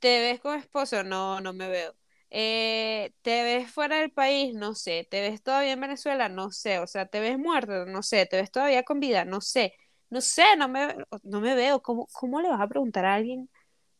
¿Te 0.01 0.19
ves 0.19 0.41
con 0.41 0.57
esposo? 0.57 1.03
No, 1.03 1.39
no 1.41 1.53
me 1.53 1.69
veo. 1.69 1.93
Eh, 2.31 3.13
¿Te 3.21 3.43
ves 3.43 3.71
fuera 3.71 3.99
del 3.99 4.11
país? 4.11 4.55
No 4.55 4.73
sé. 4.73 5.07
¿Te 5.09 5.21
ves 5.21 5.43
todavía 5.43 5.73
en 5.73 5.79
Venezuela? 5.79 6.27
No 6.27 6.49
sé. 6.49 6.79
O 6.79 6.87
sea, 6.87 7.05
¿te 7.05 7.19
ves 7.19 7.37
muerto? 7.37 7.85
No 7.85 8.01
sé. 8.01 8.25
¿Te 8.25 8.37
ves 8.37 8.49
todavía 8.49 8.81
con 8.81 8.99
vida? 8.99 9.25
No 9.25 9.41
sé. 9.41 9.75
No 10.09 10.19
sé, 10.19 10.43
no 10.57 10.67
me, 10.67 10.95
no 11.21 11.39
me 11.39 11.53
veo. 11.53 11.83
¿Cómo, 11.83 12.07
¿Cómo 12.13 12.41
le 12.41 12.49
vas 12.49 12.59
a 12.59 12.67
preguntar 12.67 13.05
a 13.05 13.13
alguien 13.13 13.47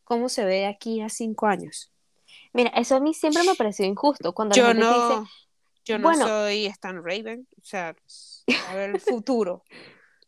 cómo 0.02 0.28
se 0.28 0.44
ve 0.44 0.66
aquí 0.66 1.00
a 1.00 1.08
cinco 1.08 1.46
años? 1.46 1.92
Mira, 2.52 2.70
eso 2.70 2.96
a 2.96 3.00
mí 3.00 3.14
siempre 3.14 3.44
me 3.44 3.54
pareció 3.54 3.86
injusto. 3.86 4.32
Cuando 4.32 4.56
yo 4.56 4.74
no, 4.74 5.24
yo 5.84 5.98
no 6.00 6.16
soy 6.16 6.66
Stan 6.66 6.96
Raven. 6.96 7.46
O 7.58 7.64
sea, 7.64 7.94
a 8.68 8.74
ver 8.74 8.90
el 8.90 9.00
futuro. 9.00 9.62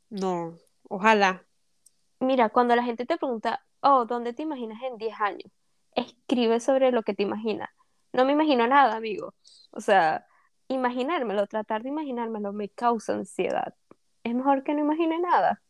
No, 0.08 0.56
ojalá. 0.88 1.44
Mira, 2.20 2.48
cuando 2.48 2.76
la 2.76 2.84
gente 2.84 3.06
te 3.06 3.16
pregunta, 3.16 3.66
oh, 3.80 4.04
¿dónde 4.04 4.32
te 4.32 4.42
imaginas 4.42 4.80
en 4.84 4.98
10 4.98 5.20
años? 5.20 5.50
Escribe 5.94 6.60
sobre 6.60 6.92
lo 6.92 7.02
que 7.02 7.14
te 7.14 7.22
imaginas. 7.22 7.70
No 8.12 8.24
me 8.24 8.32
imagino 8.32 8.66
nada, 8.66 8.96
amigo. 8.96 9.34
O 9.70 9.80
sea, 9.80 10.26
imaginármelo, 10.68 11.46
tratar 11.46 11.82
de 11.82 11.88
imaginármelo 11.90 12.52
me 12.52 12.68
causa 12.68 13.14
ansiedad. 13.14 13.74
Es 14.22 14.34
mejor 14.34 14.64
que 14.64 14.74
no 14.74 14.80
imagine 14.80 15.18
nada. 15.18 15.62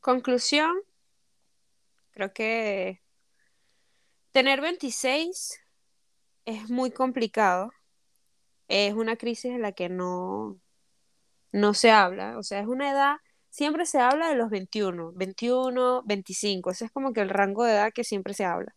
Conclusión, 0.00 0.76
Creo 2.14 2.32
que 2.32 3.02
tener 4.30 4.60
26 4.60 5.60
es 6.44 6.70
muy 6.70 6.92
complicado. 6.92 7.72
Es 8.68 8.94
una 8.94 9.16
crisis 9.16 9.46
en 9.46 9.62
la 9.62 9.72
que 9.72 9.88
no, 9.88 10.60
no 11.50 11.74
se 11.74 11.90
habla. 11.90 12.38
O 12.38 12.44
sea, 12.44 12.60
es 12.60 12.68
una 12.68 12.92
edad, 12.92 13.16
siempre 13.54 13.86
se 13.86 14.00
habla 14.00 14.28
de 14.28 14.34
los 14.34 14.50
21, 14.50 15.12
21, 15.12 16.02
25. 16.04 16.70
Ese 16.72 16.86
es 16.86 16.90
como 16.90 17.12
que 17.12 17.20
el 17.20 17.28
rango 17.28 17.62
de 17.62 17.72
edad 17.72 17.92
que 17.92 18.02
siempre 18.02 18.34
se 18.34 18.44
habla. 18.44 18.74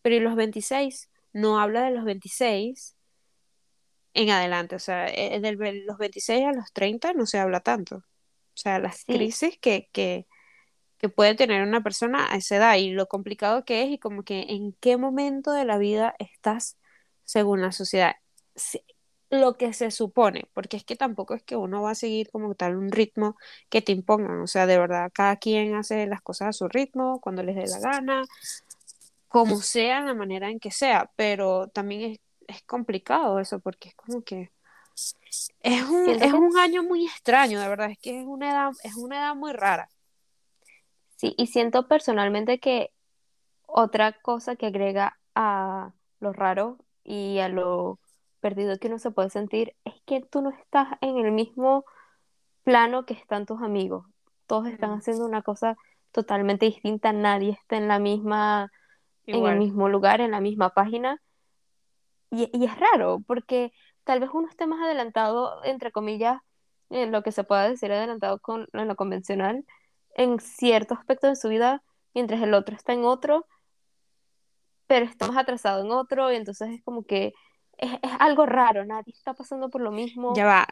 Pero 0.00 0.14
¿y 0.16 0.20
los 0.20 0.34
26? 0.34 1.10
No 1.34 1.60
habla 1.60 1.84
de 1.84 1.90
los 1.90 2.04
26 2.06 2.96
en 4.14 4.30
adelante. 4.30 4.76
O 4.76 4.78
sea, 4.78 5.08
eh, 5.08 5.40
de 5.40 5.52
los 5.52 5.98
26 5.98 6.46
a 6.46 6.52
los 6.52 6.72
30 6.72 7.12
no 7.12 7.26
se 7.26 7.38
habla 7.38 7.60
tanto. 7.60 7.96
O 7.96 8.02
sea, 8.54 8.78
las 8.78 9.04
crisis 9.04 9.58
que, 9.60 9.90
que, 9.92 10.26
que 10.96 11.10
puede 11.10 11.34
tener 11.34 11.62
una 11.62 11.82
persona 11.82 12.32
a 12.32 12.36
esa 12.36 12.56
edad 12.56 12.76
y 12.76 12.92
lo 12.92 13.08
complicado 13.08 13.66
que 13.66 13.82
es 13.82 13.90
y 13.90 13.98
como 13.98 14.22
que 14.22 14.46
en 14.48 14.72
qué 14.80 14.96
momento 14.96 15.52
de 15.52 15.66
la 15.66 15.76
vida 15.76 16.14
estás 16.18 16.78
según 17.24 17.60
la 17.60 17.72
sociedad. 17.72 18.16
Lo 19.40 19.56
que 19.56 19.72
se 19.72 19.90
supone, 19.90 20.44
porque 20.52 20.76
es 20.76 20.84
que 20.84 20.94
tampoco 20.94 21.34
es 21.34 21.42
que 21.42 21.56
uno 21.56 21.82
va 21.82 21.90
a 21.90 21.94
seguir 21.96 22.30
como 22.30 22.54
tal 22.54 22.76
un 22.76 22.92
ritmo 22.92 23.36
que 23.68 23.82
te 23.82 23.90
impongan, 23.90 24.40
o 24.40 24.46
sea, 24.46 24.66
de 24.66 24.78
verdad, 24.78 25.10
cada 25.12 25.36
quien 25.36 25.74
hace 25.74 26.06
las 26.06 26.22
cosas 26.22 26.48
a 26.48 26.52
su 26.52 26.68
ritmo, 26.68 27.20
cuando 27.20 27.42
les 27.42 27.56
dé 27.56 27.66
la 27.66 27.80
gana, 27.80 28.24
como 29.28 29.56
sea, 29.60 30.00
la 30.02 30.14
manera 30.14 30.50
en 30.50 30.60
que 30.60 30.70
sea, 30.70 31.10
pero 31.16 31.66
también 31.66 32.12
es, 32.12 32.20
es 32.46 32.62
complicado 32.62 33.40
eso, 33.40 33.58
porque 33.58 33.88
es 33.88 33.94
como 33.96 34.22
que 34.22 34.52
es 35.60 35.82
un, 35.82 36.10
es 36.10 36.32
un 36.32 36.56
año 36.56 36.84
muy 36.84 37.06
extraño, 37.06 37.60
de 37.60 37.68
verdad, 37.68 37.90
es 37.90 37.98
que 37.98 38.20
es 38.20 38.26
una 38.26 38.50
edad, 38.50 38.72
es 38.84 38.94
una 38.94 39.18
edad 39.18 39.34
muy 39.34 39.52
rara. 39.52 39.88
Sí, 41.16 41.34
y 41.36 41.48
siento 41.48 41.88
personalmente 41.88 42.60
que 42.60 42.92
otra 43.66 44.12
cosa 44.12 44.54
que 44.54 44.66
agrega 44.66 45.18
a 45.34 45.92
lo 46.20 46.32
raro 46.32 46.78
y 47.02 47.38
a 47.40 47.48
lo 47.48 47.98
perdido 48.44 48.78
que 48.78 48.88
uno 48.88 48.98
se 48.98 49.10
puede 49.10 49.30
sentir 49.30 49.74
es 49.86 49.94
que 50.04 50.20
tú 50.20 50.42
no 50.42 50.50
estás 50.50 50.88
en 51.00 51.16
el 51.16 51.32
mismo 51.32 51.86
plano 52.62 53.06
que 53.06 53.14
están 53.14 53.46
tus 53.46 53.62
amigos. 53.62 54.04
Todos 54.46 54.66
están 54.66 54.90
haciendo 54.90 55.24
una 55.24 55.40
cosa 55.40 55.78
totalmente 56.12 56.66
distinta, 56.66 57.14
nadie 57.14 57.52
está 57.52 57.78
en 57.78 57.88
la 57.88 57.98
misma, 57.98 58.70
en 59.24 59.46
el 59.46 59.56
mismo 59.56 59.88
lugar, 59.88 60.20
en 60.20 60.32
la 60.32 60.42
misma 60.42 60.74
página. 60.74 61.22
Y, 62.30 62.50
y, 62.52 62.66
es 62.66 62.78
raro, 62.78 63.20
porque 63.26 63.72
tal 64.04 64.20
vez 64.20 64.28
uno 64.34 64.46
esté 64.46 64.66
más 64.66 64.82
adelantado, 64.84 65.64
entre 65.64 65.90
comillas, 65.90 66.42
en 66.90 67.12
lo 67.12 67.22
que 67.22 67.32
se 67.32 67.44
pueda 67.44 67.66
decir 67.66 67.92
adelantado 67.92 68.40
con, 68.40 68.68
en 68.74 68.88
lo 68.88 68.94
convencional, 68.94 69.64
en 70.16 70.38
cierto 70.38 70.92
aspecto 70.92 71.28
de 71.28 71.36
su 71.36 71.48
vida, 71.48 71.82
mientras 72.12 72.42
el 72.42 72.52
otro 72.52 72.76
está 72.76 72.92
en 72.92 73.06
otro, 73.06 73.46
pero 74.86 75.06
está 75.06 75.28
más 75.28 75.38
atrasado 75.38 75.82
en 75.82 75.92
otro, 75.92 76.30
y 76.30 76.36
entonces 76.36 76.68
es 76.72 76.84
como 76.84 77.04
que 77.04 77.32
es, 77.78 77.90
algo 78.18 78.46
raro, 78.46 78.84
nadie 78.84 79.12
está 79.12 79.34
pasando 79.34 79.70
por 79.70 79.80
lo 79.80 79.90
mismo. 79.90 80.34
Ya 80.34 80.46
va, 80.46 80.66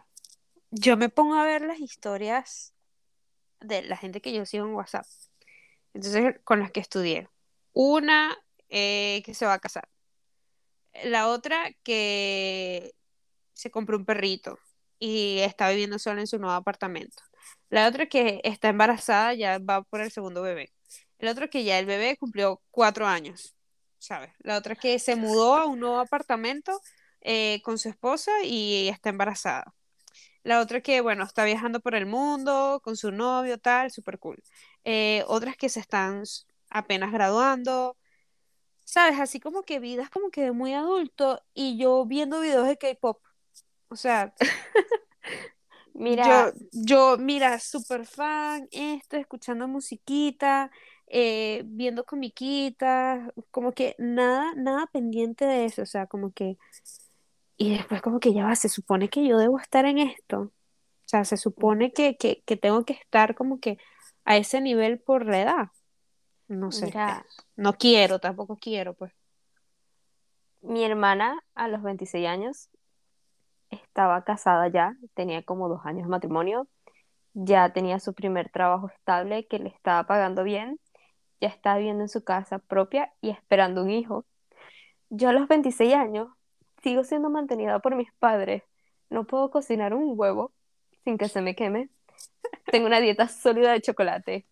yo 0.71 0.97
me 0.97 1.09
pongo 1.09 1.35
a 1.35 1.45
ver 1.45 1.63
las 1.63 1.81
historias 1.81 2.75
de 3.61 3.83
la 3.83 3.97
gente 3.97 4.21
que 4.21 4.33
yo 4.33 4.45
sigo 4.47 4.67
en 4.67 4.75
WhatsApp, 4.75 5.07
entonces 5.95 6.37
con 6.45 6.61
las 6.61 6.71
que 6.71 6.81
estudié. 6.81 7.29
Una 7.73 8.37
eh, 8.69 9.23
que 9.25 9.35
se 9.35 9.47
va 9.47 9.55
a 9.55 9.59
casar, 9.59 9.89
la 11.05 11.29
otra 11.29 11.73
que 11.83 12.95
se 13.53 13.71
compró 13.71 13.97
un 13.97 14.05
perrito 14.05 14.59
y 14.99 15.39
está 15.41 15.69
viviendo 15.71 15.99
sola 15.99 16.21
en 16.21 16.27
su 16.27 16.39
nuevo 16.39 16.55
apartamento. 16.55 17.23
La 17.71 17.89
otra 17.89 18.07
que 18.07 18.41
está 18.45 18.69
embarazada 18.69 19.35
ya 19.35 19.59
va 19.59 19.83
por 19.83 20.01
el 20.01 20.11
segundo 20.11 20.43
bebé. 20.43 20.73
El 21.19 21.29
otro 21.29 21.49
que 21.51 21.65
ya 21.65 21.79
el 21.79 21.87
bebé 21.87 22.17
cumplió 22.17 22.61
cuatro 22.71 23.07
años, 23.07 23.57
¿sabes? 24.03 24.33
La 24.41 24.57
otra 24.59 24.75
que 24.75 24.99
se 24.99 25.17
mudó 25.17 25.57
a 25.57 25.67
un 25.67 25.81
nuevo 25.81 26.01
apartamento 26.01 26.81
eh, 27.21 27.61
con 27.65 27.79
su 27.79 27.89
esposa 27.89 28.33
y 28.45 28.89
está 28.89 29.11
embarazada. 29.11 29.75
La 30.43 30.61
otra 30.61 30.81
que, 30.81 31.01
bueno, 31.01 31.25
está 31.25 31.45
viajando 31.45 31.81
por 31.81 31.95
el 31.95 32.07
mundo 32.07 32.81
con 32.83 32.97
su 32.97 33.13
novio, 33.13 33.59
tal, 33.59 33.93
súper 33.93 34.19
cool. 34.19 34.43
Eh, 34.85 35.25
otras 35.29 35.57
que 35.57 35.69
se 35.69 35.81
están 35.81 36.25
apenas 36.71 37.13
graduando, 37.13 37.97
¿sabes? 38.85 39.21
Así 39.21 39.39
como 39.41 39.63
que 39.63 39.79
vidas 39.79 40.11
como 40.11 40.31
que 40.31 40.43
de 40.43 40.53
muy 40.53 40.75
adulto 40.75 41.41
y 41.55 41.79
yo 41.79 42.05
viendo 42.05 42.41
videos 42.41 42.67
de 42.67 42.77
K-pop. 42.79 43.23
O 43.89 43.97
sea, 43.97 44.35
Mira, 45.95 46.53
yo, 46.73 47.19
mira, 47.19 47.59
súper 47.61 48.07
fan, 48.07 48.67
esto, 48.73 49.17
escuchando 49.19 49.69
musiquita, 49.69 50.71
eh, 51.15 51.63
viendo 51.67 52.05
comiquitas, 52.05 53.31
como 53.51 53.73
que 53.73 53.95
nada, 53.99 54.55
nada 54.57 54.87
pendiente 54.87 55.45
de 55.45 55.67
eso, 55.67 55.83
o 55.83 55.87
sea, 55.87 56.07
como 56.07 56.33
que, 56.33 56.57
y 57.59 57.77
después 57.77 58.01
como 58.01 58.19
que 58.19 58.33
ya 58.33 58.47
va, 58.47 58.57
se 58.57 58.71
supone 58.71 59.11
que 59.11 59.27
yo 59.27 59.37
debo 59.37 59.59
estar 59.59 59.85
en 59.85 59.99
esto, 59.99 60.41
o 60.41 60.51
sea, 61.05 61.27
se 61.27 61.37
supone 61.37 61.93
que, 61.93 62.17
que, 62.17 62.43
que 62.47 62.57
tengo 62.57 62.87
que 62.87 62.95
estar 62.95 63.35
como 63.35 63.61
que 63.61 63.77
a 64.25 64.39
ese 64.39 64.63
nivel 64.63 65.01
por 65.01 65.27
la 65.27 65.43
edad, 65.43 65.69
no 66.49 66.73
sé, 66.73 66.91
no 67.57 67.75
quiero, 67.75 68.19
tampoco 68.19 68.57
quiero, 68.57 68.95
pues. 68.95 69.13
Mi 70.63 70.83
hermana 70.83 71.45
a 71.55 71.69
los 71.69 71.83
26 71.83 72.27
años 72.27 72.71
estaba 73.69 74.25
casada 74.25 74.69
ya, 74.69 74.97
tenía 75.13 75.43
como 75.43 75.69
dos 75.69 75.85
años 75.85 76.05
de 76.05 76.11
matrimonio, 76.11 76.69
ya 77.35 77.71
tenía 77.75 77.99
su 78.01 78.15
primer 78.15 78.49
trabajo 78.51 78.89
estable 78.89 79.47
que 79.47 79.59
le 79.59 79.69
estaba 79.69 80.05
pagando 80.07 80.43
bien, 80.43 80.79
ya 81.43 81.49
estaba 81.49 81.79
viviendo 81.79 82.05
en 82.05 82.09
su 82.09 82.23
casa 82.23 82.61
propia 82.61 83.13
y 83.21 83.31
esperando 83.31 83.83
un 83.83 83.91
hijo. 83.91 84.25
Yo 85.11 85.29
a 85.29 85.33
los 85.33 85.49
26 85.49 85.93
años 85.93 86.29
sigo 86.85 87.03
siendo 87.03 87.31
mantenida 87.31 87.81
por 87.81 87.97
mis 87.97 88.13
padres. 88.13 88.63
No 89.11 89.25
puedo 89.25 89.51
cocinar 89.51 89.93
un 89.93 90.13
huevo 90.17 90.53
sin 91.03 91.19
que 91.19 91.29
se 91.29 91.43
me 91.43 91.57
queme. 91.57 91.91
Tengo 92.71 92.87
una 92.87 93.01
dieta 93.01 93.27
sólida 93.27 93.73
de 93.73 93.81
chocolate 93.81 94.47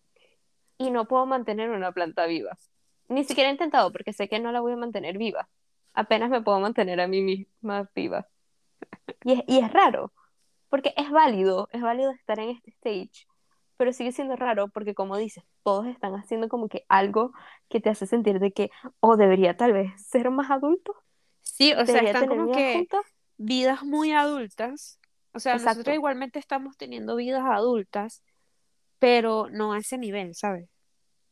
y 0.77 0.91
no 0.91 1.07
puedo 1.07 1.25
mantener 1.25 1.69
una 1.69 1.93
planta 1.93 2.25
viva. 2.25 2.57
Ni 3.07 3.23
siquiera 3.23 3.49
he 3.49 3.53
intentado 3.53 3.93
porque 3.93 4.11
sé 4.11 4.27
que 4.27 4.39
no 4.39 4.51
la 4.51 4.59
voy 4.59 4.73
a 4.73 4.77
mantener 4.77 5.17
viva. 5.17 5.47
Apenas 5.93 6.29
me 6.29 6.41
puedo 6.41 6.59
mantener 6.59 6.99
a 6.99 7.07
mí 7.07 7.21
misma 7.21 7.89
viva. 7.95 8.27
Y 9.23 9.31
es, 9.31 9.43
y 9.47 9.59
es 9.59 9.71
raro, 9.71 10.11
porque 10.67 10.93
es 10.97 11.09
válido, 11.09 11.69
es 11.71 11.81
válido 11.81 12.11
estar 12.11 12.37
en 12.39 12.49
este 12.49 12.71
stage, 12.71 13.27
pero 13.81 13.93
sigue 13.93 14.11
siendo 14.11 14.35
raro 14.35 14.67
porque 14.67 14.93
como 14.93 15.17
dices, 15.17 15.43
todos 15.63 15.87
están 15.87 16.13
haciendo 16.13 16.49
como 16.49 16.69
que 16.69 16.85
algo 16.87 17.33
que 17.67 17.79
te 17.81 17.89
hace 17.89 18.05
sentir 18.05 18.37
de 18.37 18.51
que, 18.51 18.69
o 18.99 19.17
debería 19.17 19.57
tal 19.57 19.73
vez 19.73 19.91
ser 20.05 20.29
más 20.29 20.51
adulto. 20.51 20.93
Sí, 21.41 21.73
o 21.73 21.83
sea, 21.87 22.01
están 22.01 22.27
como 22.27 22.51
que 22.51 22.87
vidas 23.37 23.81
muy 23.81 24.11
adultas. 24.11 24.99
O 25.33 25.39
sea, 25.39 25.57
nosotros 25.57 25.95
igualmente 25.95 26.37
estamos 26.37 26.77
teniendo 26.77 27.15
vidas 27.15 27.41
adultas, 27.43 28.21
pero 28.99 29.49
no 29.49 29.73
a 29.73 29.79
ese 29.79 29.97
nivel, 29.97 30.35
¿sabes? 30.35 30.69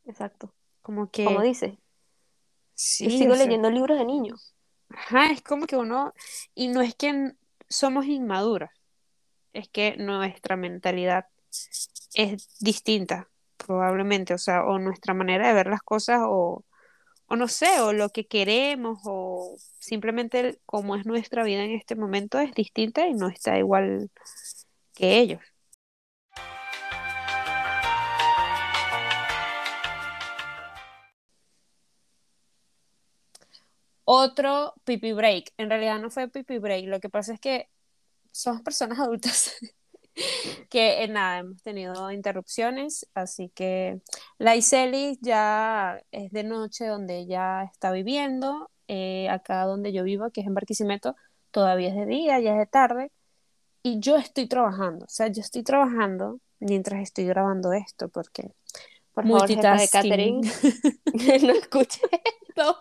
Exacto. 0.04 0.52
Como 0.82 1.08
que... 1.08 1.26
Como 1.26 1.42
dice. 1.42 1.78
Sí, 2.74 3.10
sigo 3.10 3.36
leyendo 3.36 3.70
libros 3.70 3.96
de 3.96 4.06
niños. 4.06 4.56
Ajá, 4.88 5.30
es 5.30 5.40
como 5.40 5.66
que 5.66 5.76
uno, 5.76 6.14
y 6.56 6.66
no 6.66 6.80
es 6.80 6.96
que 6.96 7.30
somos 7.68 8.06
inmaduras, 8.06 8.72
es 9.52 9.68
que 9.68 9.96
nuestra 9.98 10.56
mentalidad 10.56 11.26
es 12.14 12.48
distinta, 12.60 13.28
probablemente, 13.56 14.34
o 14.34 14.38
sea, 14.38 14.64
o 14.64 14.78
nuestra 14.78 15.14
manera 15.14 15.48
de 15.48 15.54
ver 15.54 15.66
las 15.68 15.82
cosas, 15.82 16.20
o, 16.24 16.64
o 17.26 17.36
no 17.36 17.48
sé, 17.48 17.80
o 17.80 17.92
lo 17.92 18.10
que 18.10 18.26
queremos, 18.26 19.00
o 19.04 19.56
simplemente 19.80 20.60
como 20.66 20.96
es 20.96 21.06
nuestra 21.06 21.44
vida 21.44 21.64
en 21.64 21.72
este 21.72 21.96
momento 21.96 22.38
es 22.40 22.52
distinta 22.54 23.06
y 23.06 23.14
no 23.14 23.28
está 23.28 23.58
igual 23.58 24.10
que 24.94 25.18
ellos. 25.20 25.40
Otro 34.04 34.74
pipi 34.84 35.12
break. 35.12 35.52
En 35.56 35.70
realidad 35.70 36.00
no 36.00 36.10
fue 36.10 36.28
pipi 36.28 36.58
break. 36.58 36.86
Lo 36.88 36.98
que 37.00 37.08
pasa 37.08 37.32
es 37.32 37.40
que 37.40 37.68
somos 38.32 38.62
personas 38.62 38.98
adultas 38.98 39.54
que 40.70 41.02
en 41.02 41.14
nada 41.14 41.38
hemos 41.38 41.62
tenido 41.62 42.10
interrupciones. 42.12 43.06
Así 43.14 43.50
que 43.50 44.00
la 44.38 44.56
Iseli 44.56 45.18
ya 45.20 46.00
es 46.12 46.30
de 46.32 46.44
noche 46.44 46.86
donde 46.86 47.18
ella 47.18 47.64
está 47.64 47.92
viviendo. 47.92 48.70
Eh, 48.88 49.28
acá 49.28 49.64
donde 49.66 49.92
yo 49.92 50.02
vivo, 50.02 50.30
que 50.30 50.40
es 50.40 50.46
en 50.46 50.54
Barquisimeto, 50.54 51.14
todavía 51.52 51.90
es 51.90 51.94
de 51.94 52.06
día, 52.06 52.40
ya 52.40 52.52
es 52.52 52.58
de 52.58 52.66
tarde. 52.66 53.12
Y 53.82 54.00
yo 54.00 54.16
estoy 54.16 54.46
trabajando. 54.46 55.06
O 55.06 55.08
sea, 55.08 55.28
yo 55.28 55.40
estoy 55.40 55.62
trabajando 55.62 56.40
mientras 56.58 57.00
estoy 57.00 57.26
grabando 57.26 57.72
esto 57.72 58.08
porque 58.08 58.52
por 59.12 59.24
favor, 59.24 59.48
de 59.48 59.56
no 61.46 61.52
escuché 61.52 62.00
esto. 62.48 62.76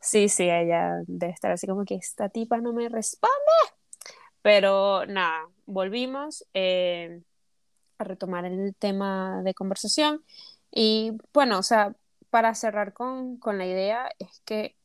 Sí, 0.00 0.28
sí, 0.28 0.44
ella 0.44 1.02
debe 1.06 1.32
estar 1.32 1.52
así 1.52 1.66
como 1.66 1.84
que 1.84 1.94
esta 1.94 2.28
tipa 2.28 2.58
no 2.58 2.72
me 2.72 2.88
responde. 2.88 3.32
Pero 4.42 5.06
nada, 5.06 5.48
volvimos 5.66 6.44
eh, 6.54 7.22
a 7.98 8.04
retomar 8.04 8.44
el 8.44 8.74
tema 8.76 9.42
de 9.44 9.54
conversación. 9.54 10.24
Y 10.70 11.12
bueno, 11.32 11.58
o 11.58 11.62
sea, 11.62 11.94
para 12.30 12.54
cerrar 12.54 12.92
con, 12.92 13.38
con 13.38 13.58
la 13.58 13.66
idea, 13.66 14.10
es 14.18 14.40
que 14.44 14.76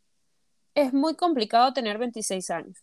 es 0.76 0.94
muy 0.94 1.16
complicado 1.16 1.74
tener 1.74 1.98
26 1.98 2.50
años. 2.52 2.78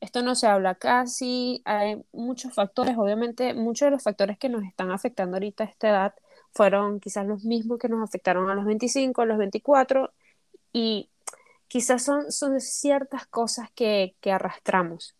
Esto 0.00 0.22
no 0.22 0.34
se 0.34 0.46
habla 0.46 0.74
casi, 0.76 1.62
hay 1.64 2.02
muchos 2.12 2.54
factores, 2.54 2.96
obviamente 2.98 3.54
muchos 3.54 3.86
de 3.86 3.90
los 3.92 4.02
factores 4.02 4.38
que 4.38 4.48
nos 4.48 4.64
están 4.64 4.90
afectando 4.90 5.36
ahorita 5.36 5.64
a 5.64 5.66
esta 5.68 5.88
edad 5.90 6.14
fueron 6.52 7.00
quizás 7.00 7.26
los 7.26 7.44
mismos 7.44 7.78
que 7.78 7.88
nos 7.88 8.02
afectaron 8.02 8.50
a 8.50 8.54
los 8.54 8.64
25, 8.64 9.22
a 9.22 9.26
los 9.26 9.38
24 9.38 10.12
y 10.72 11.10
quizás 11.68 12.02
son, 12.04 12.32
son 12.32 12.60
ciertas 12.60 13.26
cosas 13.26 13.70
que, 13.74 14.16
que 14.20 14.32
arrastramos. 14.32 15.14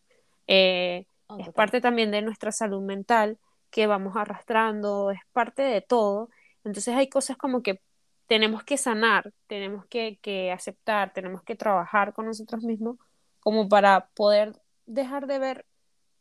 Eh, 0.51 1.07
Oh, 1.29 1.39
es 1.39 1.45
total. 1.45 1.55
parte 1.55 1.81
también 1.83 2.13
de 2.13 2.23
nuestra 2.23 2.53
salud 2.53 2.83
mental 2.83 3.39
que 3.71 3.89
vamos 3.89 4.17
arrastrando, 4.17 5.13
es 5.13 5.21
parte 5.33 5.63
de 5.63 5.83
todo. 5.83 6.31
Entonces 6.65 6.97
hay 6.97 7.09
cosas 7.11 7.39
como 7.39 7.63
que 7.65 7.83
tenemos 8.29 8.65
que 8.65 8.79
sanar, 8.79 9.33
tenemos 9.49 9.87
que, 9.87 10.19
que 10.23 10.53
aceptar, 10.53 11.13
tenemos 11.15 11.43
que 11.45 11.57
trabajar 11.57 12.15
con 12.15 12.27
nosotros 12.27 12.63
mismos 12.65 12.99
como 13.41 13.69
para 13.71 14.09
poder 14.11 14.55
dejar 14.87 15.27
de 15.29 15.41
ver 15.41 15.67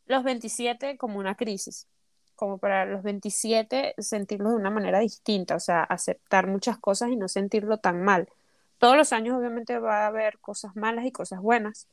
los 0.05 0.23
27 0.23 0.97
como 0.97 1.19
una 1.19 1.35
crisis, 1.35 1.87
como 2.35 2.57
para 2.59 2.85
los 2.85 3.03
27 3.03 3.95
sentirlo 3.99 4.49
de 4.51 4.55
una 4.57 4.71
manera 4.71 4.99
distinta, 4.99 5.55
o 5.55 5.59
sea, 5.61 5.83
aceptar 5.83 6.47
muchas 6.47 6.79
cosas 6.79 7.09
y 7.11 7.17
no 7.17 7.27
sentirlo 7.27 7.79
tan 7.79 8.03
mal. 8.03 8.29
Todos 8.79 8.97
los 8.97 9.13
años 9.13 9.37
obviamente 9.37 9.79
va 9.79 10.03
a 10.05 10.07
haber 10.07 10.39
cosas 10.39 10.75
malas 10.75 11.05
y 11.05 11.11
cosas 11.11 11.41
buenas, 11.41 11.87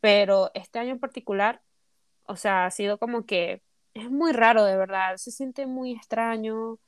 pero 0.00 0.50
este 0.54 0.78
año 0.78 0.92
en 0.92 1.00
particular, 1.00 1.62
o 2.30 2.36
sea, 2.36 2.66
ha 2.66 2.70
sido 2.70 2.98
como 2.98 3.26
que 3.26 3.60
es 3.92 4.08
muy 4.08 4.32
raro 4.32 4.64
de 4.64 4.76
verdad, 4.76 5.16
se 5.16 5.32
siente 5.32 5.66
muy 5.66 5.92
extraño, 5.92 6.78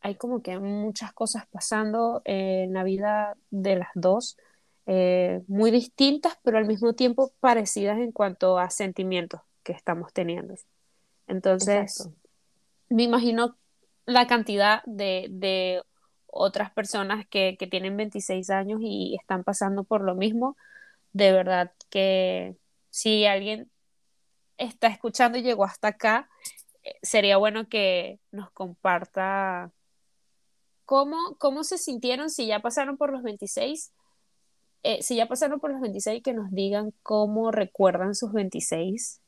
hay 0.00 0.14
como 0.14 0.42
que 0.42 0.58
muchas 0.58 1.12
cosas 1.12 1.44
pasando 1.50 2.22
en 2.24 2.72
la 2.72 2.84
vida 2.84 3.36
de 3.50 3.76
las 3.76 3.90
dos, 3.94 4.38
eh, 4.86 5.42
muy 5.46 5.70
distintas, 5.70 6.38
pero 6.42 6.56
al 6.56 6.66
mismo 6.66 6.94
tiempo 6.94 7.32
parecidas 7.40 7.98
en 7.98 8.12
cuanto 8.12 8.58
a 8.58 8.70
sentimientos 8.70 9.42
que 9.62 9.72
estamos 9.72 10.14
teniendo. 10.14 10.54
Entonces, 11.26 12.00
Exacto. 12.00 12.16
me 12.88 13.02
imagino 13.02 13.58
la 14.06 14.26
cantidad 14.26 14.82
de, 14.86 15.26
de 15.28 15.82
otras 16.26 16.70
personas 16.70 17.26
que, 17.28 17.56
que 17.58 17.66
tienen 17.66 17.98
26 17.98 18.48
años 18.48 18.80
y 18.82 19.16
están 19.20 19.44
pasando 19.44 19.84
por 19.84 20.00
lo 20.00 20.14
mismo. 20.14 20.56
De 21.12 21.32
verdad 21.32 21.72
que 21.90 22.56
si 22.88 23.26
alguien 23.26 23.70
está 24.58 24.88
escuchando 24.88 25.38
y 25.38 25.42
llegó 25.42 25.64
hasta 25.64 25.88
acá, 25.88 26.30
eh, 26.84 26.94
sería 27.02 27.36
bueno 27.38 27.68
que 27.68 28.20
nos 28.32 28.50
comparta 28.52 29.72
cómo, 30.84 31.16
cómo 31.38 31.64
se 31.64 31.78
sintieron 31.78 32.30
si 32.30 32.46
ya 32.46 32.60
pasaron 32.60 32.96
por 32.96 33.12
los 33.12 33.22
26. 33.22 33.92
eh, 34.84 35.02
si 35.02 35.16
ya 35.16 35.28
pasaron 35.28 35.60
por 35.60 35.70
los 35.72 35.80
26, 35.80 36.22
que 36.22 36.32
nos 36.34 36.50
digan 36.52 36.92
cómo 37.02 37.50
recuerdan 37.52 38.14
sus 38.14 38.32
26 38.32 39.20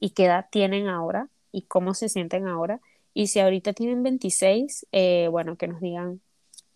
y 0.00 0.10
qué 0.10 0.26
edad 0.26 0.46
tienen 0.50 0.88
ahora 0.88 1.28
y 1.52 1.62
cómo 1.62 1.94
se 1.94 2.08
sienten 2.08 2.48
ahora. 2.48 2.80
Y 3.14 3.28
si 3.28 3.40
ahorita 3.40 3.72
tienen 3.74 4.02
26, 4.02 4.86
eh, 4.92 5.28
bueno, 5.30 5.56
que 5.56 5.68
nos 5.68 5.80
digan 5.80 6.20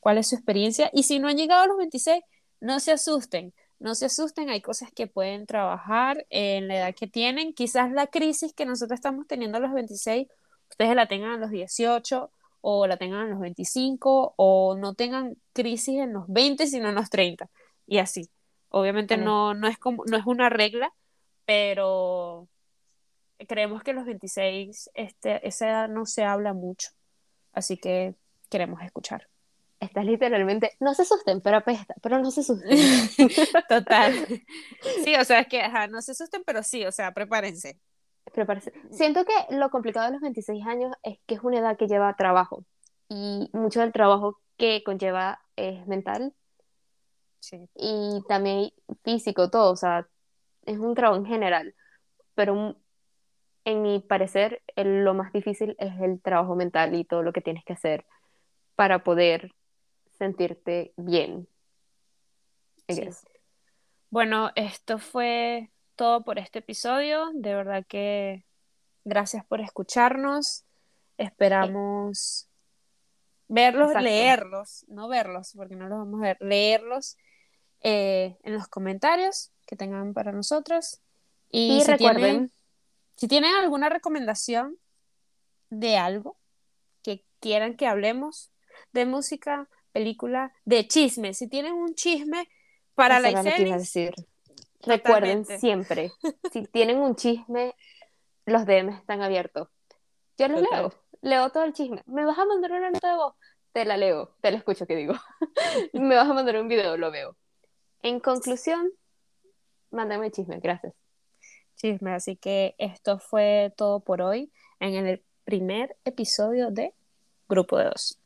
cuál 0.00 0.18
es 0.18 0.28
su 0.28 0.36
experiencia. 0.36 0.90
Y 0.92 1.04
si 1.04 1.18
no 1.18 1.28
han 1.28 1.36
llegado 1.36 1.62
a 1.62 1.66
los 1.68 1.76
26, 1.78 2.22
no 2.60 2.80
se 2.80 2.92
asusten, 2.92 3.54
no 3.82 3.94
se 3.94 4.06
asusten, 4.06 4.48
hay 4.48 4.62
cosas 4.62 4.90
que 4.92 5.06
pueden 5.06 5.46
trabajar 5.46 6.24
en 6.30 6.68
la 6.68 6.76
edad 6.76 6.94
que 6.94 7.06
tienen. 7.06 7.52
Quizás 7.52 7.90
la 7.90 8.06
crisis 8.06 8.54
que 8.54 8.64
nosotros 8.64 8.96
estamos 8.96 9.26
teniendo 9.26 9.58
a 9.58 9.60
los 9.60 9.72
26, 9.72 10.28
ustedes 10.70 10.94
la 10.94 11.08
tengan 11.08 11.32
a 11.32 11.36
los 11.36 11.50
18 11.50 12.30
o 12.60 12.86
la 12.86 12.96
tengan 12.96 13.26
a 13.26 13.30
los 13.30 13.40
25 13.40 14.34
o 14.36 14.76
no 14.76 14.94
tengan 14.94 15.36
crisis 15.52 15.98
en 15.98 16.12
los 16.12 16.24
20, 16.28 16.66
sino 16.68 16.88
en 16.88 16.94
los 16.94 17.10
30 17.10 17.50
y 17.86 17.98
así. 17.98 18.30
Obviamente 18.68 19.16
no, 19.16 19.52
no, 19.52 19.68
es 19.68 19.78
como, 19.78 20.04
no 20.06 20.16
es 20.16 20.24
una 20.24 20.48
regla, 20.48 20.94
pero 21.44 22.48
creemos 23.48 23.82
que 23.82 23.92
los 23.92 24.06
26, 24.06 24.90
este, 24.94 25.46
esa 25.46 25.68
edad 25.68 25.88
no 25.88 26.06
se 26.06 26.24
habla 26.24 26.54
mucho, 26.54 26.90
así 27.52 27.76
que 27.76 28.14
queremos 28.48 28.80
escuchar. 28.82 29.28
Estás 29.82 30.04
literalmente, 30.04 30.70
no 30.78 30.94
se 30.94 31.02
asusten, 31.02 31.40
pero 31.40 31.56
apesta, 31.56 31.94
pero 32.00 32.18
no 32.20 32.30
se 32.30 32.40
asusten. 32.40 32.70
Total. 33.68 34.14
Sí, 35.04 35.14
o 35.16 35.24
sea, 35.24 35.40
es 35.40 35.48
que, 35.48 35.60
ajá, 35.60 35.88
no 35.88 36.00
se 36.02 36.12
asusten, 36.12 36.42
pero 36.46 36.62
sí, 36.62 36.84
o 36.86 36.92
sea, 36.92 37.12
prepárense. 37.12 37.80
Prepárese. 38.32 38.72
Siento 38.90 39.24
que 39.24 39.32
lo 39.56 39.70
complicado 39.70 40.06
de 40.06 40.12
los 40.12 40.20
26 40.20 40.64
años 40.66 40.92
es 41.02 41.18
que 41.26 41.34
es 41.34 41.40
una 41.42 41.58
edad 41.58 41.76
que 41.76 41.88
lleva 41.88 42.14
trabajo 42.14 42.64
y 43.08 43.50
mucho 43.52 43.80
del 43.80 43.92
trabajo 43.92 44.40
que 44.56 44.82
conlleva 44.84 45.40
es 45.56 45.86
mental 45.88 46.32
Sí, 47.40 47.68
y 47.74 48.22
también 48.28 48.70
físico, 49.04 49.50
todo, 49.50 49.72
o 49.72 49.76
sea, 49.76 50.06
es 50.64 50.78
un 50.78 50.94
trabajo 50.94 51.18
en 51.18 51.26
general, 51.26 51.74
pero 52.34 52.76
en 53.64 53.82
mi 53.82 53.98
parecer 54.00 54.62
el- 54.76 55.04
lo 55.04 55.14
más 55.14 55.32
difícil 55.32 55.74
es 55.78 55.92
el 56.00 56.20
trabajo 56.22 56.54
mental 56.54 56.94
y 56.94 57.04
todo 57.04 57.22
lo 57.22 57.32
que 57.32 57.40
tienes 57.40 57.64
que 57.64 57.72
hacer 57.72 58.04
para 58.76 59.02
poder 59.04 59.50
sentirte 60.22 60.92
bien. 60.96 61.48
Sí. 62.88 63.08
Bueno, 64.08 64.52
esto 64.54 65.00
fue 65.00 65.72
todo 65.96 66.22
por 66.22 66.38
este 66.38 66.60
episodio. 66.60 67.30
De 67.34 67.56
verdad 67.56 67.84
que 67.88 68.46
gracias 69.04 69.44
por 69.44 69.60
escucharnos. 69.60 70.64
Esperamos 71.18 72.48
verlos, 73.48 73.88
Exacto. 73.88 74.04
leerlos, 74.04 74.84
no 74.86 75.08
verlos, 75.08 75.54
porque 75.56 75.74
no 75.74 75.88
los 75.88 75.98
vamos 75.98 76.20
a 76.20 76.24
ver, 76.24 76.36
leerlos 76.40 77.16
eh, 77.80 78.38
en 78.44 78.54
los 78.54 78.68
comentarios 78.68 79.50
que 79.66 79.74
tengan 79.74 80.14
para 80.14 80.30
nosotros. 80.30 81.00
Y, 81.50 81.78
Y 81.78 81.80
si 81.80 81.90
recuerden, 81.90 82.20
tienen, 82.20 82.52
si 83.16 83.26
tienen 83.26 83.56
alguna 83.56 83.88
recomendación 83.88 84.78
de 85.68 85.96
algo 85.98 86.36
que 87.02 87.24
quieran 87.40 87.76
que 87.76 87.88
hablemos, 87.88 88.52
de 88.92 89.06
música, 89.06 89.68
película, 89.92 90.52
de 90.64 90.86
chisme, 90.88 91.34
si 91.34 91.48
tienen 91.48 91.74
un 91.74 91.94
chisme 91.94 92.48
para 92.94 93.18
eso 93.18 93.42
la 93.42 93.78
decir. 93.78 94.14
Recuerden 94.82 95.44
siempre, 95.44 96.10
si 96.52 96.64
tienen 96.64 96.98
un 96.98 97.14
chisme, 97.14 97.74
los 98.46 98.66
DMs 98.66 98.98
están 98.98 99.22
abiertos. 99.22 99.68
Yo 100.36 100.48
los 100.48 100.62
Total. 100.62 100.80
leo, 100.80 100.92
leo 101.20 101.50
todo 101.50 101.64
el 101.64 101.72
chisme. 101.72 102.02
¿Me 102.06 102.24
vas 102.24 102.38
a 102.38 102.44
mandar 102.44 102.72
una 102.72 102.90
nota 102.90 103.10
de 103.10 103.16
voz? 103.16 103.34
Te 103.72 103.84
la 103.84 103.96
leo, 103.96 104.34
te 104.40 104.50
la 104.50 104.58
escucho, 104.58 104.86
que 104.86 104.96
digo. 104.96 105.14
¿Me 105.92 106.16
vas 106.16 106.28
a 106.28 106.34
mandar 106.34 106.58
un 106.60 106.68
video? 106.68 106.96
Lo 106.96 107.10
veo. 107.10 107.36
En 108.02 108.18
conclusión, 108.18 108.90
mándame 109.90 110.30
chisme, 110.32 110.58
gracias. 110.58 110.94
chisme. 111.76 112.12
Así 112.12 112.36
que 112.36 112.74
esto 112.78 113.18
fue 113.18 113.72
todo 113.76 114.00
por 114.00 114.20
hoy 114.20 114.52
en 114.80 115.06
el 115.06 115.22
primer 115.44 115.96
episodio 116.04 116.70
de 116.70 116.92
Grupo 117.48 117.78
de 117.78 117.84
Dos. 117.84 118.18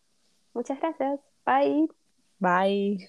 Muchas 0.55 0.81
gracias. 0.81 1.36
Bye. 1.47 1.87
Bye. 2.41 3.09